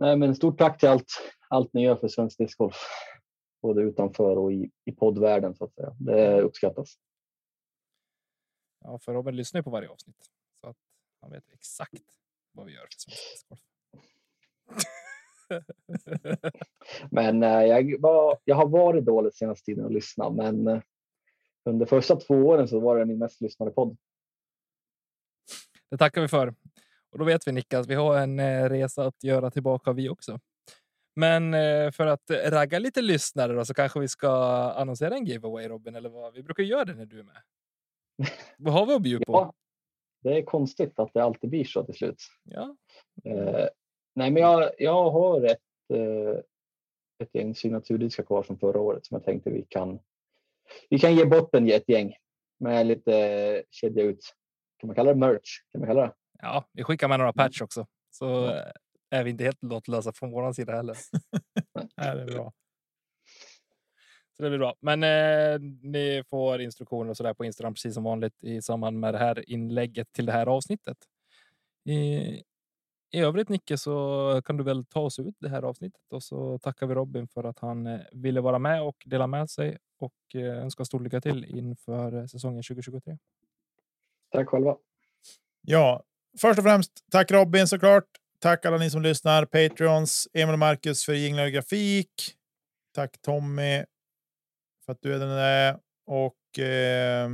Nej, 0.00 0.16
men 0.16 0.34
stort 0.34 0.58
tack 0.58 0.80
till 0.80 0.88
allt, 0.88 1.12
allt 1.48 1.72
ni 1.72 1.82
gör 1.82 1.96
för 1.96 2.08
svensk 2.08 2.38
discgolf. 2.38 2.76
Både 3.62 3.82
utanför 3.82 4.38
och 4.38 4.52
i, 4.52 4.70
i 4.84 4.92
poddvärlden 4.92 5.54
så 5.54 5.64
att 5.64 5.74
säga. 5.74 5.96
Det 5.98 6.40
uppskattas. 6.40 6.94
Ja, 8.80 8.98
för 8.98 9.14
Robin 9.14 9.36
lyssnar 9.36 9.58
ju 9.58 9.62
på 9.62 9.70
varje 9.70 9.88
avsnitt 9.88 10.30
så 10.60 10.68
att 10.68 10.76
han 11.20 11.30
vet 11.30 11.50
exakt 11.52 12.02
vad 12.52 12.66
vi 12.66 12.72
gör 12.72 12.86
för 12.86 12.98
svensk 12.98 13.32
discgolf. 13.32 13.60
Men 17.10 17.42
eh, 17.42 17.64
jag, 17.64 18.00
var, 18.00 18.38
jag 18.44 18.56
har 18.56 18.68
varit 18.68 19.04
dålig 19.04 19.34
senaste 19.34 19.64
tiden 19.64 19.86
att 19.86 19.92
lyssna, 19.92 20.30
men 20.30 20.68
eh, 20.68 20.80
under 21.64 21.86
första 21.86 22.16
två 22.16 22.34
åren 22.34 22.68
så 22.68 22.80
var 22.80 22.98
det 22.98 23.04
min 23.04 23.18
mest 23.18 23.40
lyssnade 23.40 23.70
podd. 23.70 23.96
Det 25.90 25.98
tackar 25.98 26.20
vi 26.20 26.28
för. 26.28 26.54
Och 27.12 27.18
då 27.18 27.24
vet 27.24 27.48
vi 27.48 27.62
att 27.76 27.86
vi 27.86 27.94
har 27.94 28.18
en 28.18 28.38
eh, 28.38 28.68
resa 28.68 29.04
att 29.04 29.24
göra 29.24 29.50
tillbaka 29.50 29.92
vi 29.92 30.08
också. 30.08 30.38
Men 31.16 31.54
eh, 31.54 31.90
för 31.90 32.06
att 32.06 32.30
ragga 32.30 32.78
lite 32.78 33.02
lyssnare 33.02 33.52
då, 33.52 33.64
så 33.64 33.74
kanske 33.74 34.00
vi 34.00 34.08
ska 34.08 34.30
annonsera 34.72 35.14
en 35.14 35.24
giveaway 35.24 35.68
Robin, 35.68 35.94
eller 35.94 36.08
vad? 36.08 36.34
Vi 36.34 36.42
brukar 36.42 36.62
göra 36.62 36.84
det 36.84 36.94
när 36.94 37.06
du 37.06 37.18
är 37.18 37.24
med. 37.24 37.42
vad 38.58 38.74
har 38.74 38.86
vi 38.86 38.94
att 38.94 39.02
bjuda 39.02 39.24
på? 39.24 39.32
Ja, 39.32 39.52
det 40.22 40.38
är 40.38 40.42
konstigt 40.42 40.98
att 40.98 41.14
det 41.14 41.22
alltid 41.22 41.50
blir 41.50 41.64
så 41.64 41.84
till 41.84 41.94
slut. 41.94 42.22
Ja, 42.44 42.76
Eh, 43.24 43.68
nej, 44.14 44.30
men 44.30 44.42
jag, 44.42 44.70
jag 44.78 45.10
har 45.10 45.44
ett, 45.44 45.58
eh, 45.94 46.40
ett 47.18 47.34
gäng 47.34 47.54
signaturdiskar 47.54 48.24
kvar 48.24 48.42
från 48.42 48.58
förra 48.58 48.80
året 48.80 49.06
som 49.06 49.14
jag 49.14 49.24
tänkte 49.24 49.50
vi 49.50 49.66
kan, 49.68 49.98
vi 50.90 50.98
kan 50.98 51.14
ge 51.16 51.24
bort 51.24 51.54
en, 51.54 51.70
ett 51.70 51.88
gäng 51.88 52.14
med 52.58 52.86
lite 52.86 53.16
eh, 53.16 53.62
kedja 53.70 54.04
ut. 54.04 54.34
Kan 54.78 54.86
man 54.86 54.96
kalla 54.96 55.12
det 55.12 55.20
merch? 55.20 55.62
Kan 55.72 55.80
man 55.80 55.88
kalla 55.88 56.02
det? 56.02 56.12
Ja, 56.42 56.64
vi 56.72 56.84
skickar 56.84 57.08
med 57.08 57.18
några 57.18 57.32
patch 57.32 57.60
också. 57.60 57.86
Så 58.10 58.54
är 59.10 59.24
vi 59.24 59.30
inte 59.30 59.44
helt 59.44 59.62
lottlösa 59.62 60.12
från 60.12 60.30
vår 60.30 60.52
sida 60.52 60.72
heller. 60.72 60.96
Ja, 61.94 62.14
det 62.14 62.22
är 62.22 62.26
bra. 62.26 62.52
Så 64.36 64.42
det 64.42 64.50
blir 64.50 64.58
bra. 64.58 64.74
Men 64.80 65.02
eh, 65.02 65.60
ni 65.82 66.22
får 66.30 66.60
instruktioner 66.60 67.10
och 67.10 67.16
så 67.16 67.22
där 67.22 67.34
på 67.34 67.44
Instagram 67.44 67.74
precis 67.74 67.94
som 67.94 68.04
vanligt 68.04 68.44
i 68.44 68.62
samband 68.62 69.00
med 69.00 69.14
det 69.14 69.18
här 69.18 69.50
inlägget 69.50 70.12
till 70.12 70.26
det 70.26 70.32
här 70.32 70.46
avsnittet. 70.46 70.96
I, 71.84 71.94
I 73.10 73.20
övrigt 73.20 73.48
Nicke 73.48 73.78
så 73.78 74.42
kan 74.44 74.56
du 74.56 74.64
väl 74.64 74.86
ta 74.86 75.00
oss 75.00 75.18
ut 75.18 75.34
det 75.38 75.48
här 75.48 75.62
avsnittet 75.62 76.12
och 76.12 76.22
så 76.22 76.58
tackar 76.58 76.86
vi 76.86 76.94
Robin 76.94 77.28
för 77.28 77.44
att 77.44 77.58
han 77.58 77.86
eh, 77.86 78.00
ville 78.12 78.40
vara 78.40 78.58
med 78.58 78.82
och 78.82 79.02
dela 79.06 79.26
med 79.26 79.50
sig 79.50 79.78
och 79.98 80.34
eh, 80.34 80.62
önskar 80.62 80.84
stor 80.84 81.00
lycka 81.00 81.20
till 81.20 81.44
inför 81.44 82.18
eh, 82.18 82.26
säsongen 82.26 82.62
2023. 82.62 83.18
Tack 84.30 84.48
själva. 84.48 84.76
Ja, 85.60 86.02
först 86.38 86.58
och 86.58 86.64
främst 86.64 86.92
tack 87.10 87.30
Robin 87.30 87.68
såklart. 87.68 88.04
Tack 88.38 88.66
alla 88.66 88.76
ni 88.76 88.90
som 88.90 89.02
lyssnar. 89.02 89.44
Patreons, 89.44 90.28
Emil 90.32 90.52
och 90.52 90.58
Marcus 90.58 91.04
för 91.04 91.12
jinglar 91.12 91.44
och 91.44 91.52
grafik. 91.52 92.34
Tack 92.94 93.22
Tommy 93.22 93.84
för 94.84 94.92
att 94.92 94.98
du 95.02 95.14
är 95.14 95.18
den 95.18 95.28
där. 95.28 95.76
Och 96.06 96.58
eh, 96.64 97.30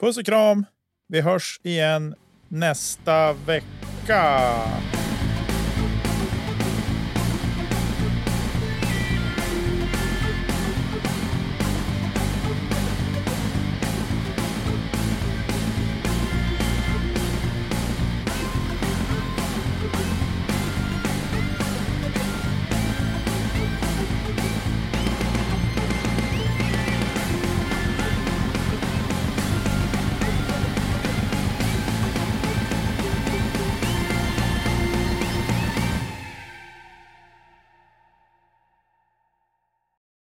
puss 0.00 0.18
och 0.18 0.26
kram. 0.26 0.66
Vi 1.08 1.20
hörs 1.20 1.60
igen 1.62 2.14
nästa 2.48 3.32
vecka. 3.32 4.50